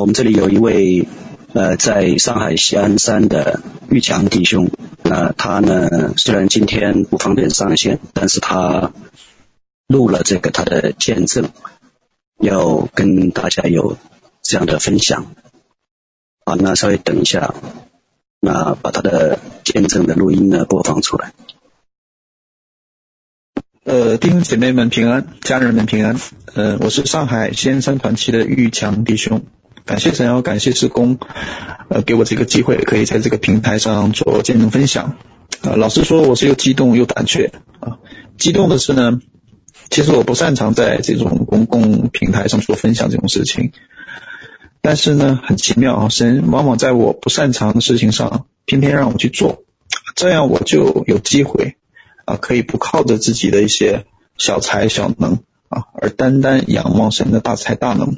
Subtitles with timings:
[0.00, 1.08] 我们这里有一位
[1.54, 4.70] 呃，在上海西安山的玉强弟兄，
[5.02, 8.92] 那他呢虽然今天不方便上线，但是他
[9.86, 11.50] 录了这个他的见证，
[12.38, 13.96] 要跟大家有
[14.42, 15.34] 这样的分享。
[16.44, 17.54] 好，那稍微等一下，
[18.40, 21.32] 那把他的见证的录音呢播放出来。
[23.84, 26.20] 呃，弟兄姐妹们平安，家人们平安。
[26.54, 29.46] 呃，我是上海锡安山团契的玉强弟兄。
[29.86, 31.18] 感谢神，要感谢事工，
[31.88, 35.16] 呃，给我这个机会，可以在这个平台上做见证分享。
[35.62, 37.98] 呃，老实说，我是又激动又胆怯啊。
[38.36, 39.20] 激动的是呢，
[39.88, 43.70] 其实我不擅长在这种公共平台上做分享这种事情，
[44.82, 49.62] 但是呢，很奇妙啊，神往往在我不擅长的事情上，偏偏让我去做，
[50.16, 51.76] 这样我就有机会
[52.24, 54.04] 啊，可以不靠着自己的一些
[54.36, 58.16] 小才小能啊，而单单仰望神的大才大能。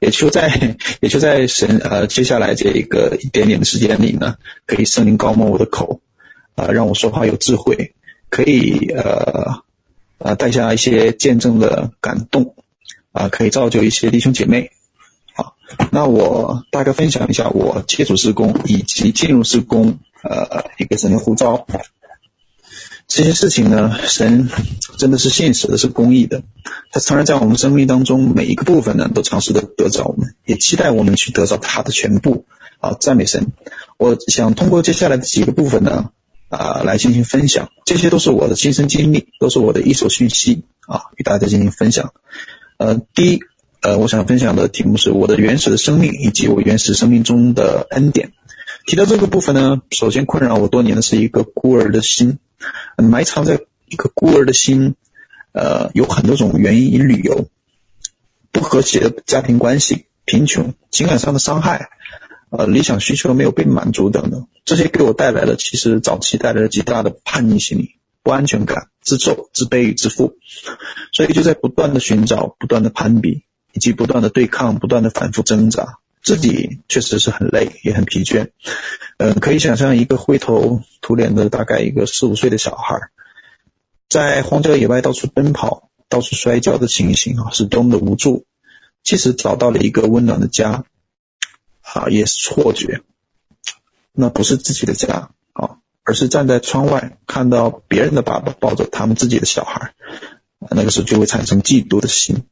[0.00, 6.00] 也就在也就在神呃接下来这一个一点点的时间里呢，可以圣灵膏抹我的口，
[6.54, 7.94] 啊、呃，让我说话有智慧，
[8.30, 9.62] 可以呃
[10.18, 12.54] 呃带下一些见证的感动，
[13.12, 14.70] 啊、呃，可以造就一些弟兄姐妹。
[15.34, 15.56] 好，
[15.90, 21.66] 那我大概分享一下我接触施工以及进入施工呃一个神的呼召。
[23.08, 24.48] 这些事情呢，神
[24.98, 26.42] 真的是现实的，是公义的。
[26.92, 32.44] 他常常在我们生命当中每一个部分呢，都尝试着得着我们，也期待我们去得着他的全部。
[32.80, 33.48] 啊，赞美神！
[33.96, 36.10] 我想通过接下来的几个部分呢，
[36.48, 37.70] 啊，来进行分享。
[37.84, 42.12] 这些都是我的亲身经历，都是我的一手讯息啊，与大家进行分享。
[42.76, 43.40] 呃，第一，
[43.80, 48.30] 呃，我想分享的题目是我的原始的生命以及我原始生命中的恩典。
[48.88, 52.38] 提到这个部分呢，首先困扰我多年的是一个孤儿的心。
[52.96, 54.94] 埋藏在一个孤儿的心，
[55.52, 57.50] 呃，有很多种原因与理由，
[58.50, 61.90] 不和谐的家庭关系、贫穷、情感上的伤害，
[62.48, 70.38] 呃，理想需求没有被满足等等，这些给我带来了，其实早期带来了极大的叛逆心理、不安全感、自咒、自卑与自负，
[71.12, 73.44] 所以就在不断的寻找、不断的攀比，
[73.74, 75.98] 以及不断的对抗、不断的反复挣扎。
[76.28, 78.50] 自己确实是很累，也很疲倦。
[79.16, 83.08] 嗯、可以想象一个灰头土脸的大概一个四五岁的小孩，
[84.10, 88.44] 在荒郊野外到处奔跑、到处摔跤的情形啊，是多么的无助。
[89.02, 90.84] 即使找到了一个温暖的家，
[91.80, 93.00] 啊，也是错觉。
[94.12, 99.94] 那不是自己的家啊，而是站在窗外看到别人的爸爸抱着他们自己的小孩，
[100.58, 102.44] 那个时候就会产生嫉妒的心。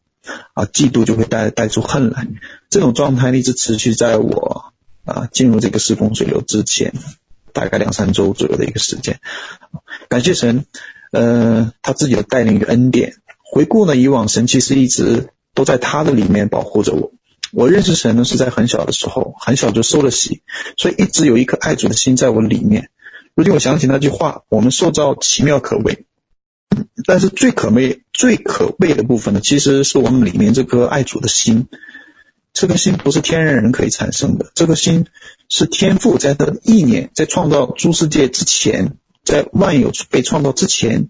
[0.55, 2.27] 啊，嫉妒就会带带出恨来，
[2.71, 4.73] 这种状态一直持续在我
[5.05, 6.93] 啊进入这个事工水流之前，
[7.53, 9.21] 大概两三周左右的一个时间。
[10.09, 10.67] 感谢神，
[11.13, 13.15] 呃，他自己的带领与恩典。
[13.43, 17.13] 回顾呢，以往神其实一直都在他的里面保护着我。
[17.53, 20.43] 我认识神呢是在很小的时候，很小就受了洗，
[20.77, 22.91] 所以一直有一颗爱主的心在我里面。
[23.35, 26.06] 如今我想起那句话：我们受造奇妙可畏。
[27.07, 31.69] 但是最可悲、最可悲的部分呢，其实是我们里面这颗爱主的心。
[32.53, 35.07] 这颗心不是天然人可以产生的，这颗心
[35.49, 41.09] 是天父在他的意念，在创造诸世界之前，在万有被创造之前，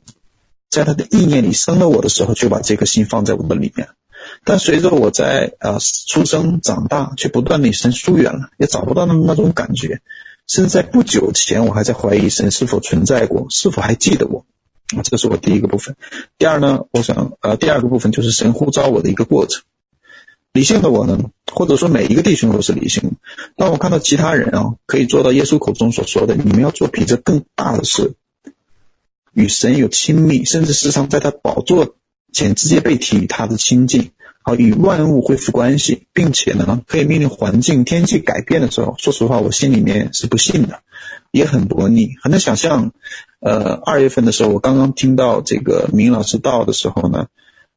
[0.68, 3.88] 在他的意念里生了我的时候，就把这颗心放在我的里面。
[4.44, 10.00] 但随着我在啊出生长大，却不断的与神疏远了，也找不到那那种感觉。
[10.48, 14.44] 甚至在不久前，我还在怀疑神是否存在过，是否还记得我。
[14.94, 15.96] 啊，这是我第一个部分。
[16.38, 19.62] 第二呢，我想，呃，第二个部分就是神呼召我的一个过程。
[20.52, 23.16] 理性的我呢，或者说每一个弟兄都是理性的。
[23.56, 28.14] 当我看到其他人啊，可以做到耶稣口中所说的，你们要做比这更大的事，
[29.34, 31.96] 与神有亲密，甚至时常在他宝座
[32.32, 40.80] 前直接被提与他的亲近，好与万物恢复关系，并且呢，可以命令环境天气改变的时候，说实话，我心里面是不信的，
[41.36, 42.92] 也很悖逆，很难想象。
[43.40, 47.26] 呃，二月份的时候，我刚刚听到这个明老师道的时候呢，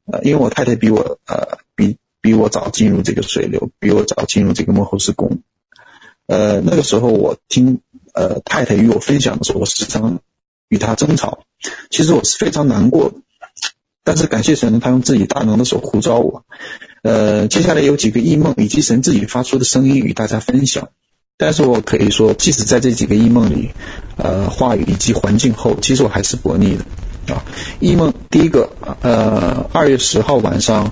[0.05, 5.41] 呃，因为我太太比我呃比比我早进入这个水流，比我早进入这个幕后施工，
[6.27, 7.81] 呃，那个时候我听
[8.13, 10.21] 呃太太与我分享的时候，我时常
[10.69, 11.43] 与她争吵，
[11.89, 13.17] 其实我是非常难过的，
[14.05, 16.45] 但是感谢神，他用自己大能的手呼召我，
[17.03, 20.89] 呃，接下来有几个异梦以及神自己发出的声音与大家分享。
[21.41, 23.71] 但是我可以说，即使在这几个异梦里，
[24.17, 27.45] 呃，话语以及环境后，其实我还是悖逆的啊。
[27.79, 28.69] 异梦第一个，
[29.01, 30.91] 呃，二月十号晚上，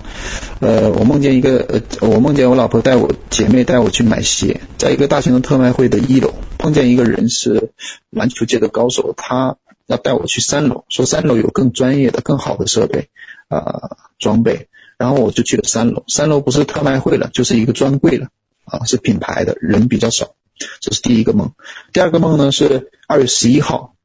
[0.61, 7.71] 呃，我梦见一个，呃，我梦见我老婆带我姐妹带我去买鞋，在一个大型的特卖会的一楼，碰见一个人是
[8.09, 13.09] 篮球界的高手，他要带我去三楼，说三楼有更专业的、更好的设备
[13.49, 18.29] 啊、呃、装备，然后我就去了三楼，三楼不是特卖会了，就是一个专柜了。
[18.67, 20.35] 啊，是品牌的，人比较少。
[20.81, 21.53] 这是第一个梦。
[21.93, 23.95] 第二个梦呢是二月十一号，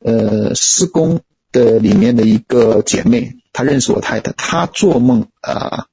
[0.00, 1.20] 呃，施工
[1.52, 5.86] 的里面的一个姐妹，她认识我太太，她做梦啊，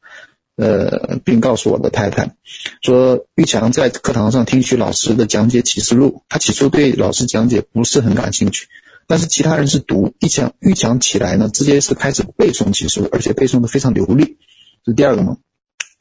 [0.55, 2.35] 呃，并告诉我的太太
[2.81, 8.67] 说，玉强在课堂上听取老师的讲解启示录，他起初对老师讲解不是很感兴趣，
[9.05, 14.37] 但是其他人是读，玉强玉强起来呢，直接是开始背诵启示录，而且背诵的非常流利。
[14.85, 15.39] 这是第二个梦。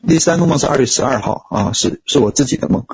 [0.07, 2.85] 第三个梦是二月十二号啊，是是我自己的梦。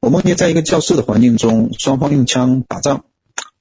[0.00, 3.04] 我梦见在一个教室的环境中，双方用枪打仗。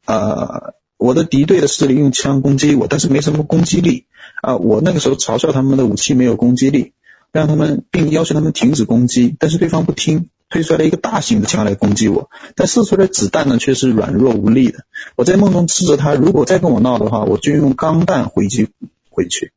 [0.06, 4.08] 呃，我的敌对的势力用枪攻击我，但是没什么攻击力。
[4.42, 6.94] 啊、我那个时候嘲笑他们的武器没有攻击力，
[7.32, 14.80] 让他们并要求他们停止攻击，但是对方不听，推出来一个大型的枪来攻击我，但射出来的子弹呢却是软弱无力的。
[15.16, 18.70] 我在梦中斥责他，如果再跟我闹的话，我就用钢弹回击
[19.12, 19.54] 回去。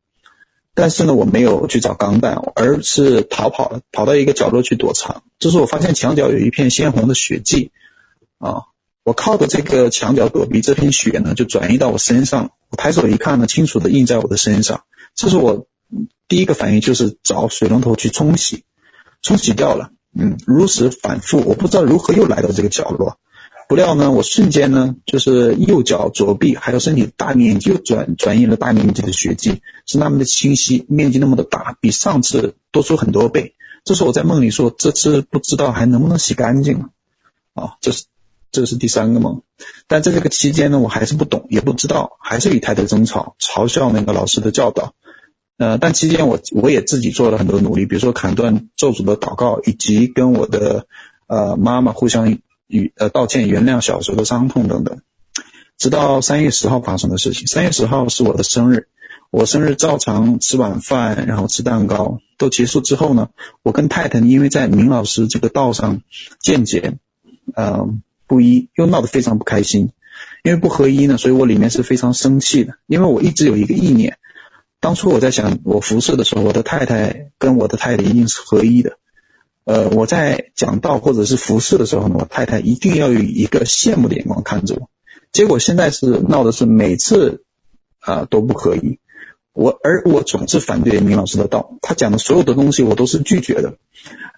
[0.74, 5.22] 但是呢，我没有去找钢弹，而是逃跑了，跑到一个角落去躲藏。
[5.38, 7.70] 这时我发现墙角有一片鲜红的血迹，
[8.38, 8.62] 啊，
[9.04, 12.50] 我靠着这个墙角躲避，这片血呢就转移到我身上。
[12.70, 14.82] 我抬手一看呢，清楚地印在我的身上。
[15.14, 15.66] 这是我
[16.26, 18.64] 第一个反应，就是找水龙头去冲洗，
[19.22, 19.90] 冲洗掉了。
[20.16, 23.18] 嗯，如此反复，我不知道如何又来到这个角落。
[23.66, 33.54] 不料呢，我瞬间呢，就是右脚、左臂还有身体大面积又转转移了大面积的血迹，是那么的清晰，面积那么的大，比上次多出很多倍。
[33.84, 36.88] 这时候我在梦里说，这次不知道还能不能洗干净了？
[37.54, 38.04] 啊，这是
[38.52, 39.42] 这是第三个梦。
[39.86, 44.94] 但在这个期间呢，我还是不懂，也不知道，还是与太太争吵，嘲笑那个老师的教导。
[45.56, 50.86] 呃，但期间我我也自己做了很多努力，比如说砍断咒诅的祷告，以及跟我的
[51.26, 52.38] 呃妈妈互相。
[52.74, 54.98] 与呃道歉、原谅小时候的伤痛等等，
[55.78, 57.46] 直到三月十号发生的事情。
[57.46, 58.88] 三月十号是我的生日，
[59.30, 62.18] 我生日照常吃晚饭，然后吃蛋糕。
[62.36, 63.28] 都结束之后呢，
[63.62, 66.02] 我跟太太因为在明老师这个道上
[66.40, 66.94] 见解
[67.54, 67.88] 呃
[68.26, 69.90] 不一，又闹得非常不开心。
[70.42, 72.74] 因为不合一呢，所以我里面是非常生气的。
[72.88, 74.18] 因为我一直有一个意念，
[74.80, 78.98] 当初我在想我服侍的时候，我的太太跟我的太太一定是合一的。
[79.64, 84.90] 呃，我在讲道或者是服侍的时候呢，我太太一定要用一个羡慕的眼光看着我。
[85.32, 87.44] 结果现在是闹的是每次
[88.00, 88.98] 啊、都不可以，
[89.54, 93.78] 我而我总是反对明老师的道，他讲的所有的东西我都是拒绝的，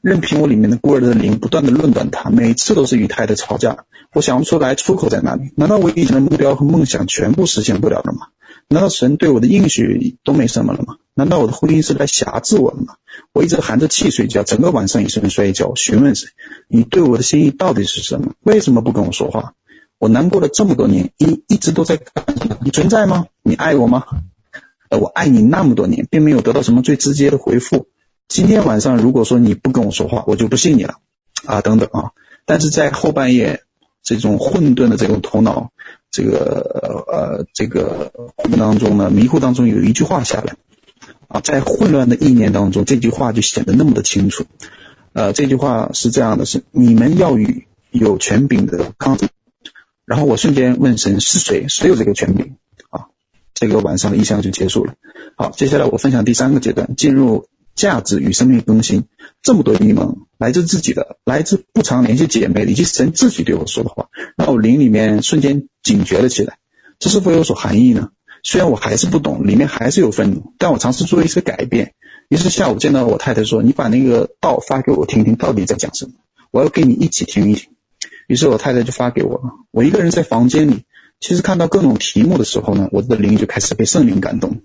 [0.02, 3.86] 任凭我里面的孤儿的灵不断的论断他，每次都是与太太吵架。
[4.12, 5.52] 我想不出来出口在哪里？
[5.56, 8.28] 难道我以前的目标和梦想全部实现不了了吗？
[8.68, 10.96] 难道神对我的应许都没什么了吗？
[11.14, 12.96] 难道我的婚姻是来挟制我的吗？
[13.32, 16.28] 我一直含着气睡觉，整个晚上也睡不睡觉，询问谁？
[16.68, 18.34] 你对我的心意到底是什么？
[18.42, 19.54] 为什么不跟我说话？
[19.98, 22.58] 我难过了这么多年，一一直都在干什么？
[22.62, 23.26] 你存在吗？
[23.42, 24.04] 你爱我吗？
[24.88, 27.88] 呃，我爱你那么多年，并没有得到什么最直接的回复。
[28.28, 30.96] 今天晚上如果说你不跟我说话，我就不信你了
[31.44, 31.60] 啊！
[31.60, 32.10] 等等啊！
[32.44, 33.62] 但是在后半夜，
[34.02, 35.70] 这种混沌的这种头脑。
[36.10, 38.12] 这个呃，这个
[38.56, 40.56] 当中呢，迷糊当中有一句话下来
[41.28, 44.46] 啊，在混乱的意念当中，这句话就显得那么的清楚。
[45.12, 49.28] 呃，这句话是这样的：是你们要与有权柄的抗争。
[50.06, 51.66] 然后我瞬间问神是谁？
[51.68, 52.56] 谁有这个权柄？
[53.56, 54.94] 这个晚上的异象就结束了。
[55.36, 57.48] 好，接下来我分享第三个阶段，进入。
[57.76, 59.04] 价值与生命更新，
[59.42, 66.56] 这么多异梦，来自自己的，来自不常联系姐妹以及神自己对我说的话，让我灵里面瞬间警觉了起来。
[66.98, 68.12] 这是否有所含义呢？
[68.42, 71.92] 虽然我还是不懂，里面还是有愤怒，但我尝试做一些改变。
[72.30, 76.12] 于是下午见到我太太说：“你把那个道发给我听听，到底在讲什么？
[76.52, 77.72] 我要跟你一起听一听。”
[78.26, 79.52] 于是我太太就发给我了。
[79.70, 80.84] 我一个人在房间里，
[81.20, 84.62] 其实看到各种题目的时候呢，我的灵就开始被圣灵感动。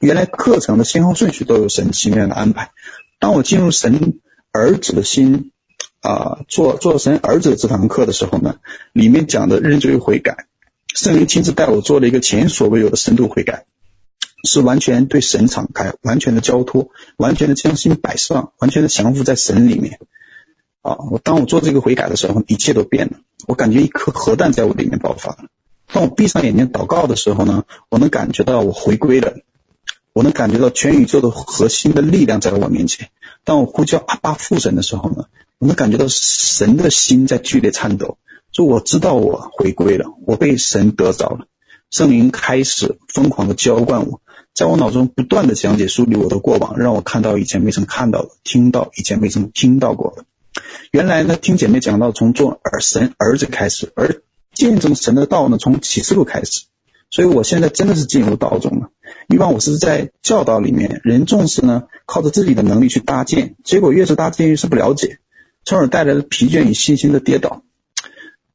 [0.00, 2.70] 原来课程的先后顺序都有神奇妙的安排。
[3.18, 4.20] 当我进入神
[4.52, 5.52] 儿子的心
[6.00, 8.56] 啊、做做神儿子这堂课的时候呢，
[8.92, 10.46] 里面讲的认罪悔改，
[10.94, 13.66] 圣灵亲自带我做了一个前所未有的深度悔改，
[14.44, 19.98] 是完全对神敞开，完全的交托，完全的将心摆上，完全的降服在神里面。
[20.80, 23.18] 啊，我当我做这个悔改的时候，一切都变了。
[23.46, 25.50] 我感觉一颗核弹在我里面爆发了。
[25.92, 29.34] 当我闭上眼睛祷告的时候呢，我能感觉到我回归了。
[30.12, 33.10] 我能感觉到全宇宙的核心的力量在我面前。
[33.44, 35.26] 当我呼叫阿爸父神的时候呢，
[35.58, 38.18] 我能感觉到神的心在剧烈颤抖。
[38.50, 41.46] 就我知道我回归了，我被神得着了。
[41.90, 44.20] 圣灵开始疯狂的浇灌我，
[44.52, 50.24] 在我脑中不断的讲解梳理我的过往，让我看到以前没曾看到的，听到以前没曾听到过的。
[50.90, 54.20] 原来呢，听姐妹讲到从做儿神儿子开始，而
[54.52, 56.62] 见证神的道呢，从启示录开始。
[57.10, 58.90] 所以我现在真的是进入道中了。
[59.28, 65.18] 以往我是在教导里面，人重视呢，靠着自己的能力去搭建，结果越是搭建越是不了解。
[65.64, 67.62] 从而带来了疲倦与信心的跌倒。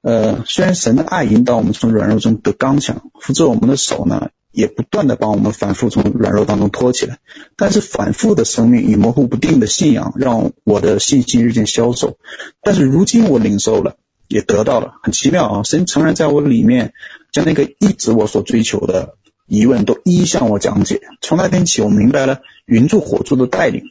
[0.01, 7.19] 呃，虽然神的爱引导我们从软弱中得刚强，扶着我们的手呢，也不断的把我们反复从软弱当中拖起来，
[7.57, 12.17] 但是反复的生命与模糊不定的信仰，让我的信心日渐消瘦。
[12.61, 15.63] 但是如今我领受了，也得到了，很奇妙啊！
[15.63, 16.93] 神诚然在我里面，
[17.31, 19.15] 将那个一直我所追求的
[19.47, 21.01] 疑问都一一向我讲解。
[21.21, 23.83] 从那天起，我明白了云柱火柱的带领。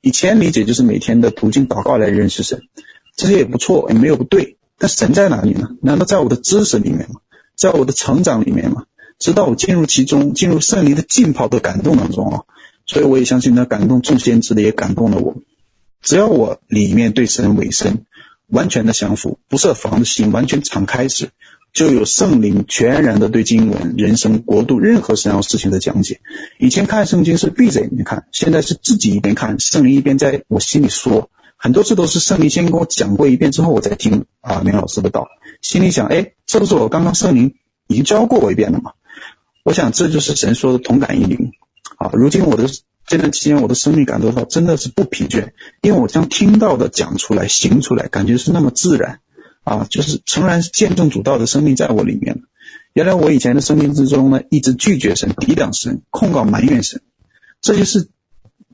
[0.00, 2.62] 以前理解就是每天的读经祷告来认识神，
[3.16, 4.56] 这些也不错，也没有不对。
[4.78, 5.70] 但神在哪里呢？
[5.82, 7.20] 难道在我的知识里面吗？
[7.56, 8.84] 在我的成长里面吗？
[9.18, 12.42] 直到我进入其中，进入圣灵的浸泡的感动当中啊！
[12.86, 15.34] 所以我也相信，那感动众先知的也感动了我。
[16.00, 18.06] 只要我里面对神委身，
[18.48, 21.30] 完全的降服，不设防的心完全敞开时，
[21.72, 26.20] 就有圣灵全然的对经文、人生、国度任何神要事情的讲解。
[26.58, 31.30] 以前看圣经是闭着眼睛看，现在是自己一边看，圣灵一边在我心里说。
[31.60, 35.26] 很多次都是圣灵先跟我讲过一遍之后，我再听啊明老师的道，
[35.60, 37.54] 心里想，哎，这不是我刚刚圣灵
[37.88, 38.92] 已经教过我一遍了吗？
[39.64, 41.52] 我想这就是神说的同感一灵
[41.96, 42.10] 啊。
[42.12, 42.68] 如今我的
[43.08, 49.20] 这段期间，我的生命感受到真的是不疲倦，因为我将听到的讲出来、行出来，感觉是那么自然
[49.64, 52.42] 啊，就是诚然见证主道的生命在我里面。
[52.92, 57.00] 原来我以前的生命之中呢，一直拒绝神、抵挡神、控告埋怨神，
[57.62, 58.08] 这些是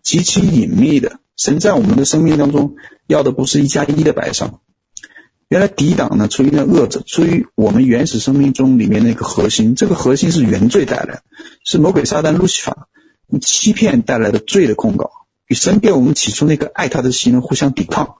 [0.02, 1.20] 极其隐秘的。
[1.36, 2.74] 神在我们的生命当中
[3.06, 4.60] 要的不是一加一的摆上，
[5.48, 11.22] 原来抵挡呢，出于那恶者，出于我们原始生命中里面那个核心，这个核心是原罪带来，
[11.64, 12.88] 是魔鬼撒旦路西法
[13.40, 15.10] 欺骗带来的罪的控告，
[15.46, 18.16] 与神给我们起初那个爱他的心呢互相抵抗。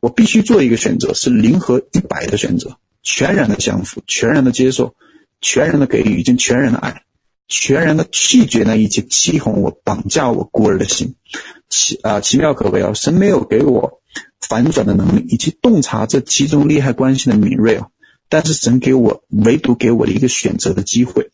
[0.00, 4.94] 我必须做一个选择，是零和一百的选择，全然的降服，全然的接受，
[5.40, 7.02] 全然的给予，以及全然的爱。
[7.50, 11.14] 全然的拒绝那一切欺哄我、绑架我孤儿的心，
[11.70, 12.92] 奇啊奇妙可为啊！
[12.92, 14.02] 神没有给我
[14.46, 17.88] 反转的能力，以及洞察这其中利害关系的敏锐啊！
[18.28, 21.30] 但是神给我唯独给我的一个选择的机会。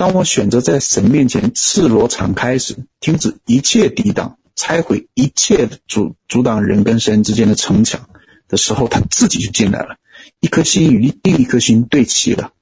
[0.00, 8.08] 当我选择在神面前赤裸敞开时，停止一切抵挡，拆毁一切阻阻挡人跟神之间的城墙
[8.48, 9.96] 的时候，他自己就进来了，
[10.40, 12.52] 一颗心与另一颗心对齐了，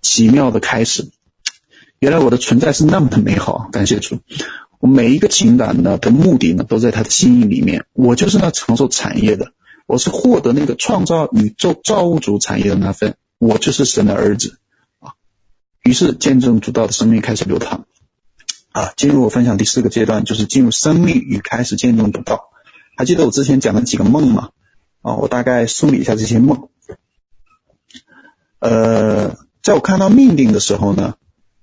[0.00, 1.10] 奇妙的开始。
[1.98, 4.20] 原来我的存在是那么的美好，感谢主！
[4.80, 7.84] 我每一个情感呢的目的呢，都在他的心意里面。
[7.92, 9.52] 我就是那承受产业的，
[9.86, 14.58] 我是获得那个创造宇宙造物主产业的那份，我就是神的儿子！
[15.88, 17.86] 于是见证主道的生命开始流淌
[18.72, 18.92] 啊！
[18.94, 22.50] 进入我分享第四个阶段，就是进入生命与开始见证主道。
[22.94, 24.50] 还记得我之前讲的几个梦吗？
[25.00, 26.68] 啊，我大概梳理一下这些梦。
[28.58, 31.14] 呃，在我看到命定的时候呢。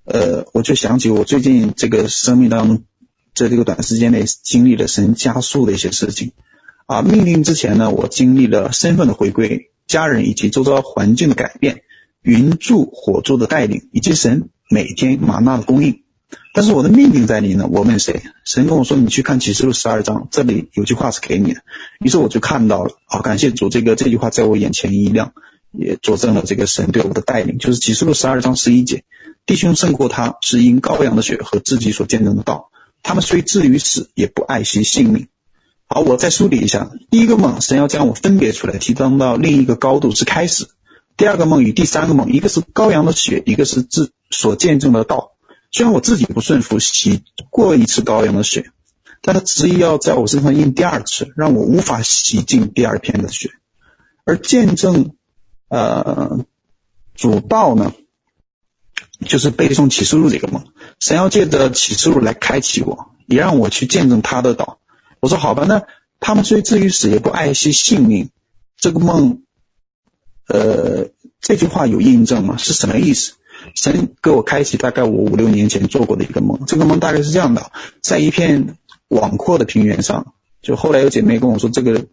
[0.05, 2.83] 呃，我就想起我最近这个生命当中，
[3.33, 6.31] 在这个短时间内经历了神加速的一些事情
[6.85, 7.01] 啊。
[7.01, 11.81] 命定之前呢，我经历了身份的回归、家人以及周遭环境的改变、
[12.25, 16.01] 云柱火柱的带领，以及神每天玛纳的供应。
[16.55, 17.69] 但是我的命定在你呢？
[17.71, 18.23] 我问谁？
[18.45, 21.61] 神跟我说：“你去看启示录十二章，这里有句话是给你的。”
[22.03, 25.33] 于是我就看到了啊，感谢主，这个这句话在我眼前一亮，
[25.71, 29.03] 也佐证了这个神对我的带领，就是启示录十二章十一节。
[29.45, 32.71] 弟兄胜过他，是因羔羊的血和自己所见证的道。
[33.03, 35.27] 他们虽至于死，也不爱惜性命。
[35.87, 40.65] 好，我再梳理一下：第一个梦，神要将我分别出来，提升到另一个高度是开始；
[41.17, 45.31] 第二个梦与第三个梦，一个是羔羊的血，一个是自所见证的道。
[45.71, 48.71] 虽然我自己不顺服，洗过一次羔羊的血，
[49.21, 53.51] 但他执意要在我身上印第二次，让我无法洗净第二片的血。
[54.25, 55.15] 而见证，
[55.69, 56.45] 呃，
[57.13, 57.93] 主道呢？
[59.25, 60.65] 就是背诵启示录这个梦，
[60.99, 64.79] 神要借着启示录来开启我，也让我去见证他的道。
[65.21, 65.83] 我说好吧，那
[66.19, 68.29] 他们虽至于死，也不爱惜性命。
[68.77, 69.43] 这个梦，
[70.47, 71.09] 呃，
[71.41, 72.57] 这句话有印证吗？
[72.57, 73.33] 是什么意思？
[73.73, 76.65] 神给我开启大概我五六年前做过的一个梦。
[76.67, 77.71] 这个梦大概是这样的：
[78.01, 82.05] 在一片广阔的平原上，就后来有姐妹跟我说，这个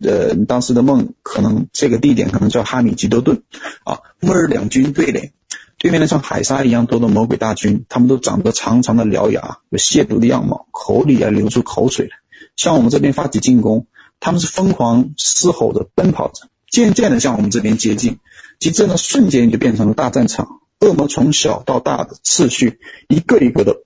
[0.00, 3.42] 呃当时的梦可能这个地点可能叫哈米吉多顿
[3.84, 5.32] 啊，末日两军对垒。
[5.78, 12.12] 对面的像海沙一样多的魔鬼大军，他们都长着长长的獠牙，有亵渎的样貌，口里啊流出口水来，
[12.54, 13.88] 向我们这边发起进攻。
[14.20, 18.18] 他们是疯狂嘶吼着奔跑着，渐渐的向我们这边接近，
[18.58, 20.60] 即这呢瞬间就变成了大战场。
[20.80, 23.82] 恶魔从小到大的次序，一个一个的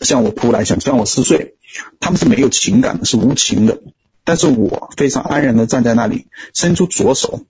[0.00, 1.54] 向我扑来，想将我撕碎。
[2.00, 3.80] 他们是没有情感的，是无情的。
[4.24, 7.44] 但是我非常安然的站在那里，伸出左手。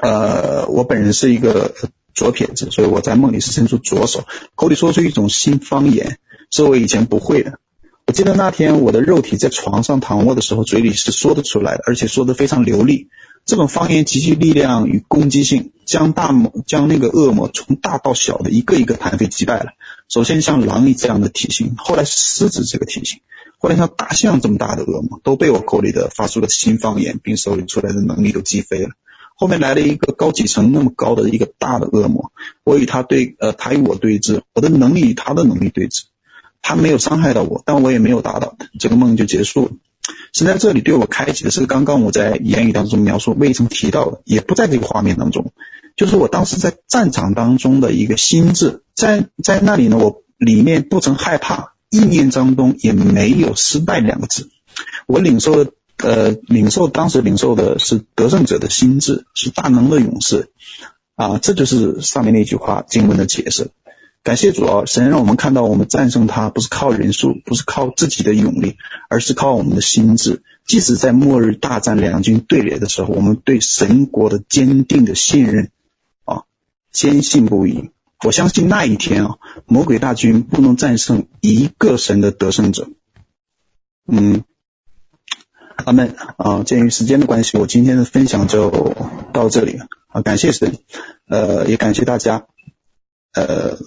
[0.00, 1.74] 呃，我本人是一个。
[2.14, 4.24] 左撇子，所以我在梦里是伸出左手，
[4.56, 6.18] 口里说出一种新方言，
[6.50, 7.60] 是我以前不会的。
[8.08, 13.06] 我记得那天我的肉体在床上躺卧的时候，嘴里是说得出来的，而且说得非常流利。
[13.48, 19.70] 这种方言极具力量与攻击性，将大魔将那个恶魔从大到小的一个一个弹飞击败了。
[20.06, 23.20] 首先像狼这样的体型，后来狮子这个体型，
[23.56, 28.90] 后来像大象这么大的恶魔，都被我口里的发出的新方言，并手里出来的能力都击飞了。
[29.34, 32.32] 后面来了一个高几层那么高的一个大的恶魔，
[32.64, 36.02] 我与他对呃，他与我对峙，我的能力与他的能力对峙。
[36.60, 39.70] 他没有伤害到我，但我也没有打倒他，这个梦就结束了。
[40.32, 45.52] 神在这里对我开启的是刚刚我在言语当中描述未曾提到的，也不在这个画面当中，
[45.96, 54.50] 就是我当时在战场当中的一个心智，在在那里呢，我里面不曾害怕，意念当中也没有失败两个字，
[55.06, 60.50] 我领受的呃领受当时领受的是得胜者的心智，是大能的勇士。
[61.16, 63.72] 啊，这就是上面那句话经文的解释。
[64.24, 68.76] 感谢主啊，神让我们看到，我们战胜他不是靠人数，不是靠自己的勇力，
[69.08, 70.42] 而是靠我们的心智。
[70.66, 75.70] 即使在末日大战两军对垒的时候，我们对神国的坚定的信任
[76.24, 76.42] 啊，
[76.92, 77.90] 坚信不疑。
[78.22, 82.90] 我相信那一天啊，魔鬼大军不能战胜一个神的得胜者。
[84.06, 84.44] 嗯，
[85.76, 86.64] 阿门啊。
[86.64, 88.94] 鉴于时间的关系，我今天的分享就
[89.32, 90.20] 到这里了啊。
[90.20, 90.76] 感谢神，
[91.28, 92.46] 呃，也感谢大家，
[93.32, 93.78] 呃。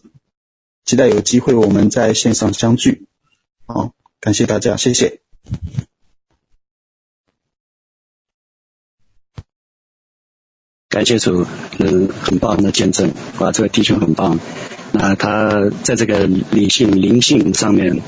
[0.84, 3.08] 期待有机会我们在线上相聚，
[3.66, 5.22] 好，感谢大家，谢谢。
[10.90, 11.46] 感谢主，
[11.80, 14.40] 嗯，很棒的见证，哇，这位弟兄很棒，
[14.92, 18.02] 那他在这个理性灵性上面，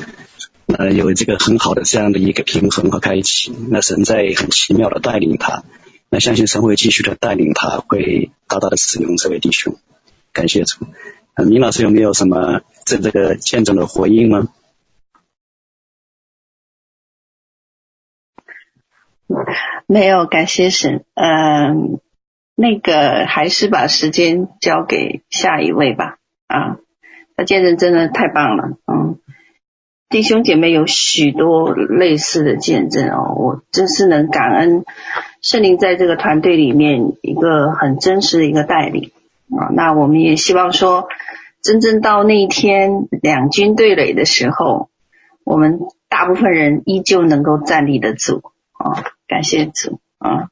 [0.65, 5.63] 呃，有这个很好的这样的一个平衡和开启，那神在很奇妙的带领他，
[6.09, 9.79] 那相信神会继续的带领他，会大大的使用这位弟兄，
[10.33, 10.85] 感谢主。
[11.35, 14.49] 呃，明老师有没有什么这这个见证的回应吗？
[19.87, 21.03] 没有，感谢神。
[21.15, 21.99] 嗯，
[22.55, 26.19] 那个还是把时间交给下一位吧。
[26.45, 26.77] 啊，
[27.35, 28.77] 他见证真的太棒了。
[28.85, 29.19] 嗯，
[30.09, 34.85] 弟兄姐妹有许多类似的见证哦，我真是能感恩
[35.41, 39.11] 圣灵在这个团队里面一个很真实的一个带领。
[39.59, 41.07] 啊，那我们也希望说，
[41.61, 44.89] 真正到那一天两军对垒的时候，
[45.43, 49.03] 我们大部分人依旧能够站立得住啊！
[49.27, 50.49] 感谢主啊！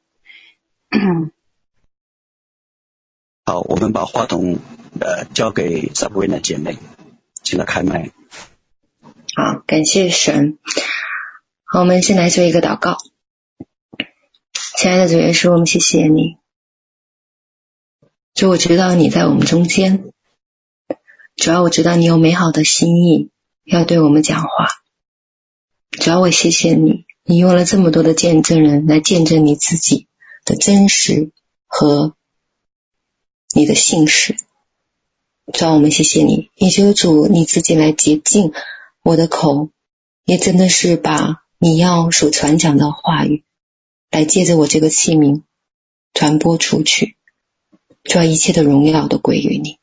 [3.46, 4.58] 好，我们把话筒
[5.00, 6.78] 呃交给 Sabrina 姐妹，
[7.44, 8.12] 请她开麦。
[9.36, 10.58] 好，感谢神。
[11.64, 12.98] 好，我们先来做一个祷告。
[14.78, 16.41] 亲爱的主耶稣，我们谢谢你。
[18.42, 20.12] 主，我知道你在我们中间，
[21.36, 23.30] 主要我知道你有美好的心意
[23.64, 24.50] 要对我们讲话。
[25.92, 30.08] 主要我谢谢你，你用了这么多的见证人来见证你自己
[30.44, 31.30] 的真实
[31.68, 32.16] 和
[33.54, 34.36] 你的信实。
[35.54, 38.54] 主要我们谢谢你，也求主你自己来洁净
[39.04, 39.70] 我的口，
[40.26, 43.44] 也真的是把你要所传讲的话语，
[44.10, 45.44] 来借着我这个器皿
[46.16, 47.18] 传播出去。
[48.04, 49.78] 将一切的荣耀都归于你，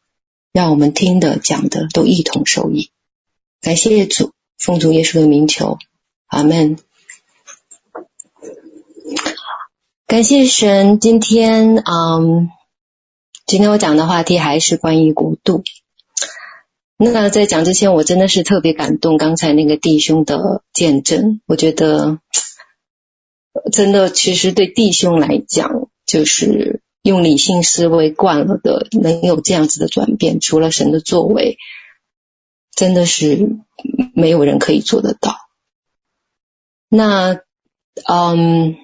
[0.52, 2.90] 让我们听的讲的都一同受益。
[3.60, 5.78] 感谢主，奉主耶稣的名求，
[6.26, 6.78] 阿门。
[10.06, 12.50] 感谢神，今天嗯，
[13.46, 15.62] 今天我讲的话题还是关于国度。
[16.96, 22.18] 那在讲之前，我真的是特别感动，刚才那个弟兄的见证，我觉得
[23.70, 26.82] 真的，其实对弟兄来讲，就是。
[27.08, 31.56] 用理性思维惯了的，能有这样子的转变，除了神的作为，
[32.70, 33.56] 真的是
[34.12, 35.34] 没有人可以做得到。
[36.90, 37.40] 那，
[38.06, 38.76] 嗯，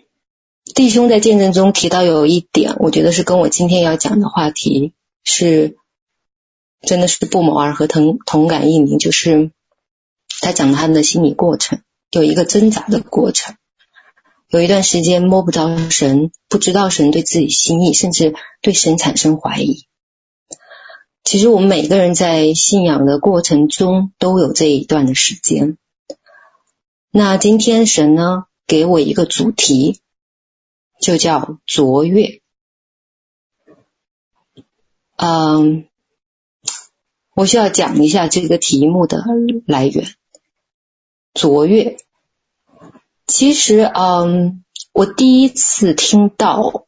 [0.75, 5.77] 弟兄在见证中提到有一点，我觉得是跟我今天要讲的话题是，
[6.81, 9.51] 真的是不谋而合，同同感异灵，就是
[10.41, 13.57] 他讲他的心理过程，有一个挣扎的过程。
[14.55, 19.89] 有一段时间摸不着神，不知道神对自己心意，甚至对神产生怀疑。
[21.25, 25.77] 其实我们每个人在信仰的过程中都有这一段的时间。
[27.11, 30.01] 那今天神呢，给我一个主题，
[31.01, 32.41] 就叫卓越。
[35.17, 35.89] 嗯，
[37.35, 39.25] 我需要讲一下这个题目的
[39.67, 40.15] 来源，
[41.35, 41.97] 卓越。
[43.27, 46.87] 其实，嗯，我第一次听到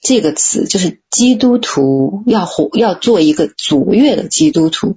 [0.00, 4.96] 这个词，就是基督徒要活，要做一个卓越的基督徒。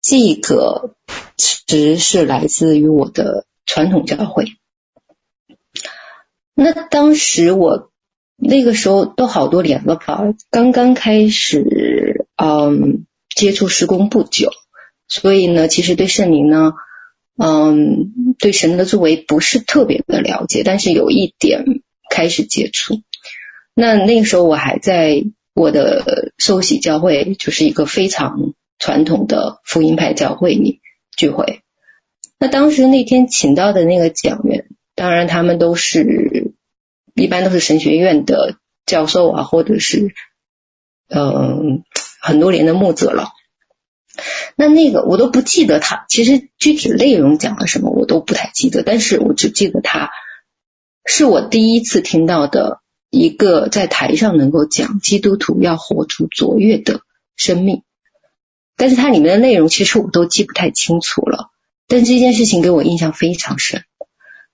[0.00, 0.94] 这个
[1.38, 4.56] 词是来自于我的传统教会。
[6.54, 7.90] 那当时我
[8.36, 14.50] 那个时候都好多年了吧，刚刚开始嗯接触施工不久，
[15.08, 16.72] 所以呢，其实对圣灵呢，
[17.36, 23.00] 嗯，对神的作为不是特别的了解，但是有一点开始接触。
[23.74, 30.80] 那那个时候我还在我的受洗教会，就是一个非常传统的福音派教会里
[31.16, 31.62] 聚会。
[32.38, 36.54] 那当时那天请到的那个讲员，当然他们都是
[37.14, 40.14] 一般都是神学院的教授啊，或者是
[41.08, 41.82] 嗯
[42.20, 43.30] 很多年的牧者了。
[44.56, 50.10] 那那个我都不记得他，其实具体内容讲了什么我都不太记得，但是我只记得他
[51.04, 52.80] 是我第一次听到的。
[53.16, 57.02] 一个在台上能够讲基督徒要活出卓越的
[57.36, 57.84] 生命，
[58.76, 61.50] 但是它里面的内容其实我都记不太清楚了。
[61.86, 63.84] 但这件事情给我印象非常深，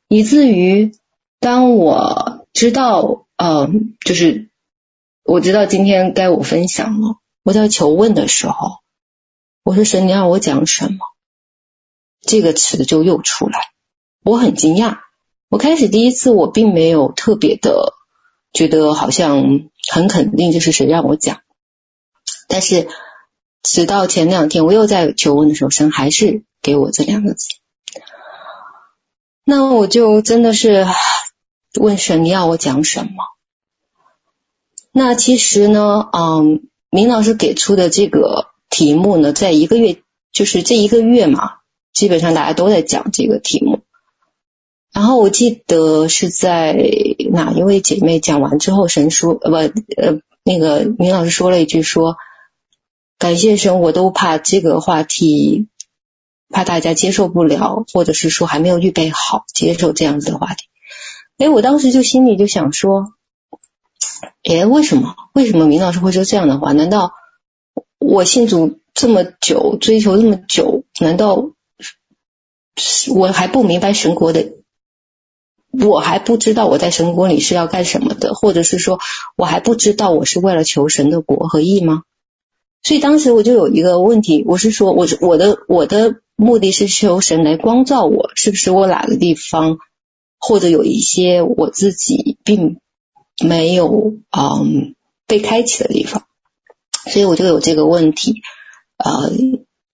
[0.09, 0.93] 以至于
[1.39, 4.51] 当我知道，嗯，就是
[5.25, 8.73] 我知道今天该我分享了，我在求问的时候，
[9.63, 10.99] 我说神，你让我讲什么？
[12.21, 13.71] 这个词就又出来，
[14.23, 14.99] 我很惊讶。
[15.49, 17.95] 我开始第一次我并没有特别的。
[18.53, 21.41] 觉得好像很肯定，就是谁让我讲。
[22.49, 22.89] 但是
[23.63, 27.47] 直到前两天，我又在求问的时候，神还是给我这两个字。
[29.45, 30.85] 那我就真的是
[31.75, 33.13] 问神，你要我讲什么？
[34.91, 39.99] 那其实呢，嗯，明老师给出的这个题目呢，在一个月，
[40.33, 41.59] 就是这一个月嘛，
[41.93, 43.81] 基本上大家都在讲这个题目。
[44.93, 46.75] 然后我记得是在
[47.31, 52.17] 哪一位姐妹讲完之后，神说呃不呃那个明老师说了一句说，
[53.19, 55.69] 感谢神，我都怕这个话题，
[56.49, 60.67] 怕大家接受不了，或者是说还没有预备好接受这样子的话题。
[61.39, 63.15] 哎，我当时就心里就想说，
[64.43, 66.73] 哎，为什么为什么明老师会说这样的话？
[66.73, 67.13] 难道
[68.01, 71.53] 我信主这么久，追求这么久，难道
[73.15, 74.55] 我还不明白神国的？
[75.71, 78.99] 我还不知道我在神国里是要干什么的，或者是说
[79.37, 82.03] 我还不知道我是为了求神的国和义吗？
[82.83, 89.79] 所以当时我就有一个问题，我是说，我我的我的目的是求神来光照我，是不是我哪个地方
[90.39, 92.81] 或者有一些我自己并
[93.47, 94.95] 没有嗯
[95.27, 96.25] 被开启的地方？
[97.07, 98.43] 所以我就有这个问题，
[98.99, 99.31] 呃，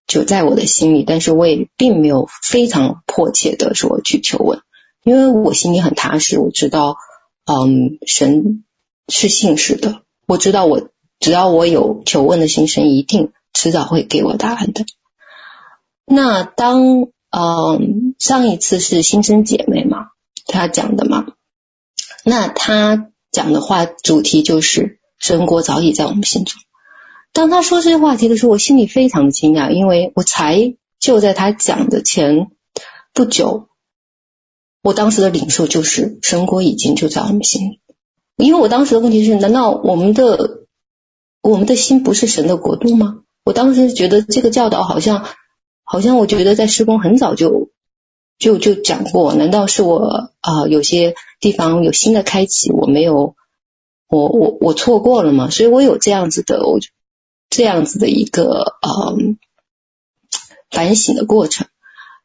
[0.07, 4.61] 就在我的心里，但是我也并没有非常迫切的说去求问。
[5.05, 6.97] 因为我心里很踏实，我知道，
[7.45, 8.65] 嗯，神
[9.07, 10.89] 是信实的，我知道我
[11.21, 14.85] 只要我有求问的心，神一定迟早会给我答案的。
[16.05, 20.09] 那当嗯上一次是新生姐妹嘛，
[20.47, 21.27] 她讲的嘛，
[22.25, 26.61] 那她讲的话主题就是神国早已在我们心中。
[27.37, 32.51] 当他说这些话题的时候，我心里非常的惊讶，因为我才就在他讲的前
[33.13, 33.69] 不久。
[34.83, 37.81] 我当时的领受就是神国已经就在我们心里，
[38.39, 40.63] 因为我当时的问题是：难道我们的
[41.43, 43.19] 我们的心不是神的国度吗？
[43.45, 45.27] 我当时觉得这个教导好像
[45.85, 47.69] 好像我觉得在施工很早就
[48.39, 53.35] 就就讲过，难道是我啊、有些地方有新的开启，我没有
[54.09, 55.51] 我我我错过了吗？
[55.51, 56.79] 所以我有这样子的我
[57.57, 59.17] 这样子的一个呃
[60.71, 61.67] 反省的过程，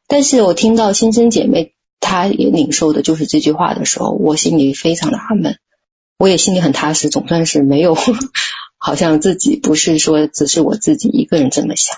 [0.06, 1.74] 但是我听到新生姐妹。
[2.04, 5.58] 她也领受的就是这句话的时候，我心里非常的纳闷，
[6.18, 7.96] 我也心里很踏实，总算是没有，
[8.76, 11.96] 好像自己不是说只是我自己一个人这么想。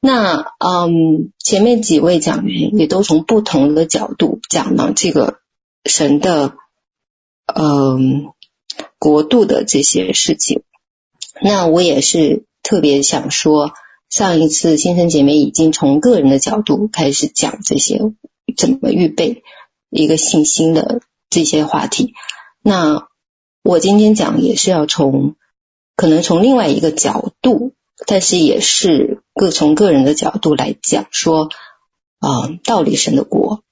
[0.00, 5.40] 那嗯，前面几位讲员也都从不同的角度讲了这个
[5.84, 6.54] 神的
[7.54, 8.32] 嗯
[8.98, 10.62] 国度的这些事情。
[11.42, 13.72] 那我也是特别想说，
[14.08, 18.00] 上一次新生姐妹已经从个人的角度开始讲这些。
[18.56, 19.44] 怎么预备
[19.88, 21.00] 一个信心的
[21.30, 22.12] 这些话题？
[22.60, 23.08] 那
[23.62, 25.36] 我今天讲也是要从
[25.96, 27.72] 可能从另外一个角度，
[28.06, 31.48] 但是也是各从个人的角度来讲说，
[32.18, 33.62] 啊、呃，到底神的国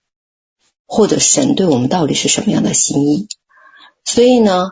[0.86, 3.28] 或者神对我们到底是什么样的心意？
[4.04, 4.70] 所以呢，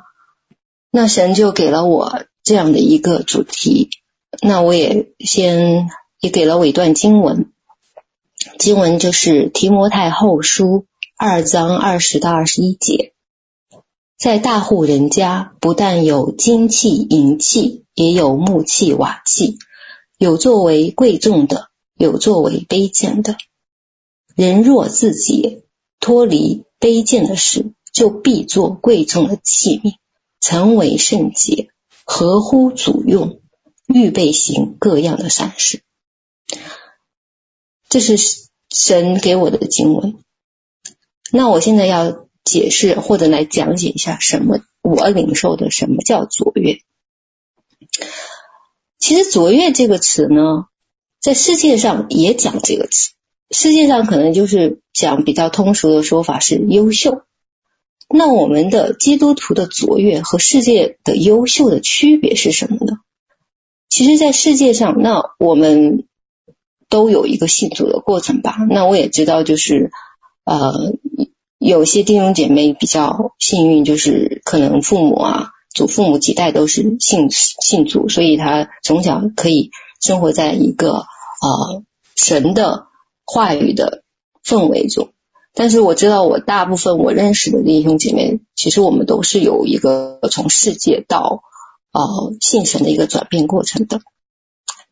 [0.90, 3.90] 那神就给了我这样的一个主题，
[4.40, 7.52] 那我也先也给了我一段经文。
[8.58, 10.86] 经文就是提摩太后书
[11.18, 13.12] 二章二十到二十一节，
[14.16, 19.58] 在大户人家，不但有金器银器，也有木器瓦器，
[20.16, 23.36] 有作为贵重的，有作为卑贱的。
[24.34, 25.64] 人若自己
[26.00, 29.96] 脱离卑贱的事，就必做贵重的器皿，
[30.40, 31.68] 成为圣洁，
[32.10, 33.42] 合乎主用，
[33.86, 35.82] 预备行各样的善事。
[37.90, 38.16] 这是
[38.70, 40.16] 神给我的经文。
[41.30, 46.78] 那我现在要解释或者来讲解一下，什么我领受的什么叫卓越。
[48.98, 50.64] 其实“卓越”这个词呢，
[51.20, 53.10] 在世界上也讲这个词。
[53.50, 57.22] 世界上可能就是讲比较通俗的说法是优秀。
[58.08, 62.98] 那我们的基督徒的卓越和世界的优秀的区别是什么呢？
[63.88, 66.06] 其实，在世界上，那我们
[66.88, 68.56] 都有一个信主的过程吧。
[68.68, 69.90] 那我也知道，就是
[70.44, 70.94] 呃，
[71.58, 81.82] 有些弟兄姐妹比较幸运，就是可能父母啊、祖父母几代都是信信主，所以他从小可以生活在一个呃
[82.14, 82.86] 神的。
[83.30, 84.04] 话语的
[84.42, 85.12] 氛围中，
[85.58, 91.42] 但是我知道我大部分我认识的弟兄姐妹，其实我们都是有一个从世界到
[91.90, 94.00] 呃信神的一个转变过程的。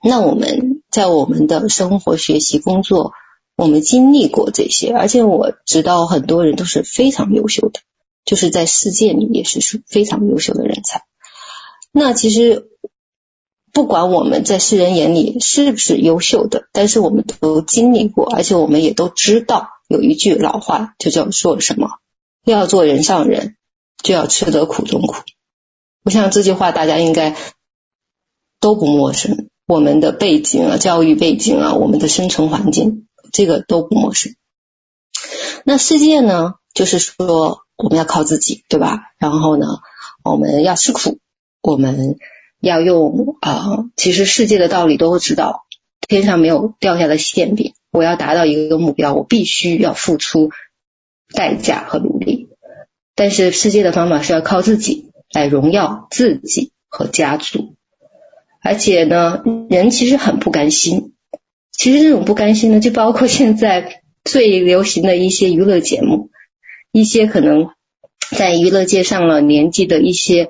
[0.03, 3.13] 那我们在我们的生活、学习、工作，
[3.57, 7.79] 我们经历过这些，而且我知道很多人都是非常优秀的，
[8.25, 11.03] 就是在世界里也是是非常优秀的人才。
[11.93, 12.67] 那其实。
[13.77, 21.91] 不管我们在世人眼里是不是优秀的，但是我们都经历过，而且我们也都知道有一句老话，就叫做什么
[22.43, 23.57] “要做人上人，
[24.03, 25.17] 就要吃得苦中苦”。
[26.05, 27.37] 我想这句话大家应该
[28.61, 29.51] 都不陌生。
[29.67, 34.35] 我们的背景啊，教育背景啊，我们的生存环境，这个都不陌生。
[35.65, 39.01] 那世界呢，就是说我们要靠自己，对吧？
[39.19, 39.67] 然后呢，
[40.25, 41.19] 我们要吃苦，
[41.61, 42.17] 我们。
[42.61, 45.67] 要用啊、其实世界的道理都知道，
[46.09, 47.75] 天上没有掉下的馅饼。
[47.93, 50.51] 我要达到一个目标，我必须要付出
[51.33, 52.49] 代价和努力。
[53.15, 57.75] 但是世界的方法是要靠自己来荣耀自己和家族，
[58.63, 61.15] 而且呢，人其实很不甘心。
[61.73, 66.31] 其实这种不甘心呢，就包括现在最流行的一些娱乐节目，
[66.91, 67.71] 一些可能
[68.31, 70.49] 在娱乐界上了年纪的一些。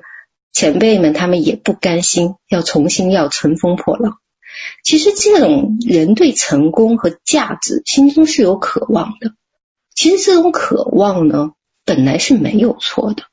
[0.51, 4.17] 前辈们，他们也不甘心，要重新要乘风破浪。
[4.83, 9.33] 其实这种人对成功和价值心中是有渴望的。
[9.93, 11.51] 其实这种渴望呢，
[11.85, 13.23] 本来是没有错的，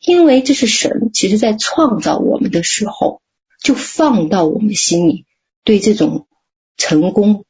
[0.00, 3.22] 因为这是神其实在创造我们的时候，
[3.62, 5.26] 就放到我们心里
[5.64, 6.28] 对这种
[6.76, 7.44] 成功，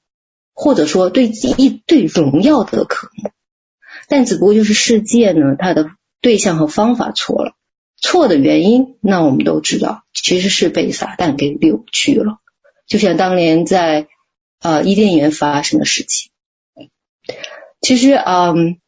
[0.55, 3.31] 或者说对一对荣耀的渴慕。
[4.09, 7.53] 但只不过就是世界呢，它的对象和方法错了。
[8.03, 12.41] 错的原因，那我们都知道，其实是被撒旦给扭曲了。
[12.87, 14.09] 就像当年在
[14.61, 16.31] 呃伊甸园发生的事情。
[17.81, 18.81] 其实，嗯，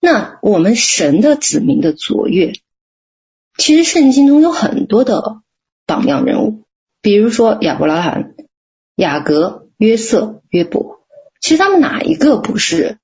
[0.00, 2.52] 那我们神的子民的卓越，
[3.56, 5.40] 其实圣经中有很多的
[5.86, 6.64] 榜样人物，
[7.00, 8.34] 比如说亚伯拉罕、
[8.96, 11.06] 雅各、约瑟、约伯，
[11.40, 12.98] 其实他们哪一个不是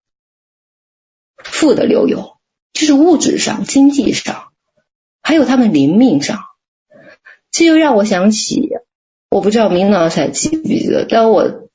[1.38, 2.39] 富的流油？
[2.72, 4.52] 就是物质上、经济上，
[5.22, 6.38] 还有他们灵命上，
[7.50, 8.70] 这又让我想起，
[9.28, 11.68] 我不知道明老师还记不记得，在我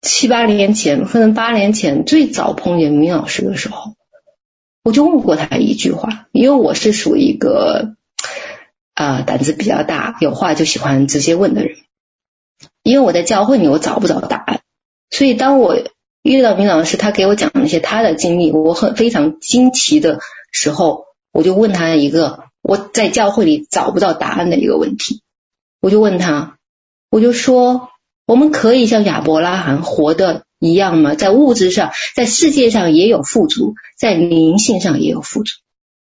[0.00, 3.94] 七八年前，可能八年前最早碰见明老师的时候，
[4.82, 7.94] 我就问过他一句话，因为我是属于一个
[8.94, 11.76] 啊、胆子比较大，有话就喜欢直接问的人，
[12.82, 14.62] 因为我在教会里我找不着答案，
[15.10, 15.76] 所以当我。
[16.24, 25.20] 遇到明老师，他给我讲了一些他的经历，我很非常惊奇的时候，我就问他一个我在教会里找不到答案的一个问题，
[25.82, 26.56] 我就问他，
[27.10, 27.90] 我就说，
[28.26, 31.14] 我们可以像亚伯拉罕活的一样吗？
[31.14, 35.52] 在物质上，在世界上也有富足，在灵性上也有富足。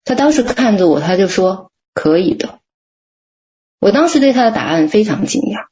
[0.04, 2.58] 他当时看着我，他就说可以的。
[3.80, 5.68] 我当时对他的答案非常惊讶，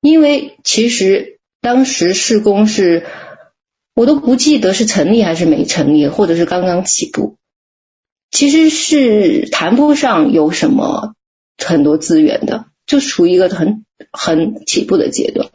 [0.00, 3.04] 因为其实当时事工是。
[3.96, 7.36] 我都不记得是成立还是没成立，或者是刚刚起步，
[8.30, 11.14] 其实是谈不上有什么
[11.56, 15.48] 很多资源的，就处于一个很很起步的阶段。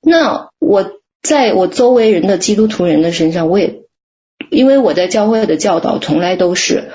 [0.00, 3.82] 那我在我周围人的基督徒人的身上，我也
[4.50, 6.92] 因为我在教会的教导从来都是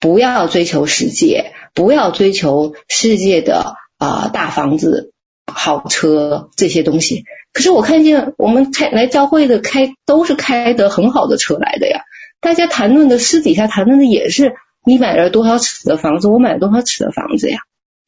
[0.00, 5.12] 不要追求世界，不要追求世界的啊、大房子、
[5.52, 7.24] 好车这些东西。
[7.52, 12.02] 可是我看见我们开来教会的开都是开得很好的车来的呀，
[12.40, 17.58] 大家谈论的私底下谈论的也是你买了多少尺的房子，我买了多少尺的房子呀，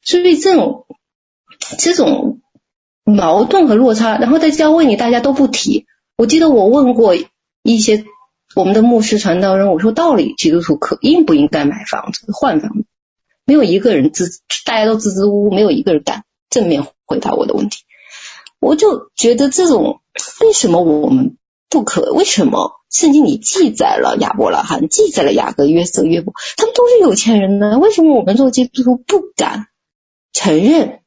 [0.03, 0.85] 所以这种
[1.77, 2.39] 这种
[3.03, 5.85] 矛盾和落差，然后在教会里大家都不提。
[6.17, 7.15] 我记得我问过
[7.63, 8.05] 一些
[8.55, 12.85] 我们的牧师传道人，我说到底基督徒可应不应该买房子换房子？
[13.45, 14.29] 没有一个人支，
[14.65, 17.83] 大家都支支吾吾，没有一个人敢正面回答我的问题。
[18.59, 20.01] 我就觉得这种
[20.39, 21.37] 为什么我们
[21.69, 22.13] 不可？
[22.13, 27.79] 为什么圣经里记载了亚伯拉罕，记载了雅各、约瑟、约伯，他们都是有钱人呢？
[27.79, 29.67] 为什么我们做基督徒不敢
[30.31, 31.01] 承认，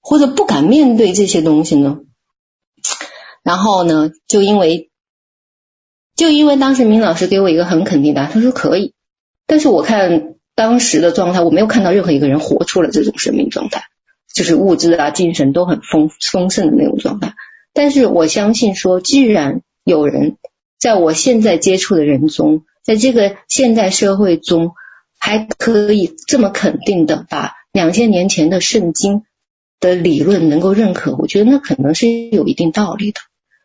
[0.00, 2.00] 或者不敢面对这些东西呢？
[3.42, 4.90] 然后呢，就因为
[6.14, 8.92] 就因为当时明老师给我一个很肯定的，他说可以，
[9.46, 13.84] 但是我看当时的状态，我没有看到任何一个人活出了这种生命状态。
[14.32, 17.34] 就是物质啊、精神都很丰丰盛的那种状态，
[17.72, 20.36] 但是我相信说，既然有人
[20.78, 24.72] 在我现在接触的人中，在这个现代社会中，
[25.18, 29.24] 还可以这么肯定的把两千年前的圣经
[29.80, 33.20] 的理论能够认可，我觉得那可能是有一定道理的。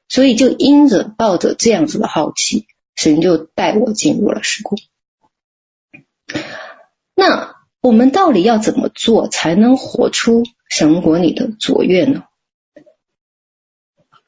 [0.10, 4.78] 所以就因着抱着这样子的好奇，神就带我进入了时空。
[7.16, 12.24] 那我们到底要怎么做才能活出神国里的卓越呢？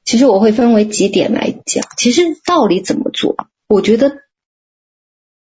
[0.03, 1.85] 其实我会分为几点来讲。
[1.95, 3.37] 其实到底怎么做，
[3.69, 4.17] 我觉得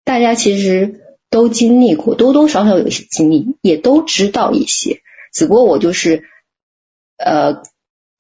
[0.04, 5.02] 大家其实都经历过，多多少少有一些经历，也都知道一些。
[5.34, 6.24] 只不过我就是
[7.18, 7.64] 呃，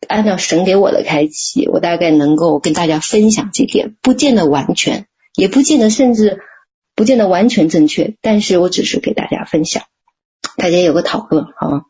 [0.08, 6.42] 按照神给我的开启，我大概能够跟大家分享几点，不见得完全，也不见得甚至
[6.96, 9.84] 不见得完全正确，但是我只是给大家分享，
[10.58, 11.84] 大家有个讨论啊。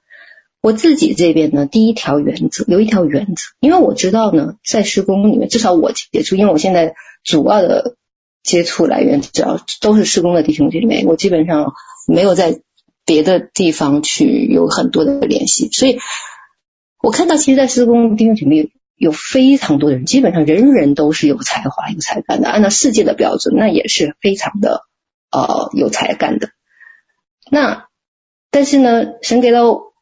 [0.62, 7.98] 我自己这边呢，第一条原则有一条原则，因为我知道呢，在施工里面，至少我接触，因为我现在主要的
[8.44, 11.74] 接触来源只要都是施工的弟兄姐妹，我基本上
[12.08, 12.62] 没有在
[13.06, 16.00] 别的地方去有很多的联系，所以
[17.02, 24.84] 我看到其实，在施工弟兄姐妹有非常多的人，基本上人人都是有才华、有才干的，按照世界的标准，那也是非常的
[25.34, 26.52] 呃有才干的。
[27.50, 27.88] 那
[28.52, 29.66] 但是呢，神给了。
[29.66, 29.94] 我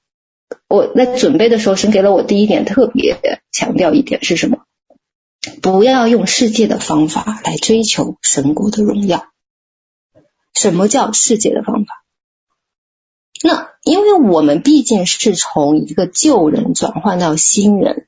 [0.67, 4.65] 我在准备的时候，神给了我第一点特别强调一点是什么？
[5.62, 9.28] 不要用世界的方法来追求神国的荣耀。
[10.54, 12.04] 什么叫世界的方法？
[13.44, 18.08] 那因为我们毕竟是从一个旧人转换到新人，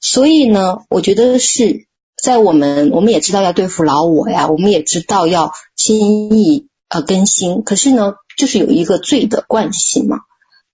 [0.00, 1.86] 所以呢，我觉得是
[2.22, 10.20] 在我们我们也知道要对付老我呀，我们也知道要心意呃更新，可是呢，就是有一个罪的惯性嘛。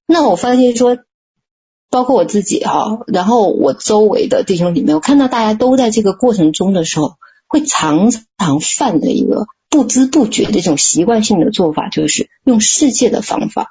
[0.06, 0.98] 那我发现说。
[1.90, 7.14] 包括我自己哈，然后我周围的弟兄里面，我看到大家都在这个过程中的时候，
[7.48, 13.70] 会常常犯的一个不知不觉的这种习惯性的做法，就是用世界的方法，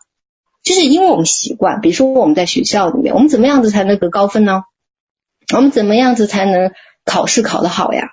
[0.64, 4.64] 就是因为我们习惯，比如说我们在学校里面，我们怎么样子才能得高分呢？
[5.54, 6.72] 我们怎么样子才能
[7.08, 8.12] 考试考得好呀？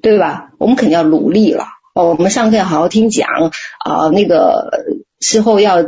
[0.00, 0.52] 对吧？
[0.58, 3.28] 我们肯定要努力了哦，我们上课要好好听讲
[3.84, 4.70] 啊，那个
[5.20, 5.82] 事后要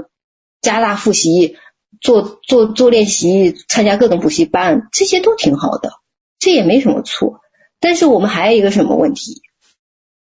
[0.61, 1.57] 加大复习。
[1.99, 5.93] 做做做练习，参加各种补习班，这些都挺好的，
[6.39, 7.41] 这也没什么错。
[7.81, 9.41] 但是我们还有一个什么问题？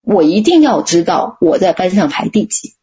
[0.02, 2.76] 我一定要知道我在班上排第几，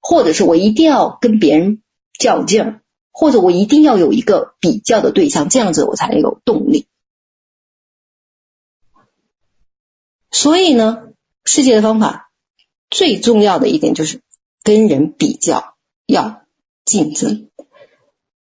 [0.00, 1.82] 或者是我一定要跟别人
[2.18, 2.80] 较劲儿，
[3.12, 6.88] 或者我一定要有一个比较的对象，这样子我才有动力。
[10.36, 11.14] 所以呢，
[11.46, 12.30] 世界的方法
[12.90, 14.20] 最重要的一点就是
[14.62, 16.42] 跟人比较，要
[16.84, 17.48] 竞争。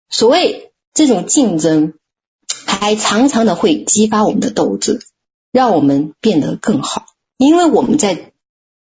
[0.09, 1.93] 所谓这种竞争，
[2.65, 5.01] 还常常的会激发我们的斗志，
[5.51, 7.05] 让我们变得更好。
[7.37, 8.33] 因为我们在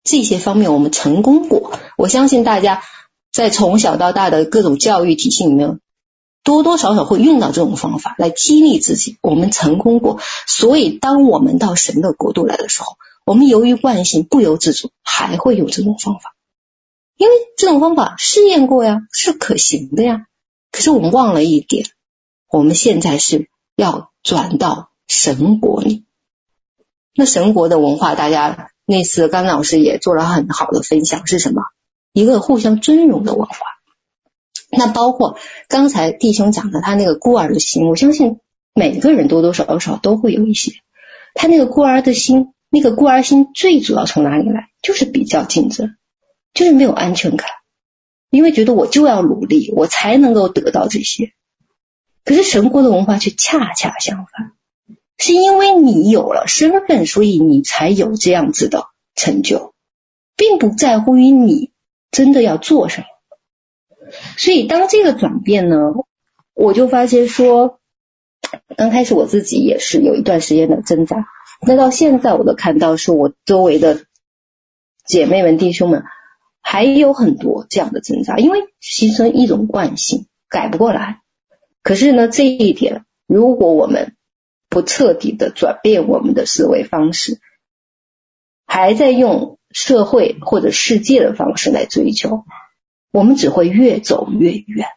[0.05, 2.83] 这些方面我们成功过，我相信大家
[3.33, 5.81] 在从小到大的各种教育体系里面，
[6.43, 9.17] 多多少少会用到这种方法来激励自己。
[9.21, 16.35] 我们成功过，所以当我们到神的国度来的时候，我们由于惯性不由自主还会用这种方法，
[17.15, 20.25] 因为这种方法试验过呀，是可行的呀。
[20.71, 21.85] 可是我们忘了一点，
[22.49, 26.03] 我们现在是要转到神国里。
[27.15, 31.61] 那神国的文化，大家那次甘老师也做了很好的分享，是什么？
[32.11, 33.55] 一个互相尊荣的文化。
[34.75, 38.39] 那包括刚才弟兄讲的他那个孤儿的心，我相信
[38.73, 40.71] 每个人多多少少都会有一些。
[41.35, 44.69] 他那个孤儿的心，那个孤儿心最主要从哪里来？
[44.81, 45.95] 就是比较竞争，
[46.53, 47.47] 就是没有安全感。
[48.29, 51.33] 因为觉得我就要努力，我才能够得到这些。
[52.25, 54.53] 可是神国的文化却恰恰相反，
[55.17, 59.73] 是因为你有了身份，所以你才有这样子的成就，
[60.35, 61.71] 并不在乎于你
[62.11, 63.07] 真的要做什么。
[64.37, 65.77] 所以当这个转变呢，
[66.53, 67.79] 我就发现说，
[68.77, 71.25] 刚开始我自己也是有一段时间的挣扎，
[71.65, 74.05] 那到现在我都看到，是我周围的
[75.07, 76.03] 姐妹们、弟兄们
[76.61, 81.21] 还有很多这样的挣扎，因为形成一种惯性，改不过来。
[81.81, 84.15] 可是呢，这一点，如果我们
[84.69, 87.39] 不彻底的转变我们的思维方式，
[88.65, 92.45] 还在用社会或者世界的方式来追求，
[93.13, 94.87] 我们只会越走越远。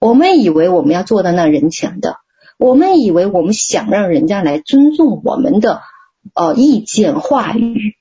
[0.00, 2.16] 我们以为我们要做到那人前的，
[2.58, 5.82] 我们以为我们想让人家来尊重我们的
[6.34, 7.96] 呃意见话语，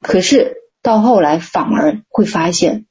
[0.00, 2.86] 可是到后来反而会发现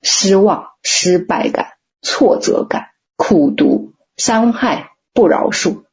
[0.00, 5.84] 失望、失败感、挫折感、苦读、伤害、不饶恕、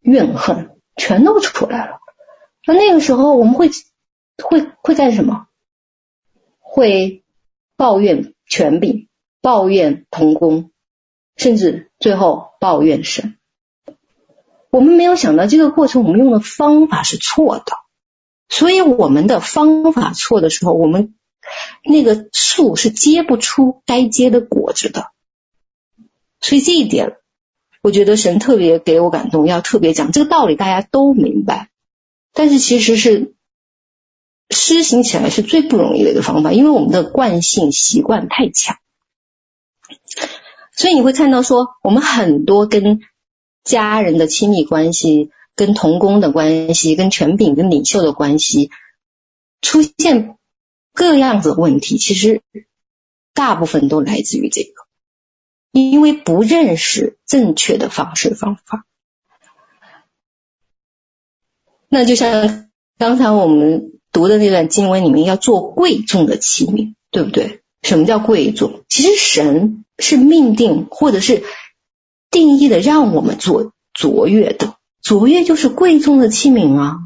[0.00, 2.00] 怨恨，全都出来了。
[2.66, 3.70] 那那个时候我们会
[4.42, 5.46] 会会干什么？
[6.58, 7.24] 会
[7.78, 9.08] 抱怨权柄，
[9.40, 10.72] 抱怨同工，
[11.36, 13.38] 甚至最后抱怨神。
[14.70, 17.72] 我们没有想到这个过程，我们用的方法是错的。
[18.48, 21.14] 所以我们的方法错的时候，我们
[21.84, 25.12] 那个树是结不出该结的果子的。
[26.40, 27.16] 所以这一点，
[27.80, 31.70] 我觉得神特别给我感动，要特别讲这个道理，大家都明白。
[32.32, 33.36] 但是其实是
[34.50, 38.78] 施行起来是最不容易的一个方法，因为我们的惯性习惯太强，
[40.74, 43.00] 所以你会看到说，我们很多跟
[43.64, 48.70] 家人的亲密关系、跟同工的关系、跟权柄、跟领袖的关系，
[49.60, 50.38] 出现
[50.94, 52.42] 各样子的问题，其实
[53.34, 54.72] 大部分都来自于这个，
[55.72, 58.86] 因为不认识正确的方式方法。
[61.88, 67.60] 那就像刚才我们读的那段经文里面，要做贵重的器皿，对不对？
[67.82, 68.82] 什么叫贵重？
[68.88, 71.44] 其实神是命定或者是
[72.28, 74.74] 定义的，让我们做卓越的。
[75.02, 76.96] 卓越就是贵重的器皿啊。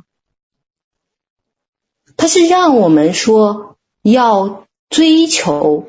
[2.17, 5.87] 他是让我们说要追求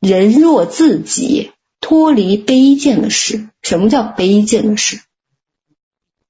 [0.00, 3.50] 人若自己，脱离卑贱的事。
[3.60, 5.02] 什么叫卑贱的事？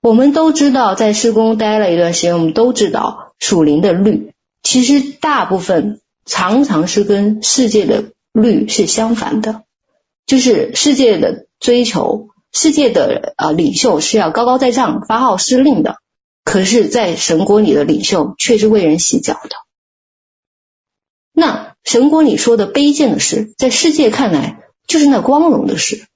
[0.01, 4.33] 我们都知道，在施工待了一段时间，我们都知道属灵的律，
[4.63, 9.65] 其实大部分常常是跟世界的律是相反的，
[10.27, 15.97] 就是世界的追求，世界的呃领袖是要高高在上发号施令的，
[16.45, 19.57] 可是，在神国里的领袖却是为人洗脚的。
[21.33, 26.07] 那神国里说的卑贱的事，在世界看来就是那光荣的事，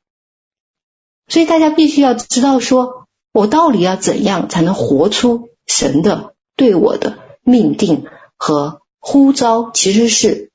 [1.27, 3.03] 所以大家必须要知道说。
[3.37, 9.71] 我到底要怎样才能活出神的对我的命定和呼召？
[9.73, 10.51] 其实是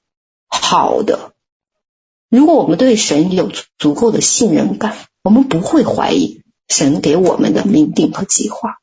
[0.47, 1.34] 好的。
[2.30, 8.78] 如果我们对神有足够的信任感，我们不会怀疑神给我们的命定和计划。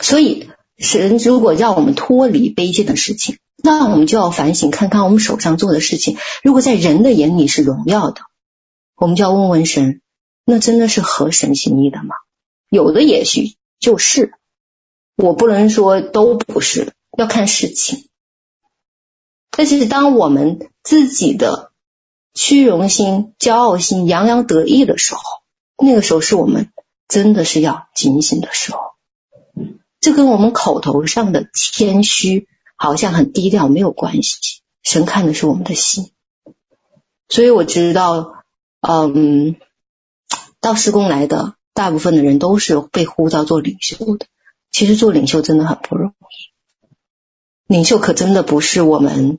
[0.00, 8.20] 所以，神如果让我们脱离卑贱的事情，那我们就要反省，看看我们手上做的事情，如果在人的眼里是荣耀的，
[8.94, 10.00] 我们就要问问神。
[10.44, 12.14] 那真的是合神心意的吗？
[12.68, 14.34] 有的也许就是，
[15.16, 18.08] 我不能说都不是，要看事情。
[19.50, 21.72] 但是当我们自己的
[22.34, 25.22] 虚荣心、骄傲心洋洋得意的时候，
[25.82, 26.70] 那个时候是我们
[27.08, 28.78] 真的是要警醒的时候。
[30.00, 32.46] 这跟我们口头上的谦虚
[32.76, 36.12] 好像很低调没有关系，神看的是我们的心。
[37.28, 38.44] 所以我知道，
[38.80, 39.56] 嗯。
[40.58, 44.26] 到施工来的大部分的人都是被呼召做领袖的。
[44.76, 49.38] 其实做领袖真的很不容易，领袖可真的不是我们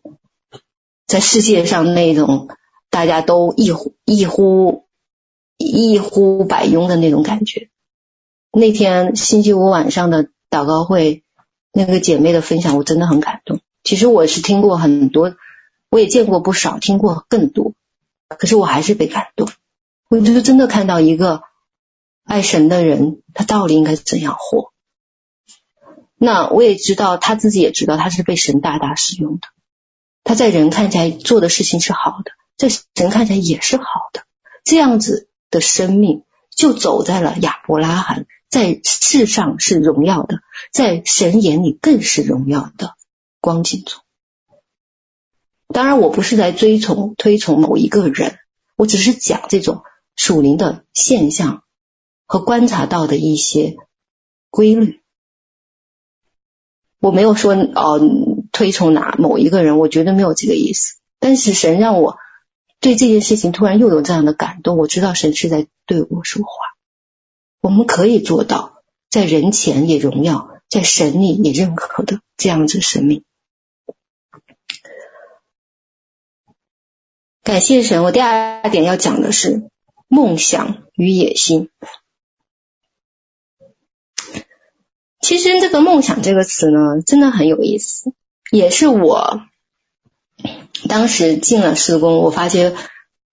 [1.06, 2.50] 在世界上那种
[2.90, 4.88] 大家都一呼一呼
[5.58, 7.70] 一呼百拥的那种感觉。
[8.52, 11.24] 那天星期五晚上的祷告会，
[11.72, 13.60] 那个姐妹的分享，我真的很感动。
[13.84, 15.36] 其实我是听过很多，
[15.92, 17.76] 我也见过不少，听过更多，
[18.28, 19.48] 可是我还是被感动。
[20.10, 21.44] 我就真的看到一个
[22.24, 24.74] 爱神的人，他到底应该怎样活？
[26.18, 29.48] 那我也知道他自己也知道，他是被神大大使用的。
[30.24, 34.24] 他在人看起来做的事情是好的，在神看起来也是好的。
[34.64, 36.24] 这样子的生命
[36.56, 40.40] 就走在了亚伯拉罕在世上是荣耀的，
[40.72, 42.96] 在神眼里更是荣耀的
[43.40, 44.02] 光景中。
[45.74, 48.38] 当然，我不是在追崇推崇某一个人，
[48.76, 49.84] 我只是讲这种。
[50.20, 51.62] 属灵的现象
[52.26, 53.78] 和观察到的一些
[54.50, 55.04] 规律，
[57.08, 58.02] 我没有说哦
[58.52, 60.98] 推崇哪某一个人，我绝对没有这个意思。
[61.20, 62.18] 但是神让我
[62.82, 66.50] 对这件事情突然又有这样的感动，我知道神是在对我说话。
[67.62, 73.24] 我们可以做到，在人前也荣耀，在神里也认可的这样子生命。
[77.42, 78.04] 感谢神。
[78.04, 79.70] 我第二点要讲的是
[80.10, 81.70] 梦想与野心。
[85.20, 88.14] 其实这个“梦想”这个词呢，真的很有意思，
[88.52, 89.42] 也是我
[90.88, 92.76] 当时进了施工，我发现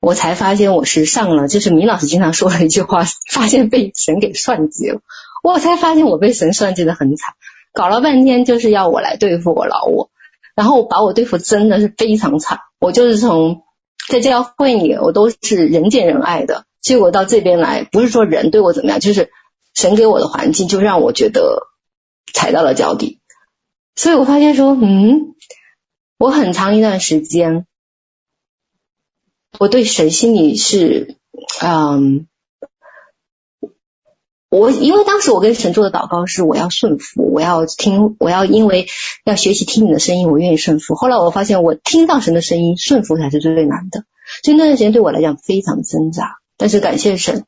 [0.01, 5.01] 我才发现我是上了，就是米老师经常说的一句话， 发现被神给算计了。
[5.43, 7.35] 我才发现我被神算计的很惨，
[7.75, 10.11] 搞了半天就是要我来对付我老我，
[10.57, 12.61] 然后把我对付真的是非常惨。
[12.81, 13.63] 我就是从
[14.09, 19.31] 在教会里，我都是人见人爱的，结果到这边来，不是说人对我怎么样，就是
[19.75, 21.67] 神给我的环境就让我觉得
[22.33, 23.21] 踩到了脚底。
[23.97, 25.35] 所以我发现说，嗯，
[26.19, 27.67] 我很长一段时间，
[29.59, 31.17] 我对神心里是，
[31.63, 32.27] 嗯，
[34.49, 38.89] 我因为当时我跟神做的祷告是，我要顺服，我要听，我要因为
[39.25, 40.97] 要学习听你的声音，我愿意顺服。
[40.97, 44.05] 后来我发现，我听到神的声音，顺服才是最最难的。
[44.43, 47.45] 所以那段时间对我来讲非常挣扎，但是感谢神，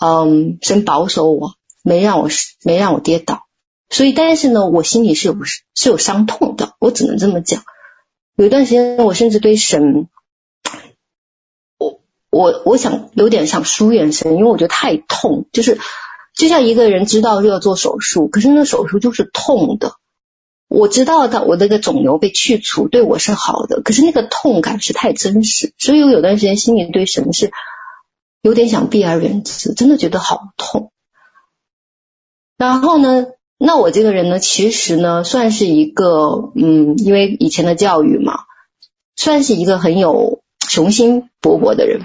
[0.00, 1.54] 嗯，神保守我，
[1.84, 2.28] 没让我
[2.64, 3.45] 没让我跌倒。
[3.88, 7.62] 所以，但是呢，我心里是有是有伤痛的，我只能这么讲。
[8.36, 10.08] 有一段时间，我甚至对神，
[11.78, 15.78] 我我我想有点想疏远神，因为我觉得太痛，就是
[16.36, 19.94] 就像一个人知道要做手术，可是那手术就是痛的。
[20.68, 27.52] 我知道的，我那个肿瘤被去除对我是好的，可是那个痛感是太真实，所以我有段时间心里对神是
[28.42, 30.92] 有点想避而远之，真的觉得好痛。
[32.58, 33.26] 然后呢，
[33.58, 38.40] 那我这个人呢，其实呢，算是一个，嗯，因为以前的教育嘛，
[39.16, 42.02] 算是一个很有雄心勃勃的人。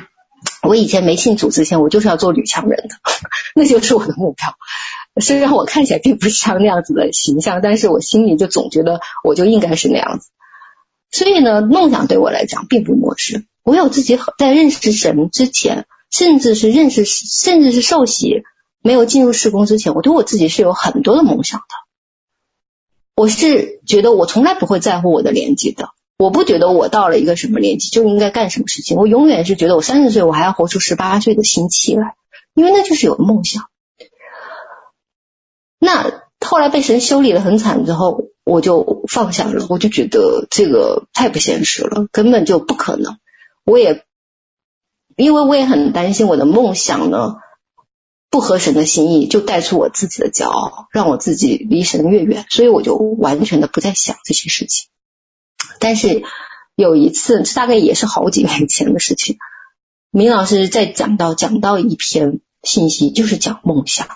[0.63, 2.95] 我以前没信主之前，我就是要做女强人的，
[3.53, 4.55] 那就是我的目标。
[5.21, 10.29] 虽然我看起来并不像那样子的形象，但是我心里就总觉得我就应该是那样子。
[11.11, 13.45] 所以呢，梦想对我来讲并不陌生。
[13.63, 18.43] 我有自己在认识神之前，甚至是认识，甚至是受洗。
[18.81, 21.65] 没有进入事工之前，我对我自己是有很多的梦想的。
[23.15, 28.97] 我是觉得我从来不会在乎我的年纪的，我不觉得我到了一个什么年纪就应该干什么事情。
[28.97, 32.15] 我永远是觉得我三十岁我还要活出十八岁的心气来，
[32.55, 33.65] 因为那就是有梦想。
[35.77, 43.19] 那后来被神修理得很惨之后，我就放下了，我就觉得这个太不现实了，根本就不可能。
[43.63, 44.03] 我也
[45.15, 47.35] 因为我也很担心我的梦想呢。
[48.31, 54.87] 不合神的心意，就带出我自己的骄傲，让我自己离神越远，所以我就完全的不再想这些事情。
[55.79, 56.23] 但是
[56.75, 59.37] 有一次，大概也是好几年前的事情，
[60.11, 64.07] 明老师在讲到讲到一篇信息，就是讲梦想。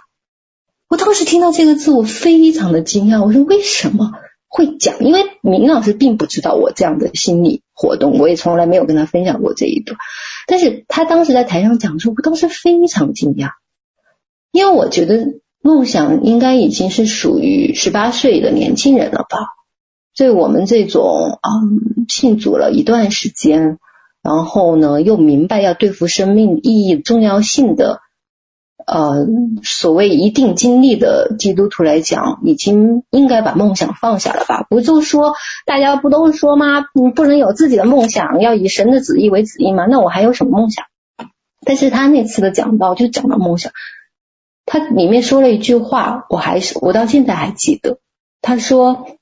[0.87, 3.21] 我当时听到这个字，我非常的惊讶。
[3.21, 4.13] 我说为什么
[4.47, 5.03] 会讲？
[5.03, 9.97] 因为明老师并不知道我这样的心理活动，我也从来没有跟他分享过这一段。
[10.47, 13.49] 但是他当时在台上讲的时候，我当时非常惊讶。
[14.55, 19.37] 因为我觉得梦想应该已经是属于十八岁的年轻人了吧，
[20.15, 23.79] 对我们这种嗯信主了一段时间，
[24.23, 27.99] 然后呢又明白要对付生命意义重要性的，
[28.87, 29.27] 呃
[29.61, 34.65] 所谓一定经历的基督徒来讲，已经应该把梦想放下了吧？
[34.69, 35.33] 不就说
[35.65, 36.85] 大家不都说吗？
[36.93, 39.85] 你不能有自己的梦想，要以神的旨意为旨意吗？
[39.85, 40.85] 那我还有什么梦想？
[41.65, 43.73] 但是他那次的讲道就讲到梦想。
[44.65, 47.99] 他里面说了一句话，我还是我到现在还记得。
[48.41, 49.19] 他说：“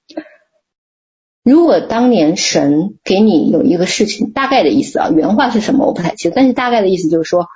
[1.43, 7.47] 如果当年神给你有一个事情，大概的意思啊，原话是什么我不太记得，但是大概的意思就是说，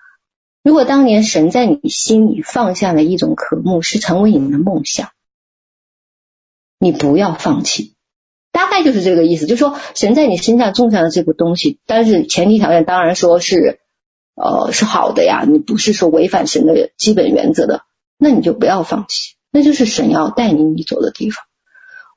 [0.63, 5.11] 如果当年神在你心里放下了一种渴慕，是成为你们的梦想，
[6.79, 7.95] 你不要放弃。
[8.51, 13.79] 大概就是这个意思，就是说神在你身上种下了这个东西，但是前提条件当然说是。”
[14.39, 17.81] 呃，是好的呀，你不是说违反神的基本原则的，
[18.19, 21.43] 那你就不要放弃，那就是神要带领你走的地方。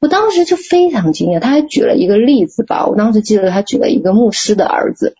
[0.02, 5.14] 我当时就非常惊讶，他还举了一个例子吧，我当时记得他举了一个牧师的儿子，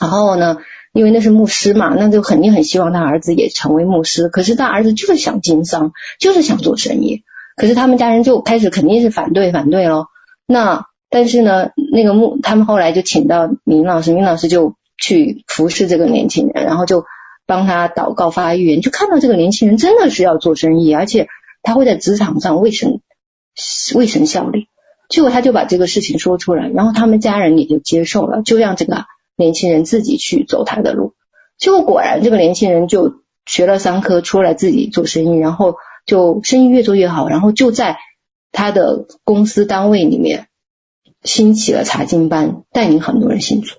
[0.00, 0.58] 然后呢，
[0.92, 7.22] 因为那是牧师嘛，那就肯定很希望他儿子也成为牧师，可是他儿子就是想经商，就是想做生意，
[7.56, 10.08] 可是他们家人就开始肯定是反对反对咯。
[10.48, 14.74] 那但是呢，那个牧他们后来就请到明老师，明老师就。
[15.04, 17.04] 去服侍这个年轻人，然后就
[17.44, 21.28] 帮他祷告发预言，就看到这个年轻人真的是要做生意，而且
[21.62, 23.02] 他会在职场上为神
[23.94, 24.68] 为神效力。
[25.10, 29.04] 结果他就把这个事情说出来，然后他们家人也就接受了，就让这个
[29.36, 31.12] 年轻人自己去走他的路。
[31.58, 35.76] 结果果然，这个年轻人就学了商科，出来自己做生意，然后
[36.06, 37.98] 就生意越做越好，然后就在
[38.52, 40.46] 他的公司单位里面
[41.22, 43.76] 兴起了查经班，带领很多人信主。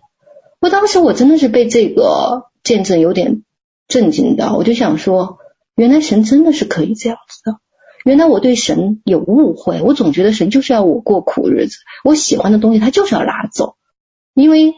[0.66, 3.44] 我当时我真的是被这个见证有点
[3.88, 5.38] 震惊的，我就想说，
[5.76, 7.60] 原来神真的是可以这样子的。
[8.04, 13.76] 原来我对神有误会，我总觉得神就是要我过苦日子，我喜欢的东西他就是要拿走，
[14.34, 14.74] 因为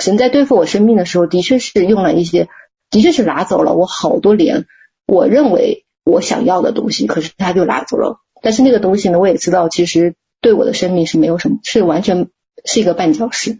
[0.00, 2.48] 神在对付我生命的时候，的确是用了一些，
[2.90, 4.66] 的确是拿走了我好多年
[5.06, 8.18] 我认为我想要的东西，可是他就拿走了。
[8.42, 12.28] 但是那个东西呢，我也知道，其实对我的生命是没有什么，是完全
[12.64, 13.56] 是一个绊脚石。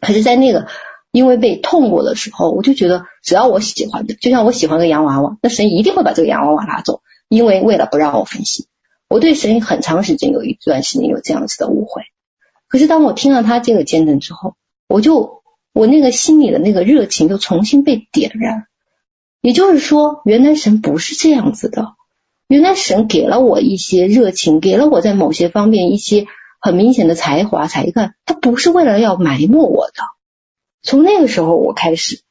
[0.00, 0.68] 可是，在那个
[1.12, 7.02] 因为被痛过的时候，我就觉得只要我喜欢的，就像我喜欢个洋娃娃，那神一定会把这个洋娃娃拿走。
[7.28, 8.66] 因为为了不让我分心，
[9.08, 12.02] 我对神很长时间有一段时间有这样子的误会。
[12.68, 14.54] 可是当我听了他这个见证之后，
[14.86, 15.42] 我就
[15.72, 18.66] 我那个心里的那个热情就重新被点燃。
[19.40, 21.94] 也就是说，原来神不是这样子的，
[22.48, 26.26] 原来神给了我一些热情，给了我在某些方面一些
[26.60, 30.02] 很明显的才华才干，他不是为了要埋没我的。
[30.82, 32.22] 从那个时候我开始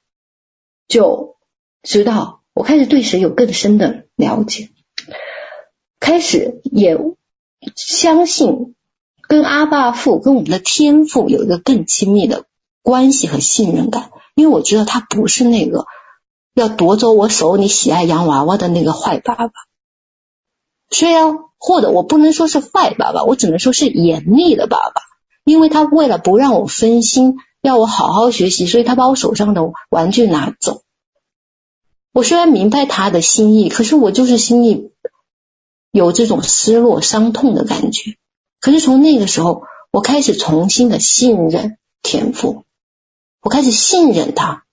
[0.87, 1.37] 就
[1.83, 4.69] 知道，我开始对神有更深的了解。
[5.99, 6.97] 开始也
[7.75, 8.75] 相信
[9.21, 12.45] 跟阿爸父、跟我们的天父有一个更亲密的
[12.81, 15.85] 关系和信任感，因为我知道他不是那个
[16.53, 19.51] 要夺走我手里喜爱洋娃娃的那个坏爸爸。
[20.89, 25.01] 虽然或者我不能说是坏爸爸，我只能说是严厉的爸爸，
[25.45, 30.81] 因为他为了不让我分心，要我好好学习，所以他把我手上的玩具拿走。
[32.11, 34.91] 我虽然明白他的心意，可是我就是心里。
[35.93, 38.15] 有这种失落、伤痛的感觉，
[38.61, 42.63] 可是从那个时候，我开始重新的信任天父，
[43.41, 44.63] 我开始信任他。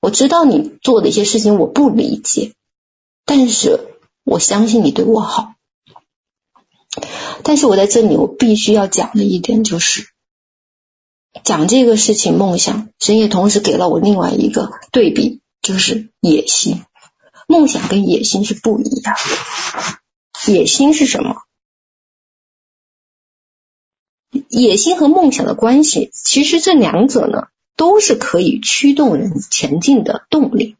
[0.00, 2.54] 我知道你做的一些事情我不理解，
[3.26, 5.52] 但是我相信你对我好。
[7.42, 10.08] 但是我在这里，我必须要讲的一点就是，
[11.44, 16.82] 讲这个事情梦想，神也同时给了我另外一个对比，就是野心。
[17.46, 19.16] 梦想跟野心是不一样。
[20.46, 21.42] 野心是什么？
[24.48, 30.76] 野心和梦想的关系，其实这两者呢，都是可以驱动人前进的动力，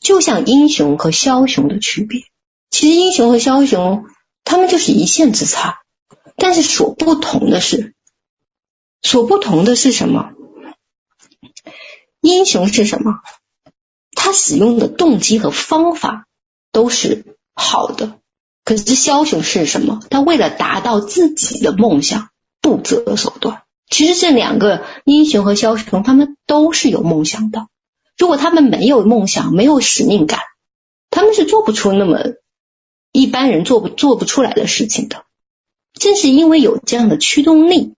[0.00, 2.22] 就像英雄和枭雄的区别。
[2.70, 4.06] 其实英雄和枭雄，
[4.44, 5.82] 他们就是一线之差，
[6.36, 7.94] 但是所不同的是，
[9.02, 10.32] 所不同的是什么？
[12.20, 13.20] 英雄是什么？
[14.14, 16.26] 他使用的动机和方法
[16.70, 18.18] 都是好的。
[18.64, 20.00] 可是枭雄是什么？
[20.08, 22.30] 他为了达到自己的梦想，
[22.60, 23.64] 不择手段。
[23.90, 27.66] 其实这两个英雄和枭雄，他们都是有梦想的。
[28.16, 30.38] 如果他们没有梦想，没有使命感，
[31.10, 32.20] 他们是做不出那么
[33.10, 35.24] 一般人做不做不出来的事情的。
[35.92, 37.94] 正是因为有这样的驱动力，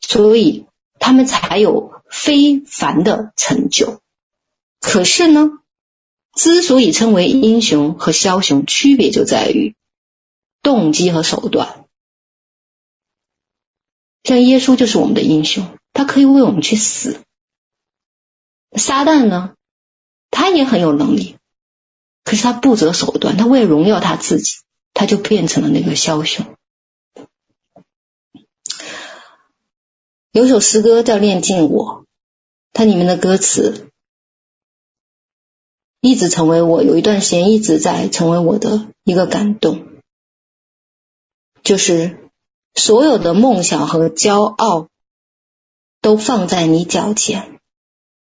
[0.00, 0.66] 所以
[0.98, 4.00] 他们才有非凡的成就。
[4.80, 5.50] 可是呢，
[6.34, 9.74] 之所以称为英雄和枭雄，区别就在于。
[10.60, 11.86] 动机和手段，
[14.24, 17.22] 像耶稣就是我们的英雄，他可以为我们去死。
[18.72, 19.54] 撒旦呢，
[20.30, 21.36] 他也很有能力，
[22.24, 24.56] 可是他不择手段，他为了荣耀他自己，
[24.92, 26.57] 他就变成了那个枭雄。
[30.38, 32.02] 有首诗歌叫《炼净我》，
[32.72, 33.90] 它里面的歌词
[36.00, 39.88] 一直成为我，有一段时间一直在成为我的一个感动。
[41.64, 42.30] 就是
[42.76, 44.86] 所有的梦想和骄傲
[46.00, 47.58] 都放在你脚前，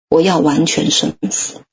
[0.08, 1.64] 我要完全顺服。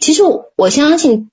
[0.00, 0.24] 其实
[0.56, 1.30] 我相信，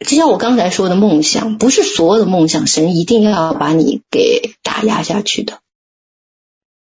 [0.00, 5.60] 就像我刚才说的梦想，不是所有的梦想神一定要把你给打压下去的。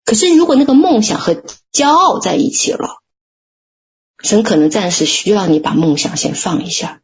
[0.05, 3.01] 可是如果那个梦想和骄傲在一起了，
[4.24, 7.01] 神可能暂时需要你把梦想先放一下，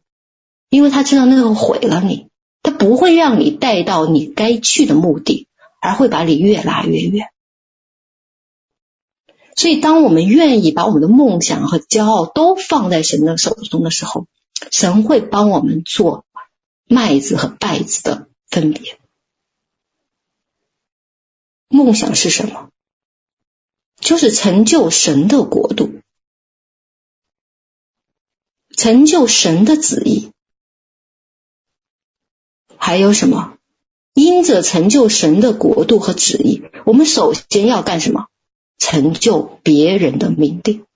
[0.68, 2.28] 因为他知道那个毁了你。
[2.60, 5.46] 他不会让你带到你该去的目的，
[5.80, 7.28] 而会把你越拉越远。
[9.56, 14.26] 所以，当我们愿意把我们的梦想和骄傲都放在神的手中的时候，
[14.70, 16.24] 神会帮我们做
[16.84, 18.98] 麦子和稗子的分别。
[21.68, 22.70] 梦想是什么？
[24.00, 26.00] 就是成就神的国度，
[28.76, 30.32] 成就神的旨意。
[32.76, 33.58] 还有什么？
[34.14, 38.28] 因着成就神的国度和旨意，我们首先要干什么？
[38.78, 40.86] 成就别人的命定。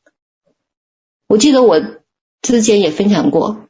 [1.27, 2.02] 我记得我
[2.43, 3.69] 之前也分享过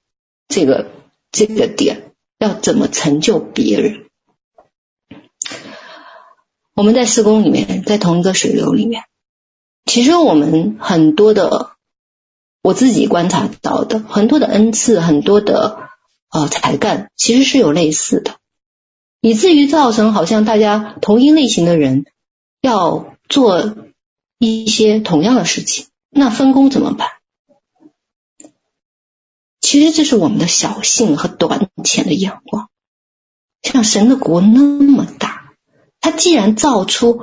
[0.49, 0.91] 这个
[1.31, 4.07] 这个点，要怎么成就别人。
[6.75, 9.05] 我们在事工里面，在同一个水流里面，
[9.85, 11.73] 其实我们很多的，
[12.63, 15.91] 我自己观察到的很多的恩赐，很多的
[16.31, 18.37] 呃才干，其实是有类似的，
[19.21, 22.07] 以至于造成好像大家同一类型的人
[22.63, 23.77] 要做
[24.39, 27.11] 一些同样的事情，那分工怎么办？
[29.63, 32.69] 其实这是我们的小性和短浅的眼光，
[33.63, 35.55] 像神的国那么大。
[36.01, 37.23] 它既然造出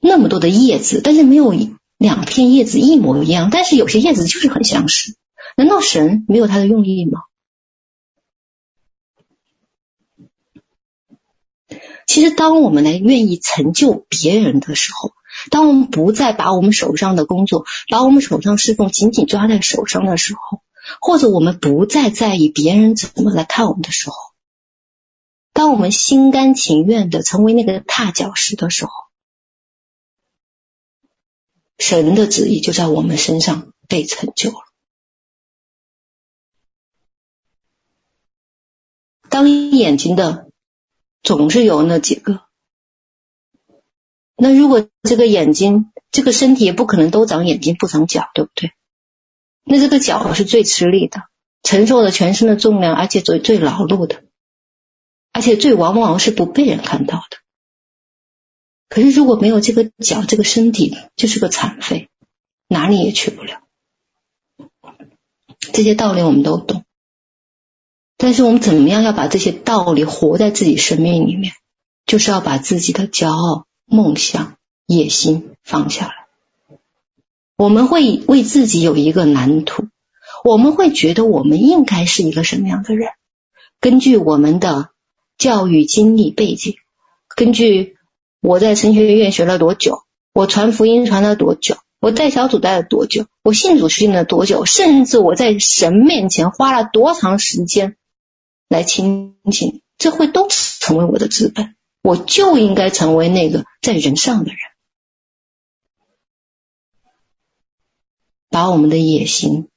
[0.00, 1.54] 那么多的叶子，但是没有
[1.98, 5.14] 两片叶子一模一样，但是有些叶子就是很相似，
[5.56, 7.20] 难道神没有他的用意吗？
[12.06, 15.12] 其实，当我们来愿意成就别人的时候，
[15.50, 20.62] 当我们不再把我们手上的工作，把我们手上侍奉紧紧抓在手上的时候，
[21.00, 24.16] 或者我们不再在意别人怎么来看我们的时候。
[25.52, 28.92] 当我们心甘情愿的成为那个踏脚石的时候，
[31.78, 34.58] 神的旨意就在我们身上被成就了。
[39.28, 40.50] 当眼睛的
[41.22, 42.42] 总是有那几个，
[44.36, 48.72] 那如果这个眼睛、这个身体也不可能都长眼睛不长脚，对不对？
[49.64, 51.22] 那这个脚是最吃力的，
[51.62, 54.22] 承受了全身的重量，而且最最劳碌的。
[55.32, 57.38] 而且最往往是不被人看到的。
[58.88, 62.08] 可是如果没有这个脚，这个身体就是个残废，
[62.68, 63.62] 哪里也去不了。
[65.72, 66.84] 这些道理我们都懂，
[68.16, 71.52] 但是我们怎么样要把这些道理活在自己生命里面？
[72.06, 74.56] 就是要把自己的骄傲、梦想、
[74.86, 76.23] 野心放下来。
[77.56, 79.88] 我们会为自己有一个蓝图，
[80.44, 83.10] 我们会觉得我们应该是一个什么样的人？
[83.80, 84.90] 根据我们的。
[85.36, 86.74] 教育经历背景，
[87.34, 87.96] 根据
[88.40, 97.96] 我在神学院学了多久，我传福音传了多久，我带小组带了多久，我信主信了多久，甚至我在神面前花了多长时间
[98.68, 101.74] 来亲近，这会都成为我的资本。
[102.00, 104.58] 我就应该成为那个在人上的人，
[108.54, 109.68] 把我们的野心，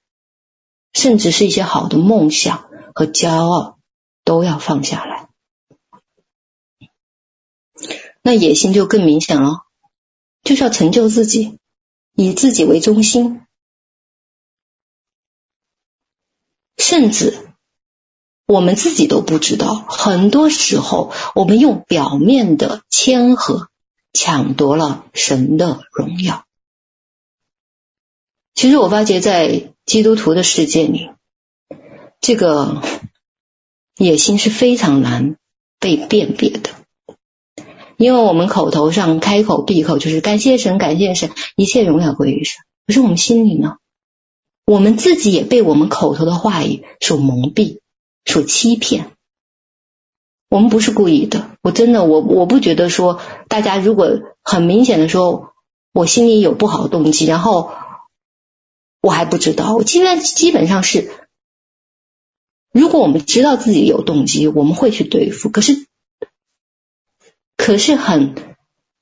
[0.93, 3.80] 甚至是一些好的梦想和骄傲，
[4.23, 5.30] 都要放下来。
[8.21, 9.65] 那野心就更明显了，
[10.43, 11.57] 就是要成就自己，
[12.13, 13.41] 以自己为中心，
[16.78, 17.49] 甚至
[18.45, 23.71] 我们自己都不知道，很多时候我们用表面的谦和
[24.13, 26.46] 抢夺了神的荣耀。
[28.57, 31.11] 其实我发觉在基督徒的世界里，
[32.19, 32.81] 这个
[33.97, 35.35] 野心是非常难
[35.79, 36.71] 被辨别的。
[37.97, 42.63] 因为我们口头上开口闭口就是感谢神，感谢神，一切荣耀归于神。
[42.87, 43.77] 可是我们心里呢？
[44.65, 47.77] 我们自己也被我们口头的话语所蒙蔽、
[48.25, 49.11] 所欺骗。
[50.49, 55.53] 我们不是故意的，我真的，我我不觉得说大家如果很明显的说，
[55.93, 57.71] 我心里有不好的动机，然后
[59.07, 59.75] 我还不知道。
[59.75, 61.09] 我基本基本上是，
[62.71, 65.49] 如果我们知道自己有动机，我们会去对付。
[65.49, 65.85] 可是。
[67.59, 68.35] 可是很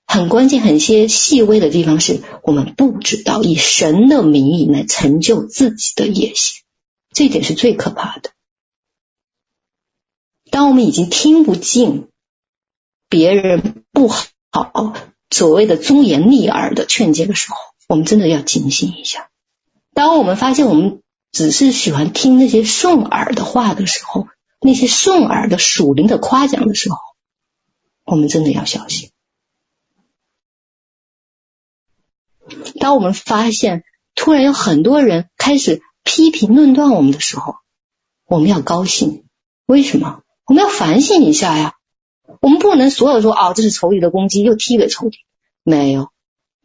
[0.07, 6.63] 很关键、很些细微的地方是我们不知道，以神的名义来成就自己的野心，
[7.11, 8.31] 这一点是最可怕的。
[10.49, 12.07] 当我们已经听不进
[13.07, 14.25] 别人不好、
[15.29, 19.29] 所谓的忠言逆耳的劝诫的时候，我们真的要警醒一下。
[19.95, 24.27] 当我们发现我们只是喜欢听那些顺耳的话的时候，
[24.59, 26.97] 那些顺耳的属灵的夸奖的时候，
[28.03, 29.09] 我们真的要小心。
[32.79, 33.85] 当我们发现
[34.15, 37.55] 突然有很多人开始批评论断我们的时候，
[38.25, 39.23] 我们要高兴。
[39.65, 40.23] 为什么？
[40.45, 41.73] 我们要反省一下呀。
[42.41, 45.19] 我们不能所有说、哦，这是仇敌的攻击，又踢给仇敌。
[45.63, 46.09] 没有，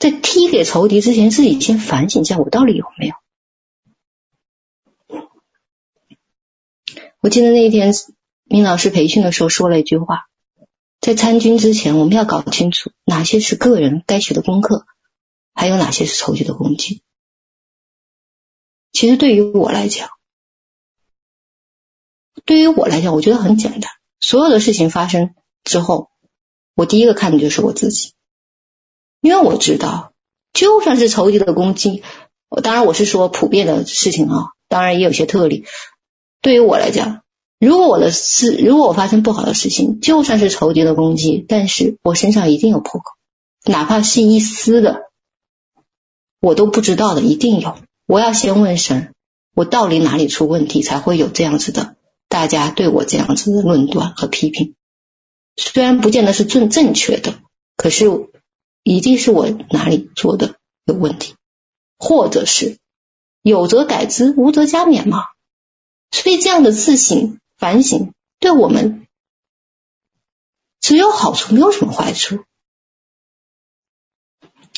[0.01, 3.15] 在踢给仇敌之前，自己先反省一下，我到底有没有？
[7.21, 7.93] 我记得那一天
[8.45, 10.27] 明老师培训的时候说了一句话。
[11.03, 14.87] 在参军之前，我们要搞清楚哪些是个人该学的功课，
[15.53, 17.03] 还有哪些是仇敌的攻击。
[18.93, 20.09] 其实对于我来讲，
[22.47, 23.93] 对于我来讲，我觉得很简单。
[24.21, 26.11] 所有的事情发生之后，
[26.75, 28.15] 我第一个看的就是我自己。
[29.21, 30.13] 因为我知道，
[30.53, 32.03] 就算是仇敌的攻击，
[32.63, 35.65] 当然我是说普遍的事情啊，当然也有些特例。
[36.43, 37.23] 对于我来讲，
[37.59, 43.13] 如果我的事，如果我发生不好的事情，就算是仇敌的攻击，但是我身上一定有破口，
[43.67, 45.11] 哪怕是一丝的，
[46.41, 47.77] 我都不知道的，一定有。
[48.07, 49.15] 我要先问神，
[49.55, 51.97] 我到底哪里出问题，才会有这样子的，
[52.29, 54.75] 大家对我这样子的论断和批评。
[55.57, 57.35] 虽然不见得是正正确的，
[57.77, 58.07] 可是
[58.83, 61.35] 一定是我哪里做的有问题，
[61.99, 62.79] 或者是
[63.43, 65.25] 有则改之，无则加勉嘛。
[66.11, 69.07] 所以这样的自省反省，对我们
[70.81, 72.45] 只有好处，没有什么坏处。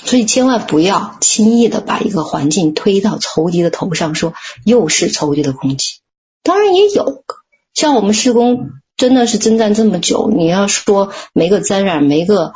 [0.05, 4.34] 所以千万不要轻易的把一个环境推到仇敌的头上，说
[4.64, 6.00] 又是仇敌的攻击。
[6.42, 7.24] 当然也有，
[7.72, 12.53] 像我们施工真的是征战这么久，你要说没个沾染，没个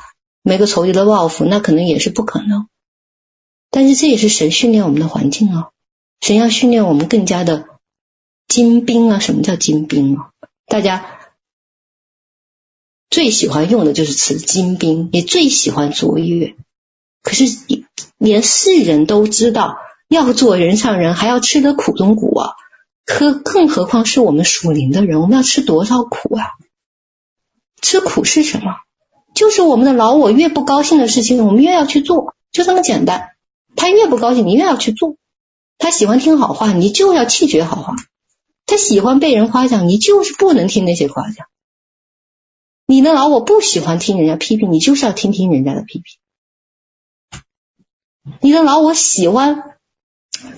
[0.46, 2.68] 没个仇敌的报复，那可能也是不可能。
[3.68, 5.70] 但是这也是神训练我们的环境啊，
[6.20, 7.66] 神要训练我们更加的
[8.46, 9.18] 精兵啊。
[9.18, 10.30] 什么叫精兵啊？
[10.66, 11.18] 大家
[13.10, 16.54] 最喜欢用的就是词精兵，也最喜欢卓越。
[17.24, 17.44] 可是
[18.16, 19.76] 连世人都知道
[20.06, 22.52] 要做人上人，还要吃得苦中苦啊！
[23.04, 26.52] 可更何况是我们属灵的人，我们要吃多少苦啊？
[27.82, 28.76] 吃苦是什么？
[29.36, 33.32] 就是我们的老我越不高兴的事情，我们越要去做，就这么简单。
[33.76, 35.16] 他越不高兴，你越要去做。
[35.76, 37.94] 他喜欢听好话，你就要弃绝好话。
[38.64, 41.46] 他喜欢被人夸奖，你就是不能听那些夸奖。
[42.86, 46.18] 你的老我不喜欢听人家批评，你就是要听听人家的批评。
[48.40, 49.76] 你的老我喜欢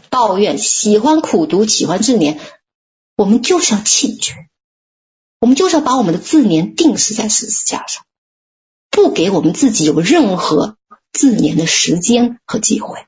[0.08, 2.38] 抱怨，喜欢苦读，喜欢自怜，
[3.16, 4.34] 我们就是要弃绝，
[5.40, 8.04] 我们就是要把我们的自怜定死在十字架上，
[8.90, 10.76] 不给我们自己有任何
[11.12, 13.06] 自怜的时间和机会。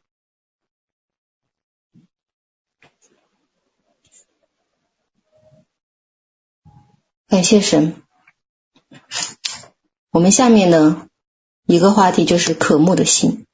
[7.28, 8.02] 感谢神，
[10.10, 11.06] 我们下面呢
[11.64, 13.46] 一个话题就是渴慕的心。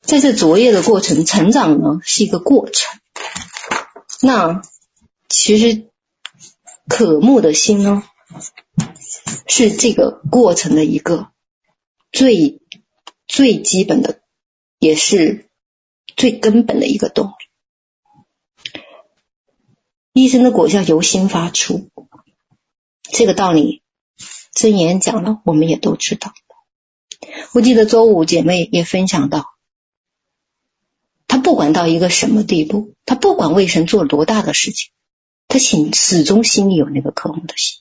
[0.00, 2.98] 在这卓越的过程，成长呢是一个过程。
[4.22, 4.62] 那
[5.28, 5.88] 其实
[6.88, 8.02] 渴慕的心呢，
[9.46, 11.30] 是这个过程的一个
[12.10, 12.60] 最
[13.26, 14.22] 最基本的，
[14.78, 15.48] 也是
[16.16, 17.32] 最根本的一个动力。
[20.12, 21.90] 一生的果效由心发出，
[23.02, 23.82] 这个道理
[24.52, 26.34] 真言讲了，我们也都知道。
[27.52, 29.54] 我记得周五姐妹也分享到。
[31.26, 34.90] 他不管到一个什么地步，他不管为神做多大的事情，
[35.48, 37.80] 他心始终心里有那个渴慕的心。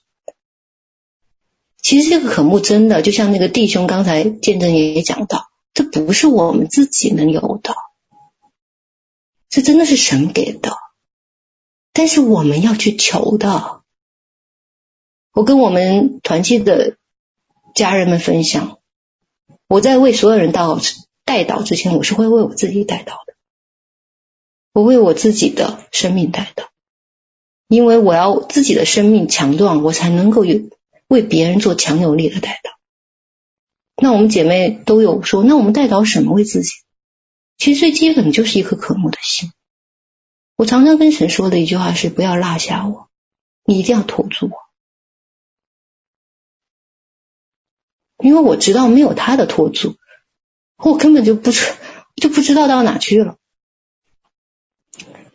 [1.79, 7.75] 其实这个渴慕真的就像那个弟兄刚才见证也讲到，这不是我们自己能有的，
[9.49, 10.75] 这真的是神给的，
[11.93, 13.83] 但是我们要去求的。
[15.31, 16.97] 我跟我们团契的
[17.75, 18.79] 家人们分享，
[19.67, 20.81] 我在为所有人祷
[21.25, 23.35] 代祷之前，我是会为我自己代祷的。
[24.73, 26.65] 我为我自己的生命代祷，
[27.67, 30.69] 因为我要自己的生命强壮，我才能够有
[31.07, 32.77] 为别人做强有力的代祷。
[34.01, 36.71] 那我们姐妹都有说，那我们代祷什么为自己？
[37.57, 39.51] 其实最基本的就是一颗渴慕的心。
[40.55, 43.09] 我常常跟神说的一句话是：不要落下我，
[43.65, 44.57] 你一定要拖住我，
[48.23, 49.97] 因为我知道没有他的拖住，
[50.77, 51.75] 我根本就不知
[52.15, 53.37] 就不知道到哪去了。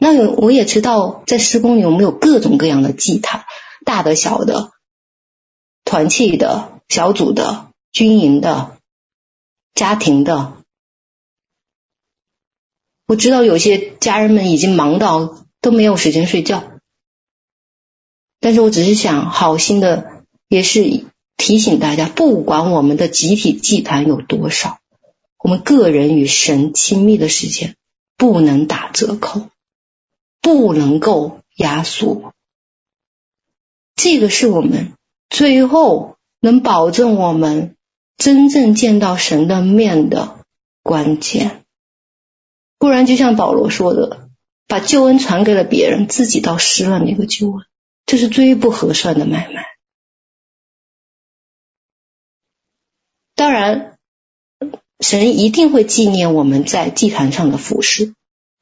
[0.05, 3.45] 那我也知道，在施工里我们有各种各样的祭坛，
[3.85, 4.73] 大的、小的，
[5.85, 8.77] 团契的、小组的、军营的、
[9.75, 10.55] 家庭的。
[13.07, 16.65] 我知道有些家人们已经忙到都没有时间睡觉，
[18.41, 21.05] 但是我只是想好心的，也是
[21.37, 24.81] 提醒大家，不管我们的集体祭坛有多少，
[25.39, 27.77] 我们个人与神亲密的时间
[28.17, 29.43] 不能打折扣。
[30.43, 32.35] 不能够压缩，
[33.95, 34.93] 这个是我们
[35.31, 37.77] 最后能保证我们
[38.17, 40.45] 真正见到神的面的
[40.83, 41.65] 关键。
[42.79, 44.29] 不然，就像保罗说的，
[44.67, 47.65] 把救恩传给了别人，自己倒失了那个救恩，
[48.05, 49.65] 这是最不合算的买卖。
[53.37, 53.97] 当然，
[54.99, 58.15] 神一定会纪念我们在祭坛上的服事。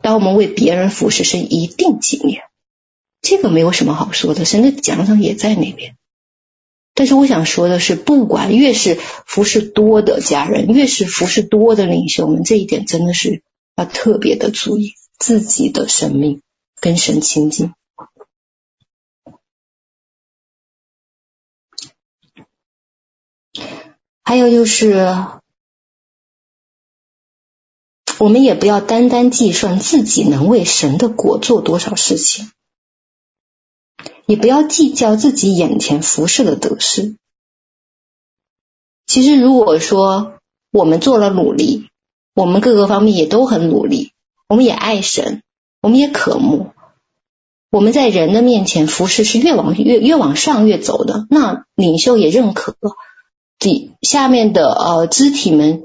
[0.03, 2.43] 当我们为别人服侍，神一定纪念，
[3.21, 5.97] 这个没有什么好说的，神的奖赏也在那边。
[6.95, 13.43] 但是我想说的是，不管越是服侍多的家人，越是服侍多的领袖我们，这一点真的是
[13.77, 16.43] 要特别的注意自己的生命
[16.81, 17.73] 跟神亲近。
[24.23, 24.93] 还有就是，
[28.21, 32.51] 我们也不要单单计算自己能为神的国做多少事情。
[34.27, 37.17] 也不要计较自己眼前服侍的得失。
[39.07, 40.35] 其实，如果说
[40.71, 41.89] 我们做了努力，
[42.35, 44.13] 我们各个方面也都很努力，
[44.49, 45.43] 我们也爱神，
[45.81, 46.73] 我们也渴慕，
[47.71, 51.27] 我们在人的面前服侍是越往越越往上越走的。
[51.31, 52.77] 那领袖也认可，
[53.59, 55.85] 底下面的呃肢体们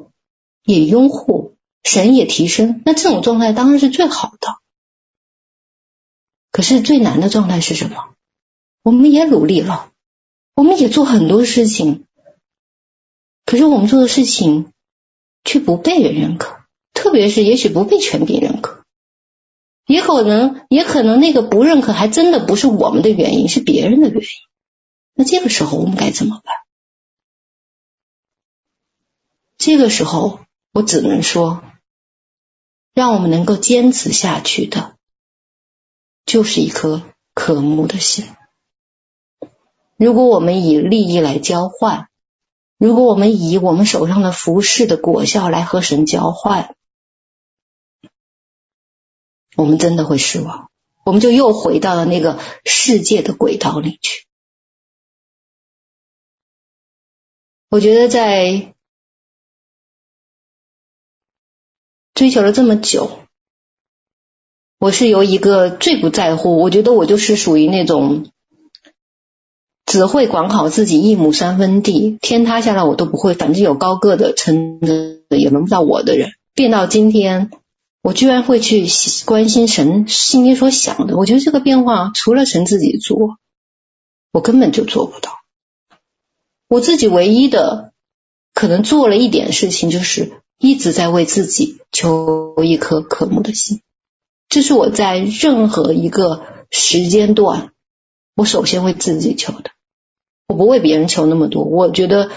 [0.66, 1.55] 也拥护，
[1.86, 4.58] 神也提升，那这种状态当然是最好的。
[6.52, 8.16] 可是最难的状态是什么？
[8.82, 9.92] 我们也努力了，
[10.56, 12.06] 我们也做很多事情，
[13.46, 14.74] 可是我们做的事情
[15.44, 18.84] 却不被人认可，特别是也许不被权柄认可，
[19.86, 24.28] 也可能也可能那个不认可还真的不是我们的原因，是别人的原因。
[25.14, 26.56] 那这个时候我们该怎么办？
[29.58, 31.64] 这个时候我只能说，
[32.96, 34.96] 让我们能够坚持下去的，
[36.26, 38.26] 就是一颗渴慕的心。
[39.98, 42.08] 如果我们以利益来交换，
[42.78, 46.74] 如果我们以我们手上的服饰的果效来和神交换，
[49.58, 50.72] 我们真的会失望，
[51.04, 54.26] 我们就又回到了那个世界的轨道里去。
[57.70, 58.74] 我觉得在
[62.16, 63.20] 追求了这么久，
[64.80, 68.32] 我是由一个最不在乎，我觉得我就是属于那种。
[69.86, 76.32] 只会管好自己一亩三分地，天塌下来我都不会，反正有高个的撑着也轮不到我的人。
[76.56, 77.52] 变到今天，
[78.02, 78.88] 我居然会去
[79.26, 81.16] 关心神心里所想的。
[81.16, 83.38] 我觉得这个变化，除了神自己做，
[84.32, 85.32] 我根本就做不到。
[86.68, 87.94] 我自己唯一的
[88.56, 93.82] 可能做了一点事情，就是一直在为自己求一颗渴慕的心。
[94.50, 97.72] 这是我在任何一个时间段，
[98.36, 99.72] 我首先为自己求的。
[100.48, 102.30] 我不为别人求那么多，我觉得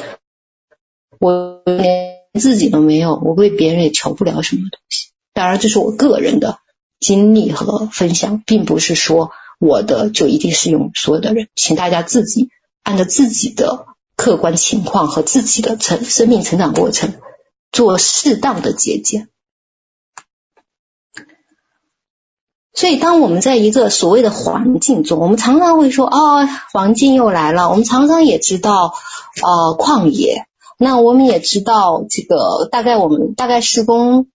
[1.20, 5.10] 我连自己都没有，我为别人也求不了什么东西。
[5.34, 6.58] 当然，这是我个人的
[6.98, 12.48] 经历和分享，并不是说我的就一定适用所有的人，请大家自己
[12.82, 17.12] 按照自己的客观情况和自己的成生命成长过程
[17.72, 19.28] 做适当的节俭。
[22.74, 28.94] 所以，当我们在一个所谓的环境中，我们常常会说：“哦，环境又来了。”我们常常也知道，
[29.42, 30.46] 呃，旷野。
[30.78, 34.28] 那我们也知道，这个大概我们大概施工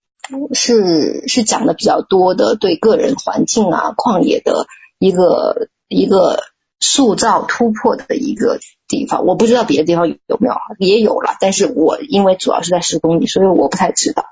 [0.53, 4.67] 是是讲的比较多的，对个人环境啊、旷野的
[4.99, 6.43] 一个一个
[6.81, 8.59] 塑造突破的一个
[8.97, 9.25] 地方。
[9.25, 14.25] 我不知道别的地方有没有，也有了，但是我因为主要是在事工里，所以我不太知道。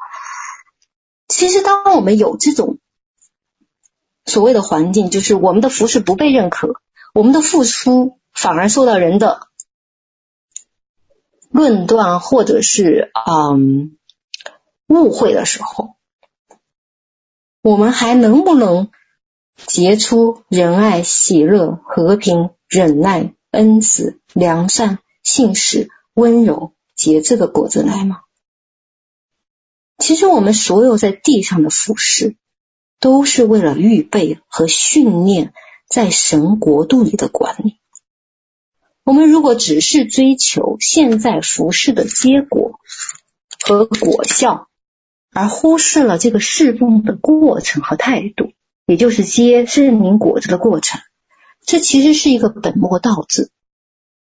[1.28, 2.78] 其实，当我们有这种。
[4.24, 6.76] 所谓的环境，就是我们的服饰不被认可，
[7.16, 9.48] 我们的付出反而受到人的
[11.50, 13.98] 论断或者是嗯
[14.88, 15.96] 误会的时候，
[17.64, 18.92] 我们还能不能
[19.56, 28.22] 结出仁爱、喜乐、和平、忍耐、恩慈、良善、信实、温柔、节制的果子来吗？
[29.98, 32.36] 其实我们所有在地上的服事。
[33.04, 35.56] 都是为了预备和训练
[35.90, 37.80] 在神国度里的管理。
[39.04, 42.80] 我们如果只是追求现在服事的结果
[43.66, 44.68] 和果效，
[45.32, 48.52] 而忽视了这个侍奉的过程和态度，
[48.86, 51.02] 也就是接圣灵果子的过程，
[51.66, 53.52] 这其实是一个本末倒置，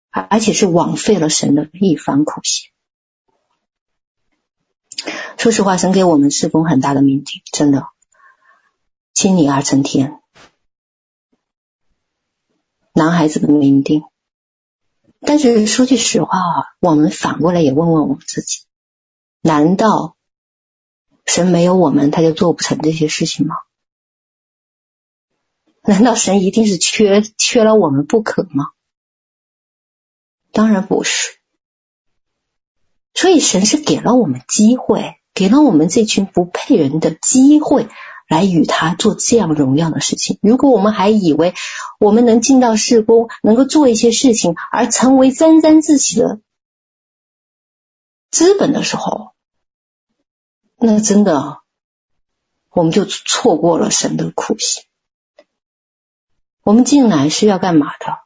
[0.09, 2.69] 而且是枉费了神的一番苦心。
[5.37, 7.87] 说实话，神给我们侍奉很大的命定，真的。
[9.13, 10.19] 亲你而成天，
[12.93, 14.03] 男孩子的命定。
[15.21, 18.61] 但是说句实话啊，我们反过来也问问我们自己：
[19.41, 20.17] 难道
[21.25, 23.55] 神没有我们，他就做不成这些事情吗？
[25.87, 28.71] 难道神一定是缺缺了我们不可吗？
[30.51, 31.37] 当然不是。
[33.13, 37.87] 所以神是给了我们机会，给了我们这群不配人的机会。
[38.27, 40.39] 来与他做这样荣耀的事情。
[40.41, 41.53] 如果我们还以为
[41.99, 46.39] 我们能进到事工，能够做一些事情，而成为沾沾自喜的
[48.31, 49.35] 资本的时候，
[50.77, 51.59] 那真的
[52.71, 54.83] 我们就错过了神的苦心。
[56.65, 58.17] 我们进来是要干嘛的？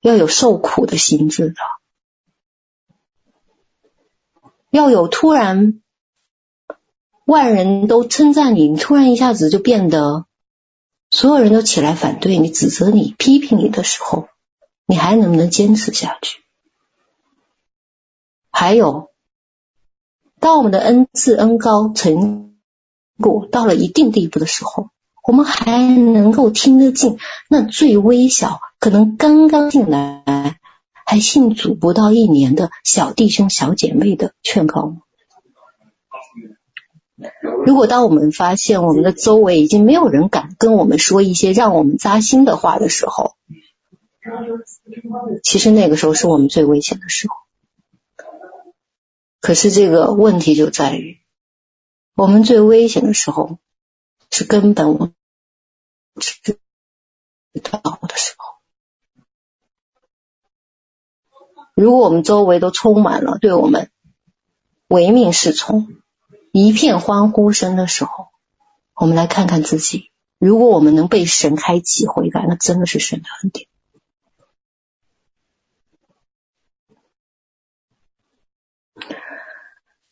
[0.00, 1.56] 要有受苦的心智的，
[4.70, 5.82] 要有突然。
[7.26, 10.26] 万人都称赞你，你突然一下子就变得
[11.10, 14.28] 所有人都起来反对你、指责你、批评你的时候，
[14.86, 16.38] 你还能不能坚持下去？
[18.48, 19.10] 还有，
[20.38, 22.60] 当我们的恩赐、恩高成
[23.18, 24.90] 果到了一定地步的时候，
[25.26, 27.18] 我们还能够听得进
[27.50, 30.58] 那最微小、可能刚刚进来、
[31.04, 34.96] 还信主不到一年的小弟兄、小姐妹的劝告吗？
[37.64, 43.32] 如果当我们发现我们的周围已经没有人敢跟我们说一些让我们扎心的话的时候，
[45.42, 47.34] 其实那个时候是我们最危险的时候。
[49.40, 51.16] 可是这个问题就在于，
[52.14, 53.58] 我们最危险的时候
[54.36, 55.14] 是根本我们
[56.20, 56.58] 知
[57.62, 58.56] 道的时候。
[61.74, 63.90] 如果我们周围都充满了对我们
[64.88, 65.88] 唯命是从。
[66.52, 68.28] 一片欢呼声的时候，
[68.94, 70.10] 我们来看看自己。
[70.38, 73.68] 如果我们能被神开启悔改，那真的是神的恩典。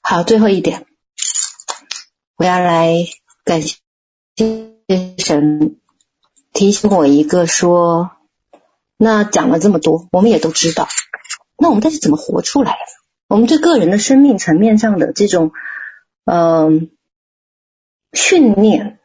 [0.02, 0.86] 好，最后一点，
[2.36, 2.92] 我要来
[3.44, 3.78] 感谢
[4.35, 4.78] 精
[5.18, 5.76] 神
[6.53, 8.11] 提醒我一个说，
[8.97, 10.89] 那讲了这么多，我们也都知道，
[11.59, 12.76] 那我们到底怎么活出来？
[13.28, 15.53] 我们对个人的生命层面上的这种。
[16.26, 16.91] 嗯，
[18.14, 18.99] 训练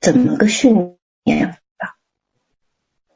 [0.00, 1.96] 怎么个训练法？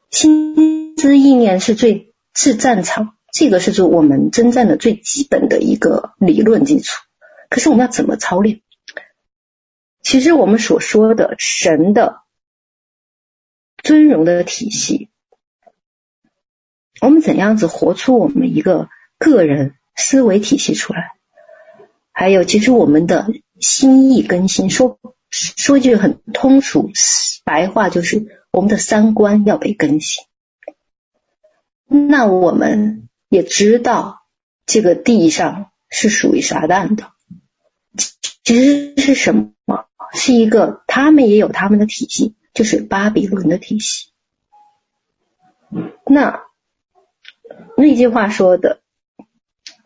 [0.09, 6.97] 心思意念是最是战场，这个是做我们征战的最基本的一个理论基础。
[7.49, 8.59] 可是我们要怎么操练？
[10.09, 12.23] 其实我们所说的神的
[13.83, 15.07] 尊荣的体系，
[16.99, 18.89] 我们怎样子活出我们一个
[19.19, 21.11] 个人思维体系出来？
[22.11, 24.99] 还有，其实我们的心意更新，说
[25.29, 26.89] 说句很通俗
[27.45, 30.25] 白话，就是我们的三观要被更新。
[31.85, 34.25] 那我们也知道，
[34.65, 37.11] 这个地上是属于撒旦的，
[38.43, 39.85] 其实是什么？
[40.13, 44.09] 是一个他们也有他们的体系，就是巴比伦的体系。
[46.05, 46.43] 那
[47.77, 48.81] 那句话说的。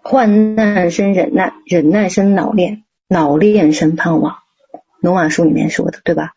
[0.05, 4.39] 患难生忍耐，忍耐生老练，老练生盼望。
[4.99, 6.33] 罗马书里面说的，对吧？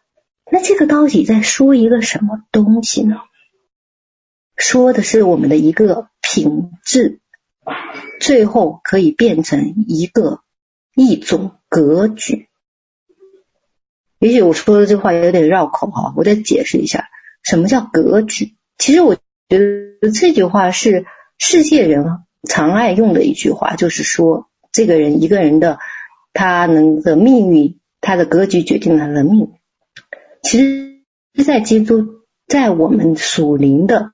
[0.53, 3.17] 那这个到底在说一个什么东西呢？
[4.57, 7.19] 说的是我们的一个品质，
[8.21, 10.43] 最后可以变成一个
[10.95, 12.46] 一种格局。
[14.19, 17.09] 也许我说的这话有点绕口哈，我再解释一下，
[17.43, 18.55] 什么叫格局？
[18.79, 19.59] 其实我觉
[20.01, 21.07] 得这句话是
[21.39, 22.23] 世界人。
[22.49, 25.81] 常爱用的一句话就是说，这个人一个人的
[26.33, 29.51] 他能的命运，他的格局决定了他的命运。
[30.45, 31.03] 其实，
[31.45, 32.07] 在基督，
[32.47, 34.13] 在我们属灵的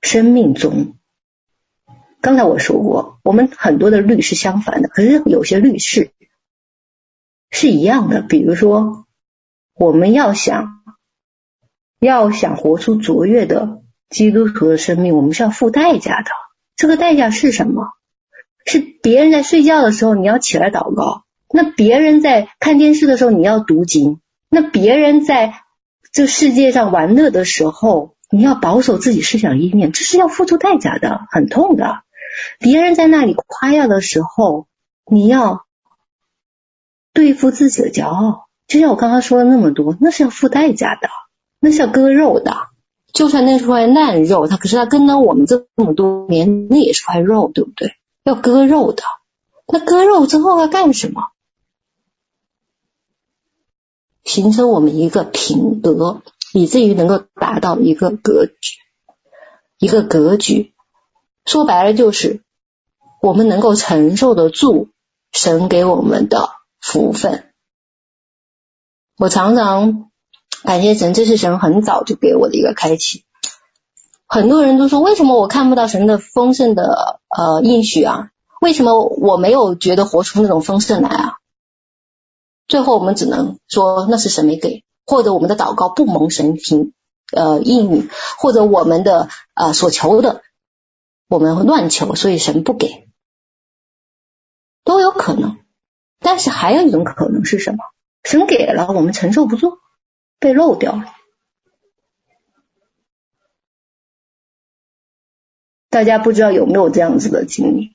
[0.00, 0.94] 生命中，
[2.20, 6.12] 刚才我说过，我们很多的律是相反的，可是有些律是
[7.50, 8.22] 是一样的。
[8.22, 9.01] 比如说，
[9.74, 10.82] 我们要想
[11.98, 16.30] 要想活出卓越的基督徒的生命，我们是要付代价的。
[16.76, 17.88] 这个代价是什么？
[18.64, 25.54] 是别人在睡觉的时候你要起来祷告，那别人在看电视的时候你要读经，那别人在
[26.12, 32.02] 这世界上玩乐的时候你要保守自己思想意念，这是要付出代价的，很痛的。
[32.58, 34.68] 别人在那里夸耀的时候，
[35.10, 35.66] 你要
[37.12, 41.08] 对付自己的骄傲，就像我刚刚说了那么多，那是要付代价的，
[41.60, 42.56] 那是要割肉的。
[43.12, 47.94] 就算那是块烂肉，它可是它跟了我们这么多年，那也是块肉，对不对？
[48.24, 49.02] 要割肉的，
[49.70, 51.28] 那割肉之后要干什么？
[54.24, 56.22] 形成我们一个品德，
[56.54, 58.78] 以至于能够达到一个格局，
[59.78, 60.72] 一个格局。
[61.44, 62.40] 说白了就是，
[63.20, 64.88] 我们能够承受得住
[65.32, 67.51] 神给我们的福分。
[69.22, 70.10] 我常常。
[70.64, 73.24] 感谢神，这是神很早就给我的一个开启。
[74.26, 78.30] 很多人都说，为什么我看不到神的丰盛的呃应许啊？
[78.60, 81.34] 为什么我没有觉得活出那种丰盛来啊？
[82.66, 86.92] 最后我们只能说那是神没给，或者我们的祷告不蒙神听
[87.32, 90.42] 呃应允，或者我们的呃所求的
[91.28, 93.06] 我们乱求，所以神不给，
[94.82, 95.58] 都有可能。
[96.18, 97.84] 但是还有一种可能是什么？
[98.22, 99.78] 神给了，我们承受不住，
[100.38, 101.12] 被漏掉了。
[105.90, 107.94] 大家不知道有没有这样子的经历，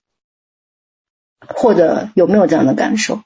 [1.39, 3.23] 或者有没有这样的感受？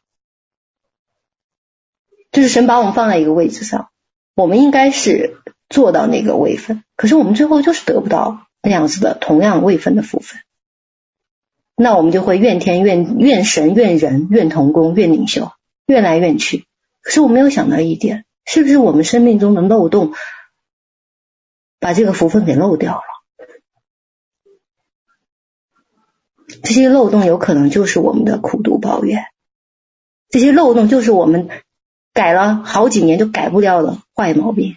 [2.31, 3.89] 就是神把我们放在一个位置上，
[4.35, 10.39] 我们应该是做到那个位分，可是我们最后就是得不到那样子的同样位分的福分，
[11.75, 15.51] 那我们就会怨天怨怨神怨人怨同工怨领袖
[15.87, 16.65] 怨来怨去。
[17.01, 20.13] 可是我没有想到一点，是不是我们生命中的漏洞
[21.79, 23.03] 把这个福分给漏掉了？
[26.63, 29.25] 这些漏洞有可能就是我们的苦读抱怨，
[30.29, 31.49] 这些漏洞就是我们。
[32.13, 34.75] 改了好几年就改不掉的坏毛病，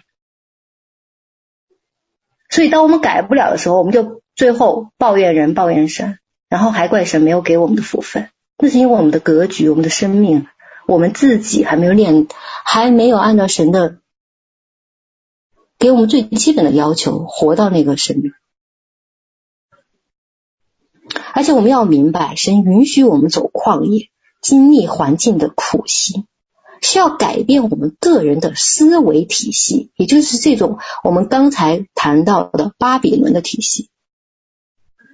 [2.49, 8.29] 所以当我们改不了的时候，我们就最后抱怨人、抱怨神，然后还怪神没有给我们的福分。
[8.57, 10.47] 那是因为我们的格局、我们的生命、
[10.87, 12.27] 我们自己还没有练，
[12.63, 13.99] 还没有按照神的
[15.79, 18.31] 给我们最基本的要求活到那个生命。
[21.33, 24.09] 而且我们要明白，神允许我们走旷野，
[24.41, 26.25] 经历环境的苦心。
[26.81, 33.89] 需要改变我们个人的思维体系，也就是这种我们刚才谈到的巴比伦的体系，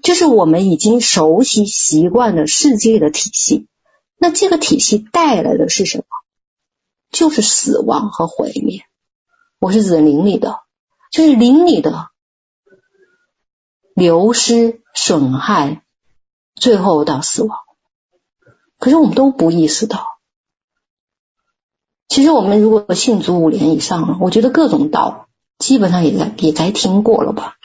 [0.03, 3.67] 就是我们已经熟悉习惯的世界的体系。
[4.23, 6.03] 那这个体系带来的是什么？
[7.09, 8.83] 就是死亡和毁灭。
[9.57, 10.59] 我是指灵里的，
[11.11, 12.09] 就是灵里的
[13.95, 15.81] 流失、损害，
[16.53, 17.57] 最后到死亡。
[18.77, 20.05] 可是我们都不意识到。
[22.07, 27.55] 其实我们如果信足五年以上了，我觉得各种道基本上也该也该听过了吧。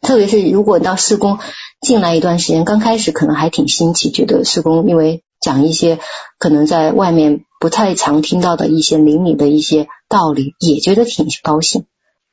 [0.00, 1.38] 特别是如果到事工
[1.82, 6.00] 进来一段时间，刚开始可能还挺新奇，觉得事工因为讲一些
[6.38, 11.84] 可能在外面不太常听到的一些灵敏的一些道理，也觉得挺高兴。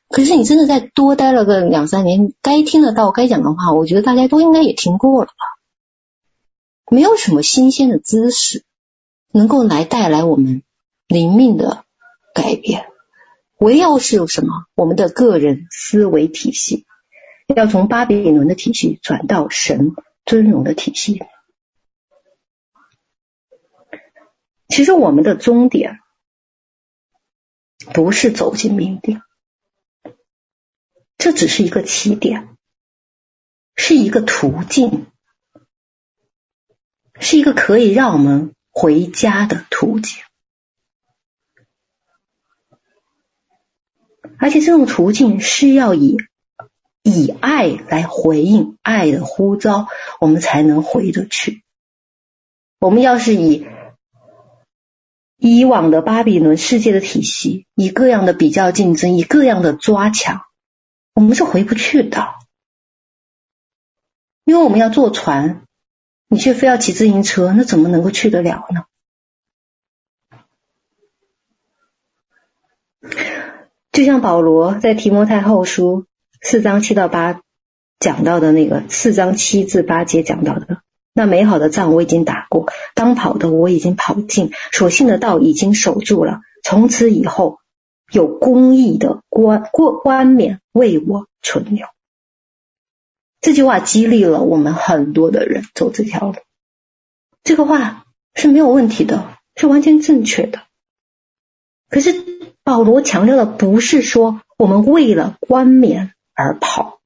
[0.08, 5.34] 可是你真的再多待了个两三年，该听的到、该讲的话，我觉得大家都应该也听过了吧。
[6.90, 8.64] 没有什么新鲜的知识
[9.30, 10.62] 能够来带来我们。
[11.08, 11.84] 灵命的
[12.32, 12.86] 改变，
[13.58, 14.64] 唯有是有什么？
[14.74, 16.86] 我们的个人思维体系
[17.54, 19.92] 要从巴比伦的体系转到神
[20.24, 21.20] 尊荣的体系。
[24.72, 26.00] 其实我们的终点
[27.92, 29.20] 不是走进命定，
[31.18, 32.56] 这只是一个起点，
[33.76, 35.08] 是一个途径，
[37.20, 40.22] 是一个可以让我们回家的途径。
[44.38, 46.16] 而且这种途径是要以
[47.02, 49.86] 以爱来回应爱的呼召，
[50.18, 51.62] 我们才能回得去。
[52.78, 53.66] 我们要是以
[55.44, 60.42] 以往的巴比伦世界的体系，以各样的比较竞争，以各样的抓抢，
[61.14, 62.28] 我们是回不去的。
[64.44, 65.64] 因为我们要坐船，
[66.28, 68.84] 你却非要骑自行车，那怎么能够去得了呢？
[73.90, 76.06] 就像保罗在提摩太后书
[76.40, 77.42] 四章七到八
[77.98, 80.82] 讲到的那个四章七至八节讲到的，
[81.12, 86.40] 那美好的仗我已经打过，当跑的我已经跑尽，所信的道已经守住了。
[86.62, 87.58] 从此以后，
[88.10, 91.86] 有公义的冠冠冠冕为我存留。
[93.40, 96.36] 这句话激励了我们很多的人走这条路。
[97.42, 100.62] 这个话是没有问题的，是完全正确的。
[101.88, 102.42] 可是。
[102.64, 107.00] 保罗强调的不是说我们为了冠冕而跑，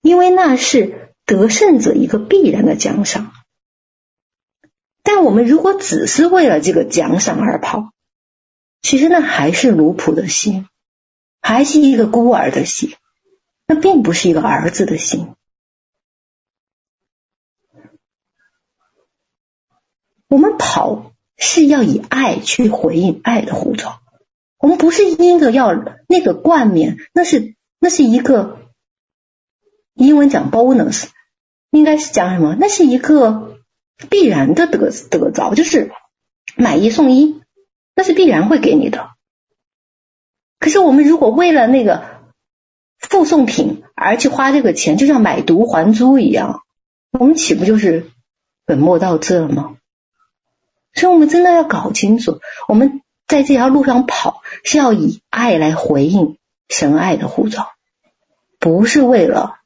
[0.00, 3.32] 因为那是得胜者一个必然的奖赏。
[5.02, 7.92] 但我们如果只是为了这个奖赏而跑，
[8.82, 10.66] 其实那还是奴仆的心，
[11.40, 12.94] 还是一个孤儿的心，
[13.66, 15.34] 那并不是一个儿子的心。
[20.28, 24.00] 我们跑是要以爱去回应爱的呼召。
[24.58, 25.74] 我们不是因着要
[26.08, 28.70] 那个冠冕，那是那是一个
[29.92, 31.08] 英文讲 bonus，
[31.74, 32.56] 应该是讲什么？
[32.58, 33.58] 那是一个
[34.08, 35.90] 必然的得得着，就是
[36.54, 37.42] 买一送一，
[37.96, 39.10] 那是必然会给你的。
[40.60, 42.04] 可是我们如果为了那个
[43.00, 46.62] 附送品而去花这个钱，就像买椟还珠一样，
[47.10, 48.08] 我们岂不就是
[48.64, 49.76] 本末倒置了吗？
[50.94, 52.38] 所以我们真的要搞清楚，
[52.68, 56.38] 我们在这条路上跑，是要以爱来回应
[56.68, 57.66] 神爱的呼召，
[58.60, 59.56] 不是为了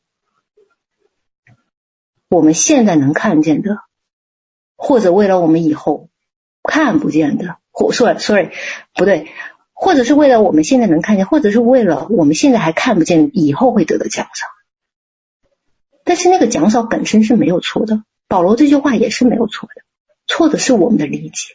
[2.30, 3.78] 我们现在能看见的，
[4.76, 6.10] 或者为了我们以后
[6.62, 8.50] 看不见的，或 sorry sorry
[8.94, 9.28] 不对，
[9.72, 14.50] 或者是为了我们现在能看见，或者是为了我们现在还看不见以后会得的奖赏。
[16.04, 19.82] 但是那个奖赏本身是没有错的，保罗这句话也是没有错的。
[20.26, 21.54] 错的是我们的理解，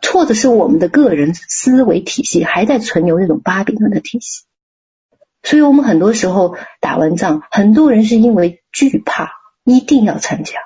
[0.00, 4.44] 错的是我们的个人思维体系还在存留那种巴比伦的体系，
[5.42, 10.58] 所以我们很多时候打完仗，很多人是因为惧怕一定要参加，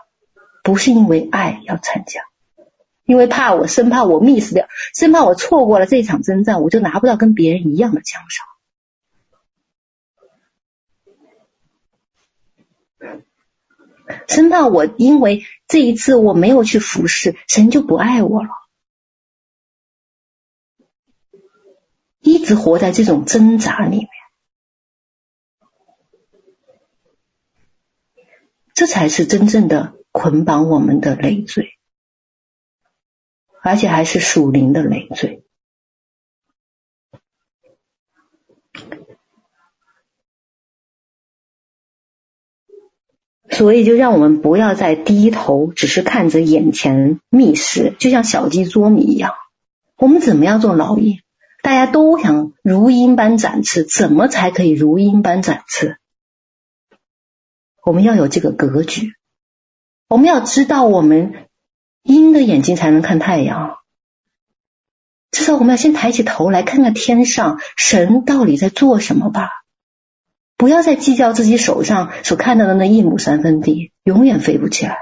[0.62, 2.22] 不是因为爱要参加，
[3.04, 8.46] 因为怕我生怕我 miss 掉，生怕我错过了这场征战，我就拿不到跟别人一样的奖赏。
[14.28, 18.48] 生怕我因为这一次我没有去服侍，神就不爱我了。
[22.20, 24.08] 一直活在这种挣扎里面，
[28.74, 31.78] 这才是真正的捆绑我们的累赘，
[33.62, 35.44] 而且还是属灵的累赘。
[43.50, 49.34] 所以，就让我们不要再低头，只是看着眼前觅食，就像小鸡捉米一样。
[49.96, 51.20] 我们怎么样做老鹰？
[51.62, 55.98] 大家都想如鹰般展翅，怎么才可以如鹰般展翅？
[57.84, 59.14] 我们要有这个格局。
[60.08, 61.48] 我们要知道，我们
[62.02, 63.76] 鹰的眼睛才能看太阳。
[65.30, 69.50] 至少我们要先抬起头来看看天上，神到底在做什么吧。
[70.56, 74.98] 不要再计较自己手上所看到的那一亩三分地，永远飞不起来。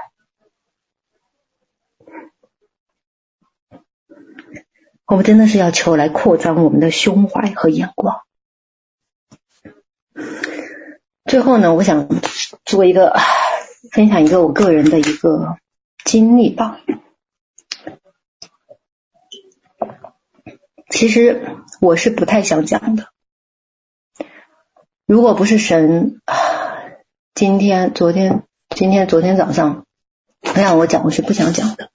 [5.05, 8.23] 我们真的是要求来扩张我们的胸怀和眼光。
[11.33, 12.07] 最后呢，我想
[12.63, 13.17] 做一个
[13.91, 15.57] 分享一个我个人的一个
[16.05, 16.79] 经历吧。
[20.91, 23.07] 其实我是不太想讲的。
[25.07, 26.21] 如果不是神，
[27.33, 29.87] 今天、昨天、今天、昨天早上
[30.53, 31.89] 让我讲，我是不想讲的。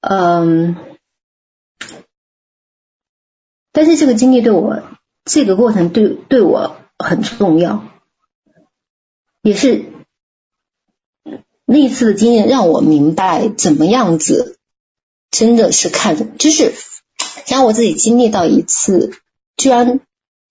[0.00, 0.74] 嗯，
[3.70, 4.82] 但是这个经历对我，
[5.26, 7.84] 这个过程对对我很重要，
[9.42, 9.84] 也是
[11.66, 14.56] 那次的经验让我明白怎么样子
[15.30, 16.72] 真的是看，就是
[17.46, 19.12] 让我自己经历到一次，
[19.58, 20.00] 居然。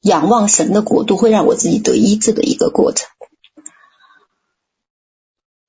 [0.06, 3.08] 仰望神的国度会让我自己得医治的一个过程。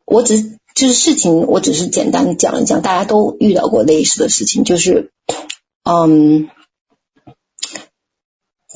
[0.05, 5.11] 我只就是事情，我只是简单的讲一讲，大家都遇到过类似的事情，就是，
[5.85, 6.51] 嗯，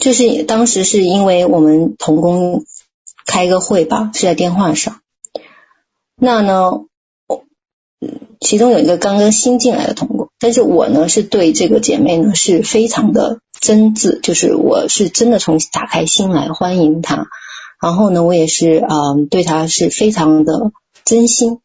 [0.00, 2.64] 就是当时是因为我们同工
[3.26, 5.00] 开个会吧，是在电话上。
[6.16, 6.86] 那呢，
[8.40, 13.40] 其中有一个刚刚新进来的同工，但是我呢是对这个姐妹呢是非常的。
[13.60, 17.26] 真挚，就是我是真的从打开心来欢迎她，
[17.82, 20.72] 然后呢，我也是嗯、对她是非常的
[21.04, 21.58] 真心。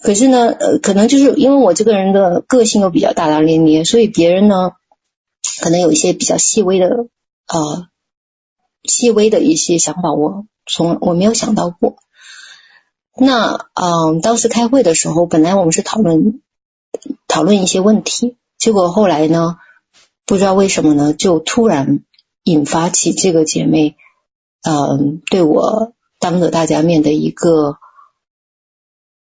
[0.00, 4.74] 可是呢，呃，可能就是因为我这个人的个性又比较大大咧咧，所以别人呢，
[5.60, 7.08] 可能有一些比较细微的
[7.48, 7.88] 呃
[8.84, 11.96] 细微的一些想法，我从我没有想到过。
[13.18, 16.42] 那嗯、当时开会的时候，本来我们是讨论
[17.28, 19.58] 讨论一些问题，结果后来呢。
[20.28, 22.00] 不知道为什么呢，就突然
[22.42, 23.94] 引发起这个姐妹，
[24.68, 27.78] 嗯，对我当着大家面的一个，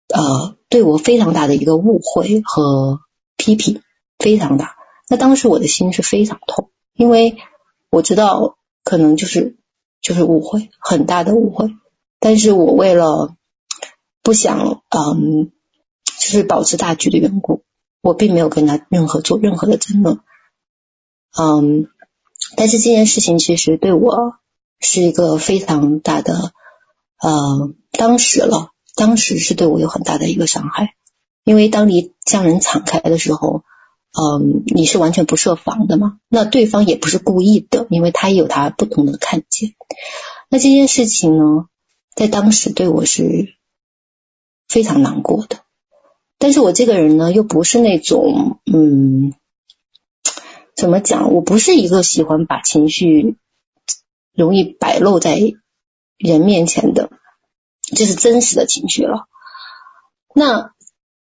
[0.06, 3.00] 呃，对我非常大的一个误会和
[3.36, 3.82] 批评，
[4.20, 4.76] 非常大。
[5.08, 7.38] 那当时我的心是非常痛，因为
[7.94, 9.56] 我知道可能就是
[10.00, 11.70] 就是误会，很大的误会。
[12.18, 13.36] 但是我为了
[14.20, 15.52] 不想，嗯，
[16.18, 17.62] 就是保持大局的缘故，
[18.00, 20.18] 我并没有跟他任何做任何的争论。
[21.38, 21.86] 嗯，
[22.56, 24.38] 但是这件事情其实对我
[24.80, 26.50] 是一个非常大的，
[27.20, 30.96] 呃，当时了，当时是对我有很大的一个伤害，
[31.44, 33.62] 因为当你向人敞开的时候，
[34.16, 39.74] 嗯，你是完全不设防的嘛，那对方也不是故意的，因为他也有他不同的看见。
[40.48, 41.66] 那这件事情呢，
[42.14, 43.54] 在当时对我是
[44.68, 45.60] 非常难过的，
[46.38, 49.34] 但是我这个人呢，又不是那种，嗯。
[50.76, 51.32] 怎么讲？
[51.32, 53.36] 我不是一个喜欢把情绪
[54.32, 55.38] 容易摆露在
[56.18, 57.10] 人面前的，
[57.94, 59.28] 这是真实的情绪了。
[60.34, 60.72] 那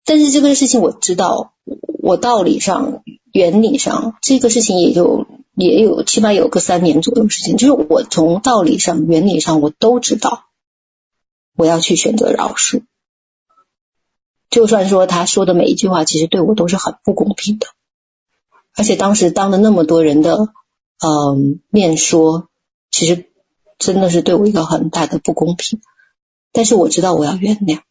[0.04, 1.54] 但是这个事情我知道，
[2.00, 10.44] 我道理上、原理上，这个事情也就也有起码有个三年左右时间，就是我从道理上、原理上我都知道，
[11.56, 12.82] 我要去选择饶恕。
[14.50, 17.66] 就算说他说的每一句话，其实对我都是很不公平的，
[18.74, 20.48] 而且当时当着那么多人的
[21.00, 22.48] 嗯、面说，
[22.90, 23.30] 其实
[23.78, 25.80] 真的是对我一个很大的不公平。
[26.50, 27.82] 但是我知道我要原谅，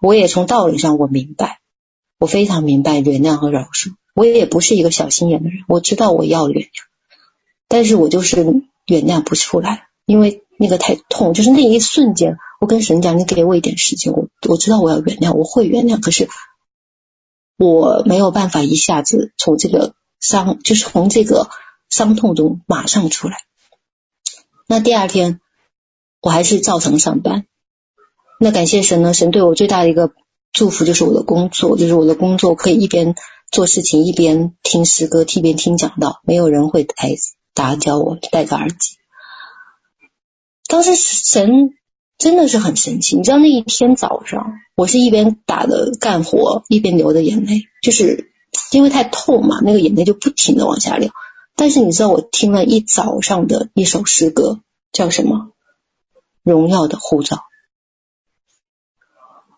[0.00, 1.60] 我也从道理上我明白，
[2.18, 3.94] 我非常明白原谅和饶恕。
[4.14, 6.70] 我也不是一个小心眼的人，我知道我要原谅，
[7.68, 8.36] 但是我就是
[8.86, 12.38] 原谅不出来，因为那个太痛，就是那一瞬间。
[12.58, 16.30] 我跟神讲，你给我一点时间，我我知道我要原谅，我会原谅，可是
[17.58, 21.50] 我没有办法一下子从这个伤，就是从这个
[21.90, 23.36] 伤痛中马上出来。
[24.66, 25.40] 那第二天
[26.22, 27.44] 我还是照常上班。
[28.40, 30.12] 那感谢神呢，神对我最大的一个
[30.56, 33.14] 祝福就是我的工作，就是我的工作可以一边
[33.52, 37.10] 做事情一边听诗歌，一边听讲道，没有人会来
[37.52, 38.96] 打搅我，戴个耳机。
[40.66, 41.74] 当时神。
[42.18, 48.32] 真的是很神奇，你知道那一天早上，我是一边打的干活，一边流的眼泪，就是
[48.72, 51.10] 因为太痛嘛，那个眼泪就不停的往下流。
[51.56, 54.60] 但是你知道，我听了一早上的一首诗歌，
[54.92, 55.50] 叫什么？
[56.42, 57.42] 荣耀的护照。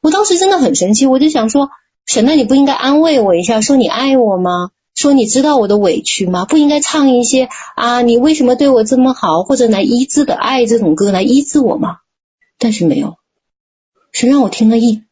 [0.03, 1.71] 我当时真的很神奇，我就想说，
[2.07, 4.71] 神，那你不应该安慰我一下，说你爱我吗？
[4.95, 6.45] 说你知道我的委屈吗？
[6.45, 11.99] 不应该唱一些啊，你为什么对我这么好，或者来医治的爱这种歌来医治我吗？
[12.59, 13.17] 但是没有，
[14.11, 15.05] 神让我听了一，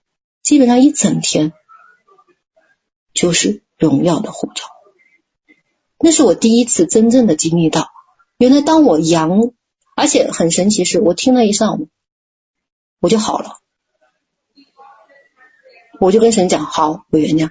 [0.43, 1.53] 基本上一整天，
[3.15, 4.65] 就是荣耀的呼召。
[6.01, 7.89] 那是我第一次真正的经历到，
[8.39, 9.53] 原来当我阳，
[9.95, 11.89] 而且很神奇是，我听了一上午，
[13.01, 13.59] 我就好了，
[16.01, 17.51] 我就跟神讲，好，我原谅，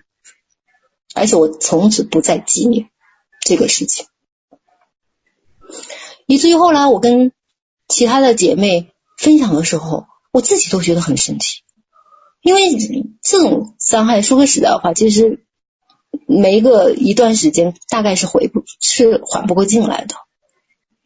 [1.14, 2.90] 而且我从此不再纪念
[3.42, 4.06] 这个事情，
[6.26, 7.32] 以至于后来我跟
[7.88, 8.92] 其他的姐妹。
[9.18, 11.62] 分享的时候，我自己都觉得很神奇，
[12.42, 12.76] 因为
[13.22, 15.46] 这种伤害，说个实在话，其实
[16.28, 20.16] 没个一段时间，大概是回不，是缓不过劲来的。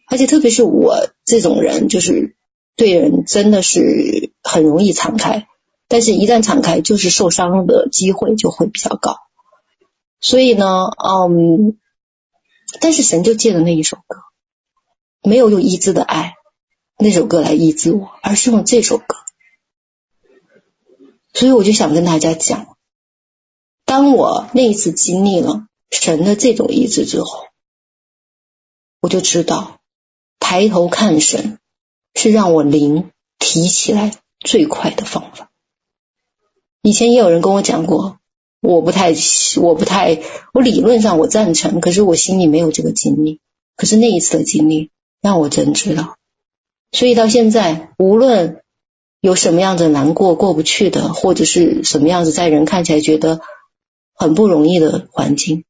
[0.07, 2.35] 而且特别是我这种人，就是
[2.75, 5.47] 对人真的是很容易敞开，
[5.89, 9.17] 但是一旦敞开，就是受伤的机会就会比较高。
[10.21, 11.77] 所以呢，嗯，
[12.79, 14.19] 但是神就借了那一首歌，
[15.23, 16.35] 没有用医治的爱。
[17.01, 19.15] 那首歌来医治我，而是用这首歌，
[21.33, 22.75] 所以我就想跟大家讲，
[23.85, 27.45] 当我那一次经历了神的这种医治之后，
[28.99, 29.79] 我就知道
[30.39, 31.57] 抬头看神
[32.15, 34.11] 是让我灵提起来
[34.41, 35.48] 最快的方法。
[36.81, 38.19] 以前也有人跟我讲过，
[38.61, 39.13] 我不太，
[39.61, 40.21] 我不太，
[40.53, 43.39] 我理论上我赞成，可是我心里没有这个经历。
[43.75, 44.91] 可是那一次的经历
[45.21, 46.17] 让我真知道。
[46.91, 48.61] 所以到现在，无论
[49.21, 53.41] 有什么样子难过过不去的，或者是什么样子在人看起来觉得
[54.13, 55.65] 很不容易的环境，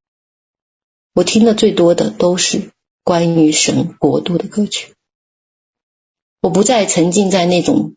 [1.13, 2.71] 我听的最多的都是
[3.03, 4.93] 关于神国度的歌曲。
[6.41, 7.95] 我不再沉浸在那种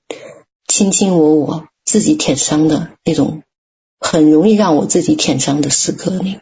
[0.66, 3.42] 卿卿我我、自己舔伤的那种
[3.98, 6.40] 很容易让我自己舔伤的诗歌里。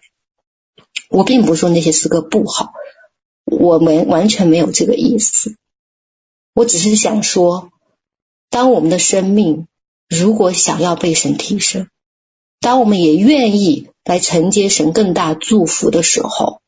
[1.09, 2.73] 我并不是说那些诗歌不好，
[3.45, 5.57] 我们完全没有这个意思。
[6.55, 7.71] 我只是想说，
[8.49, 9.67] 当我们的生命
[10.09, 11.89] 如果想要被神提升，
[12.61, 16.61] 当我们也愿意来承接神更大祝福的时候，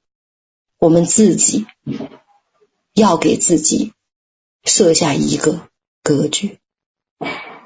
[0.79, 1.67] 我们自己
[2.95, 3.93] 要给自己
[4.65, 5.69] 设下一个
[6.03, 6.59] 格局，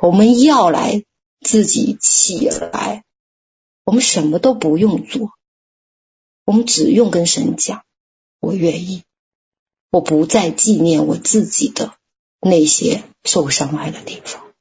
[0.01, 1.05] 我们要来
[1.40, 3.05] 自己起来，
[3.85, 5.31] 我们什么都不用做，
[6.44, 7.85] 我们只用跟神讲，
[8.40, 9.02] 我愿意，
[9.90, 11.94] 我不再纪念我自己的。
[12.39, 14.52] 那些受伤害的地方，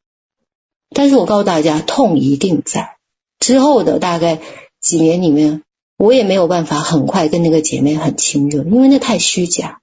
[0.90, 2.98] 但是我告诉大家，痛一定在。
[3.38, 4.42] 之后的大概
[4.80, 5.62] 几年里面，
[5.98, 9.82] 我也没有办法很快跟那个姐妹很亲热，因为那太虚假。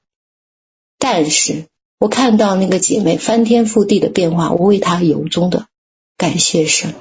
[0.98, 1.66] 但是
[2.02, 5.68] 我看到那个姐妹翻天覆地的变化，我为她由衷的
[6.16, 6.96] 感谢神。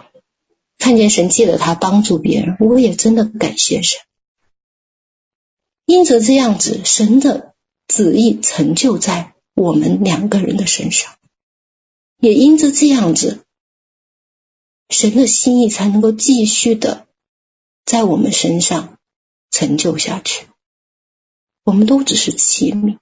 [0.78, 4.00] 看见神借着她帮助别人，我也真的感谢神。
[5.86, 7.56] 因着这样子，神的
[7.88, 9.34] 旨意成就在。
[9.54, 11.18] 我们两个人的身上，
[12.20, 13.44] 也因着这样子，
[14.90, 17.08] 神的心意才能够继续的
[17.86, 18.98] 在我们身上
[19.50, 20.48] 成就下去。
[21.64, 22.98] 我们都只是器皿，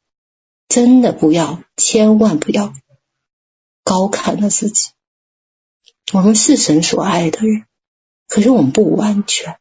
[0.70, 2.76] 真的不要，千万不要
[3.84, 4.92] 高看了自己。
[6.14, 7.66] 我们是神所爱的人，
[8.28, 9.60] 可是我们不完全，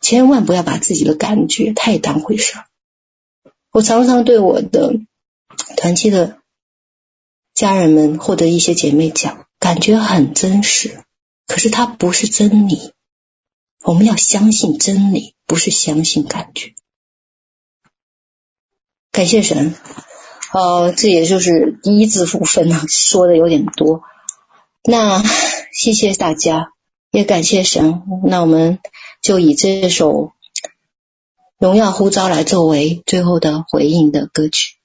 [0.00, 2.66] 千万不要把自己的感觉太当回事儿。
[3.72, 5.00] 我常常对我的
[5.76, 6.38] 团契的
[7.52, 11.04] 家人们或者一些姐妹讲，感觉很真实，
[11.48, 12.92] 可是它不是真理。
[13.82, 16.74] 我们要相信真理，不是相信感觉。
[19.12, 19.74] 感谢神，
[20.54, 24.02] 呃，这也就是第一字部分呢， 说的有点多。
[24.84, 25.22] 那
[25.70, 26.72] 谢谢大家，
[27.10, 28.02] 也感谢神。
[28.24, 28.78] 那我们
[29.20, 30.08] 就以这首
[31.58, 34.76] 《荣耀呼召》来作为最后的回应的歌曲。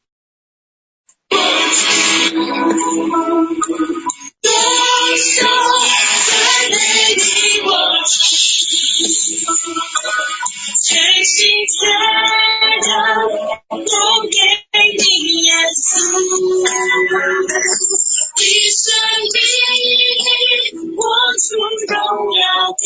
[13.69, 13.83] 都
[14.27, 14.37] 给
[14.97, 15.03] 你
[15.43, 15.87] 耶稣，
[18.39, 18.93] 一生
[19.25, 19.27] 一
[20.21, 20.25] 世
[20.95, 21.01] 活
[21.41, 21.45] 出
[21.87, 21.95] 荣
[22.33, 22.45] 耀
[22.77, 22.85] 的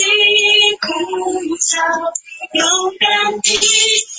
[0.80, 0.86] 呼
[1.58, 1.72] 召，
[2.54, 2.60] 勇
[2.98, 3.06] 敢
[3.42, 3.48] 地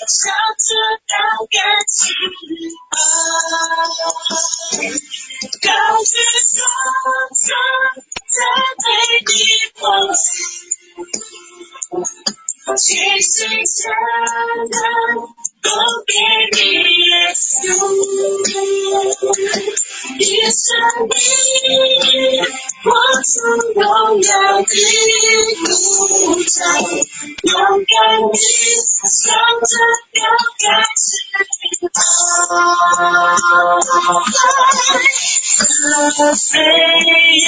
[0.09, 0.21] 向
[0.59, 0.69] 着
[1.09, 1.15] 高
[1.51, 1.57] 杆
[1.89, 1.97] 起
[2.91, 2.95] 跑，
[5.63, 5.69] 高
[6.05, 6.13] 举
[6.51, 6.53] 双
[7.41, 7.51] 手，
[8.29, 8.37] 赞
[8.79, 8.85] 美
[9.27, 9.33] 你
[9.75, 9.81] 丰
[10.15, 10.21] 盛。
[12.77, 12.81] 全
[13.23, 13.81] 心全
[14.71, 14.71] 人
[15.63, 15.71] 都
[16.07, 16.13] 给
[16.53, 17.47] 你耶稣，
[20.19, 20.21] 一
[20.51, 20.61] 生
[21.09, 21.63] 一世
[22.83, 22.87] 活
[23.23, 23.33] 出
[23.75, 23.81] 荣
[24.23, 24.31] 耀
[24.63, 24.69] 的
[25.63, 25.71] 呼
[26.43, 26.55] 召，
[27.43, 27.55] 勇
[27.87, 27.95] 敢
[28.33, 28.35] 地
[29.05, 29.15] 向
[29.63, 29.73] 着
[30.11, 30.19] 标
[30.59, 30.63] 杆
[30.99, 31.07] 直
[31.93, 31.97] 跑，
[36.19, 37.47] 跟随耶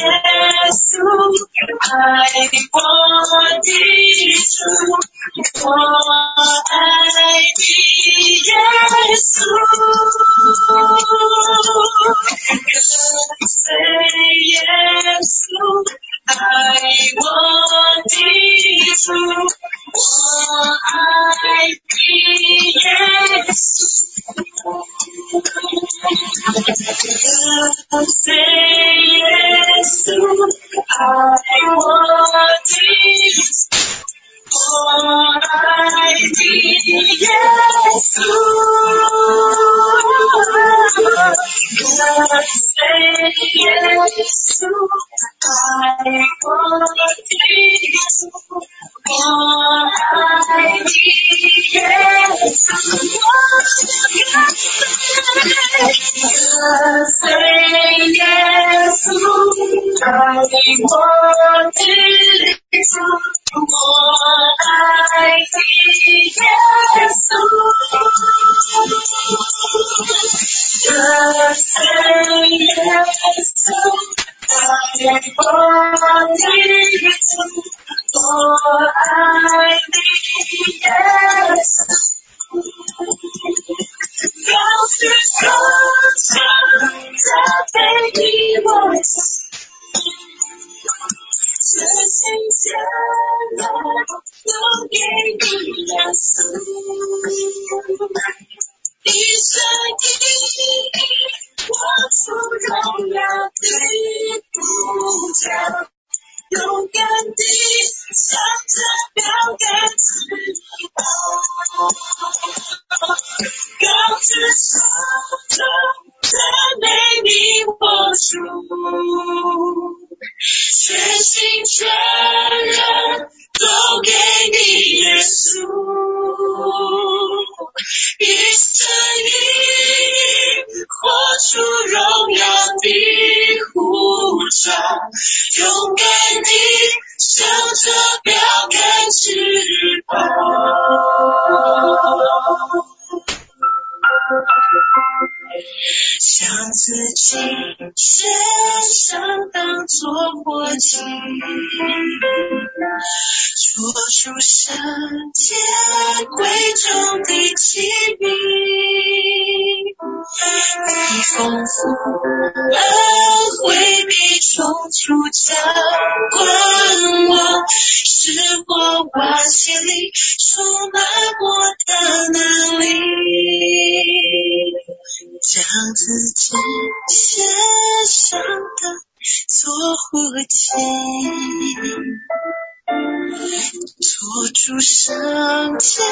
[184.34, 186.02] 做出圣洁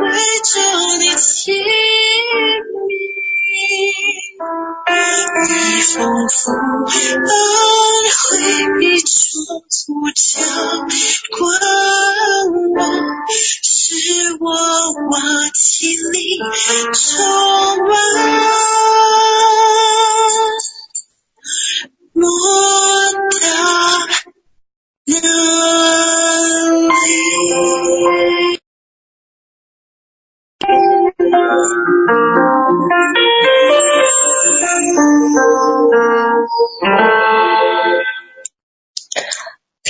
[0.00, 0.08] 贵
[0.50, 0.63] 重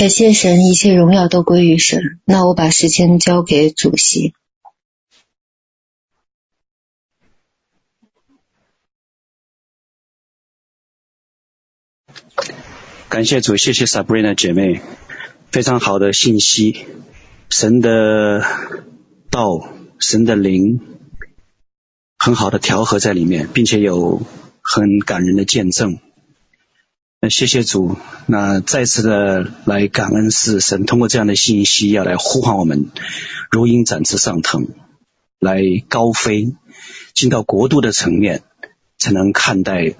[0.05, 2.21] 感谢神，一切荣耀都归于神。
[2.27, 4.35] 那我把时间交给主席。
[13.09, 14.83] 感谢主，谢谢 Sabrina 姐妹，
[15.51, 16.85] 非常好的信息，
[17.49, 18.43] 神的
[19.31, 20.83] 道，神的灵，
[22.19, 24.21] 很好的调和在里面，并且有
[24.61, 25.99] 很感人的见证。
[27.31, 27.97] 谢谢主，
[28.27, 32.91] 那再次的来感恩是神通过这样的信息要来呼唤我们，
[33.51, 34.69] 如鹰展翅上腾，
[35.39, 36.55] 来高飞，
[37.15, 38.43] 进到国度的层面，
[38.99, 39.95] 才能看待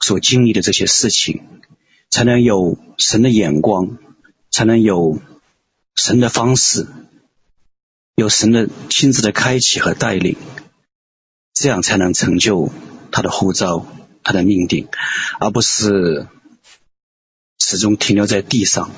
[0.00, 1.42] 所经历的这些事情。
[2.10, 3.98] 才能有神的眼光，
[4.48, 5.18] 才能有
[5.96, 6.86] 神的方式，
[8.14, 10.36] 有神的亲自的开启和带领，
[11.52, 12.70] 这样才能成就
[13.10, 13.84] 他的呼召，
[14.22, 14.86] 他的命定，
[15.40, 16.28] 而不是
[17.74, 18.92] 始终停留在地上，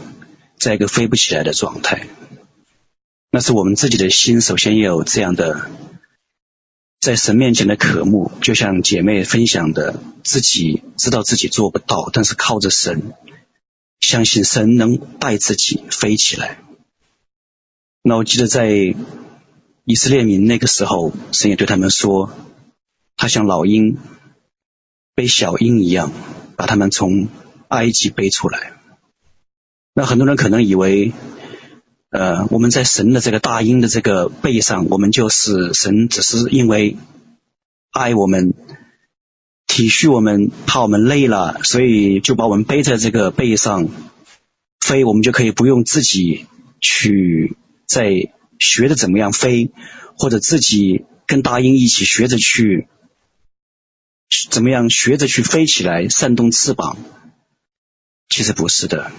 [0.59, 2.07] 在一个飞不起来的状态。
[3.31, 5.71] 那是我们自己的心，首先要有这样的。
[7.01, 13.15] 在神面前的渴慕，就像姐妹分享的，自己知道自己做不到，但是靠着神，
[14.01, 16.59] 相信神能带自己飞起来。
[18.03, 18.95] 那我记得在
[19.85, 22.31] 以色列民那个时候，神也对他们说，
[23.17, 23.97] 他像老鹰
[25.15, 26.13] 背小鹰一样，
[26.57, 27.29] 把他们从
[27.69, 28.73] 埃及背出来。
[29.95, 31.13] 那很多人可能以为。
[32.09, 36.97] 呃，我们在神的这个大鹰的这个背上，我们就是神，只是因为
[37.91, 38.55] 爱我们、
[39.67, 43.89] 体恤我们、怕我们累了，所以就把我们背在这个背上
[44.81, 46.47] 飞，我们就可以不用自己
[46.81, 47.57] 去
[47.87, 49.73] 再学着怎么样飞，
[50.17, 52.89] 或者自己跟大鹰一起学着去
[54.49, 56.97] 怎么样学着去飞起来，扇动翅膀。
[58.29, 59.11] 其实不是的。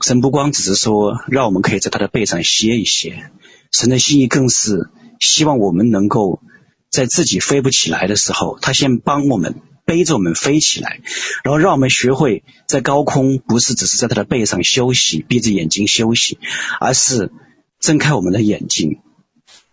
[0.00, 3.30] 神不光只是说让我们可以在他的背上歇一歇，
[3.70, 6.42] 神的心意更是希望我们能够
[6.90, 11.00] 在自己飞不起来的时候，他先帮我们背着我们飞起来，
[11.44, 16.38] 然后让我们学会在高空不是只是在他的背上休息，闭着眼睛休息，
[16.80, 17.30] 而是
[17.78, 19.00] 睁开我们的眼睛，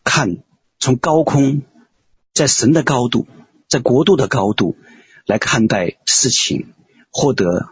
[0.03, 0.43] 看
[0.79, 1.63] 从高空，
[2.33, 3.27] 在神的高度，
[3.67, 4.77] 在国度的高度
[5.25, 6.73] 来看待事情，
[7.11, 7.69] 获得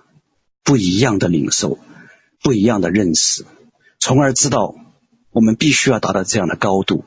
[0.67, 1.79] 不一样的领受。
[2.43, 3.45] 不一样的认识，
[3.99, 4.75] 从而知道
[5.31, 7.03] 我们必须要达到这样的高度，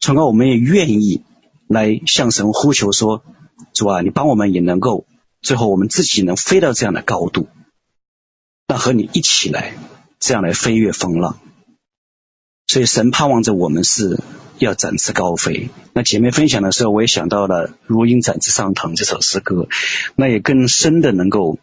[0.00, 1.22] 从而我们也愿意
[1.68, 3.22] 来向神呼求说
[3.72, 5.06] ：“主啊，你帮我们也能够
[5.40, 7.46] 最后我们自己能飞到这样的高度，
[8.66, 9.74] 那和你一起来
[10.18, 11.38] 这样来飞越风浪。”
[12.66, 14.18] 所以神盼望着我们是
[14.58, 15.70] 要展翅高飞。
[15.94, 19.68] 那姐妹分享的时候，我也想到了《如鹰展翅上腾》这首诗歌，
[20.16, 21.60] 那也更深的能够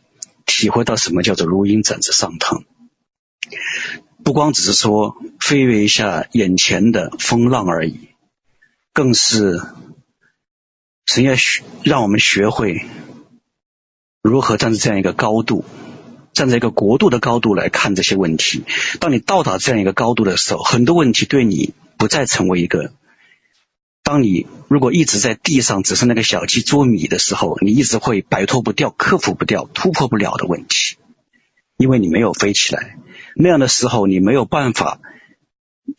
[0.50, 2.66] 体会到什么叫做“如鹰展翅上腾”。
[4.26, 8.10] 不光只是说飞跃一下眼前的风浪而已，
[8.92, 9.62] 更是
[11.06, 12.86] 神要学让我们学会
[14.22, 15.64] 如何站在这样一个高度，
[16.34, 18.66] 站在一个国度的高度来看这些问题。
[19.00, 22.92] 当你到达这样一个高度的时候，很多问题对你不再成为一个。
[24.10, 30.98] 当你如果一直在地上只是那个小鸡啄米的时候，你一直会摆脱不掉、克服不掉、突破不了的问题，
[31.78, 32.98] 因为你没有飞起来。
[33.36, 35.00] 那样的时候，你没有办法。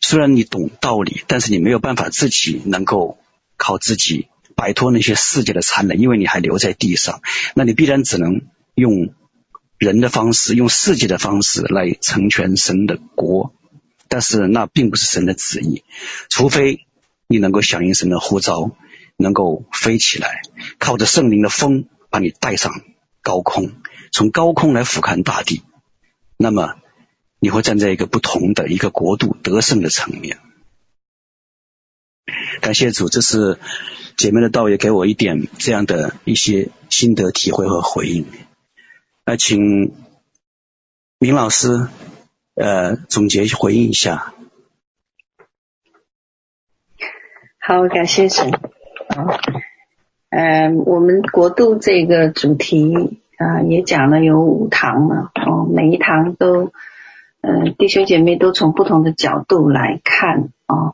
[0.01, 3.17] 虽然你懂道理，但是你没有办法自己能够
[3.55, 4.27] 靠自己
[4.57, 7.21] 摆脱那些世界的残忍，因为你还留在地上。
[7.55, 8.41] 那你必然只能
[8.75, 9.13] 用
[9.77, 13.53] 人的方式，用世界的方式来成全神的国。
[14.09, 15.85] 但是那并不是神的旨意，
[16.29, 16.85] 除非
[17.31, 18.75] 你能够响应神的呼召，
[19.17, 20.41] 能够飞起来，
[20.77, 22.81] 靠着圣灵的风把你带上
[23.23, 23.71] 高空，
[24.11, 25.63] 从高空来俯瞰大地。
[26.37, 26.75] 那么。
[27.43, 30.37] 你会站在一个不同的一个国度得胜的层面。
[32.61, 33.57] 感谢主，这是
[34.15, 38.27] 姐妹的道也给我一点这样的一些心得体会和回应。
[39.25, 39.91] 那请
[41.17, 41.87] 明老师
[42.53, 44.35] 呃总结回应一下。
[47.63, 48.49] 好，感谢神。
[48.51, 49.37] 啊，
[50.31, 56.71] 呃，我们国度这个主题啊、也讲了有五堂了哦，每一堂都。
[57.41, 60.93] 嗯，弟兄姐妹都从不同的角度来看啊，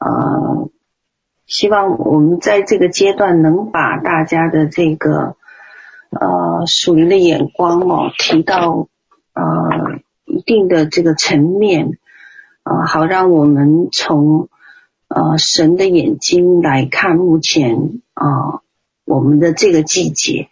[0.00, 0.70] 呃，
[1.46, 5.36] 希望我们在这个阶段能把大家的这个
[6.10, 8.88] 呃属灵的眼光哦提到
[9.34, 11.98] 呃一定的这个层面
[12.64, 14.48] 啊，好让我们从
[15.16, 18.60] 呃神的眼睛来看目前啊，
[19.06, 20.48] 我们的这个季节。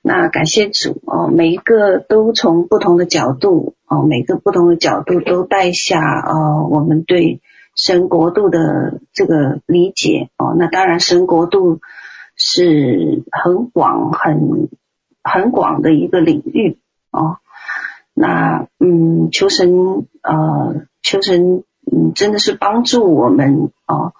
[0.00, 3.74] 那感谢主哦，每一个都从不同的角度。
[3.88, 7.40] 哦，每个不同的角度都带下呃我们对
[7.76, 10.56] 神国度的这个理解哦。
[10.58, 11.80] 那当然，神国度
[12.34, 14.68] 是很广、很
[15.22, 16.78] 很广的一个领域
[17.10, 17.36] 哦。
[18.12, 24.12] 那嗯，求神呃，求神嗯，真的是帮助我们哦，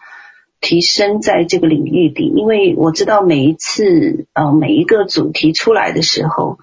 [0.61, 2.33] 提升在这个领域里。
[2.35, 6.59] 因为我知道每一次呃每一个主题出来的时候，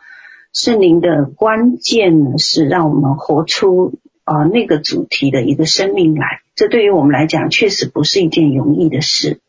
[0.54, 6.42] 圣灵的关键呢是让我们活出呃那个主题的一个生命来。
[6.56, 9.42] 这对于我们来讲，确实不是一件容易的事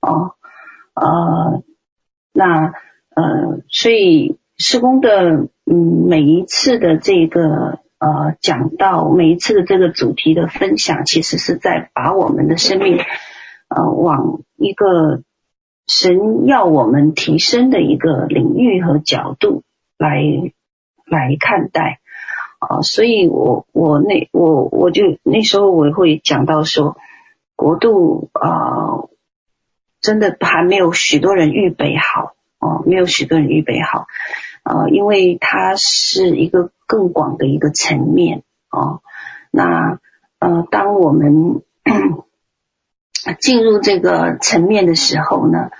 [0.00, 0.34] 哦。
[0.94, 1.62] 呃，
[2.32, 2.72] 那
[3.14, 5.48] 呃，所以施工的。
[5.64, 12.98] 嗯，每一次的这个呃讲到每一次的这个主题的分享，其实是在把我们的生命
[13.68, 15.22] 呃往一个
[15.86, 19.62] 神要我们提升的一个领域和角度
[19.98, 20.20] 来
[21.06, 22.00] 来看待
[22.58, 26.96] 啊、呃，所以我我那我我就那时候我会讲到说，
[27.54, 29.10] 国度啊、呃、
[30.00, 34.06] 真的还没有许多人预备好哦、没有许多人预备好。
[34.62, 39.02] 呃，因为它是一个更广的一个层面哦。
[39.50, 39.98] 那
[40.38, 41.62] 呃，当我们
[43.40, 45.70] 进入这个层面的时候呢，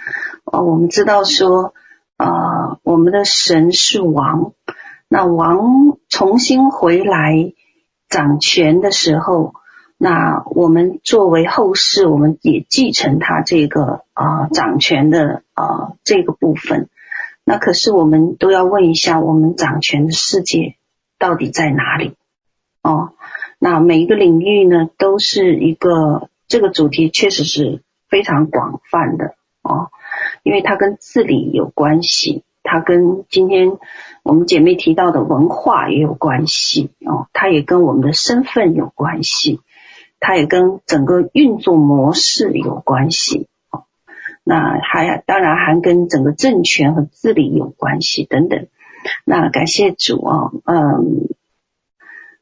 [0.44, 1.74] 呃，我们知道说，
[2.16, 4.52] 呃，我们的神是王，
[5.08, 7.52] 那王重新回来
[8.08, 9.54] 掌权的时候，
[9.96, 16.88] 那我们作为后世，我们也继承他这个啊、呃、掌权的啊、呃、这个部分。
[17.52, 20.76] 那可是我们都要问一下，我们掌权的世界
[21.18, 22.14] 到底在哪里？
[22.80, 23.12] 哦，
[23.58, 29.90] 那每一个领域呢，都是一个这个主题，确实是非常广泛的哦，
[30.42, 33.76] 因为它跟治理有关系，它跟今天
[34.22, 39.60] 我们姐妹提到的文化也有关系哦，它也跟我们的身份有关系，
[40.20, 43.46] 它也跟整个运作模式有关系。
[44.44, 48.66] 那还当然还跟整个政权和治理有关系等等。
[49.24, 51.28] 那感谢主啊，嗯，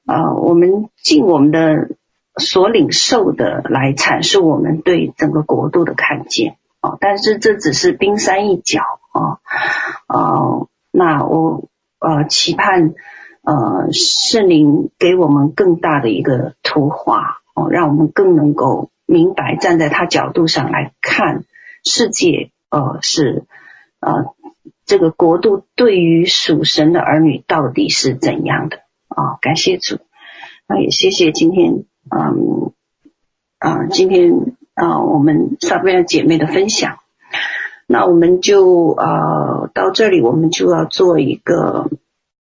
[0.07, 1.91] 呃，我们尽我们的
[2.37, 6.97] 所领受的来阐述我们对整个国度的看见哦。
[7.01, 8.83] 但是这只是冰山一角
[9.13, 9.41] 啊，
[10.09, 11.69] 呃，那我
[11.99, 12.95] 呃期盼
[13.43, 21.45] 呃圣灵给我们更大的一个图画哦，让我们更能够明白站在他角度上来看。
[21.85, 23.45] 世界，呃，是，
[24.01, 24.35] 呃，
[24.87, 28.79] 这个国度对于属神的儿女到底是怎样的
[29.09, 29.39] 啊？
[29.41, 29.99] 感谢主，
[30.67, 32.73] 那，也谢谢今天，嗯，
[33.59, 36.99] 啊，今天啊，我们撒贝尔姐妹的分享，
[37.87, 41.91] 那我们就呃到这里，我们就要做一个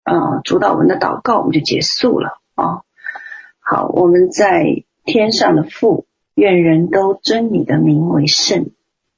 [0.03, 2.81] 呃主导文的祷告，我们就结束了啊。
[3.59, 6.05] 好，我们在天上的父，
[6.35, 8.69] 愿人都尊你的名为圣。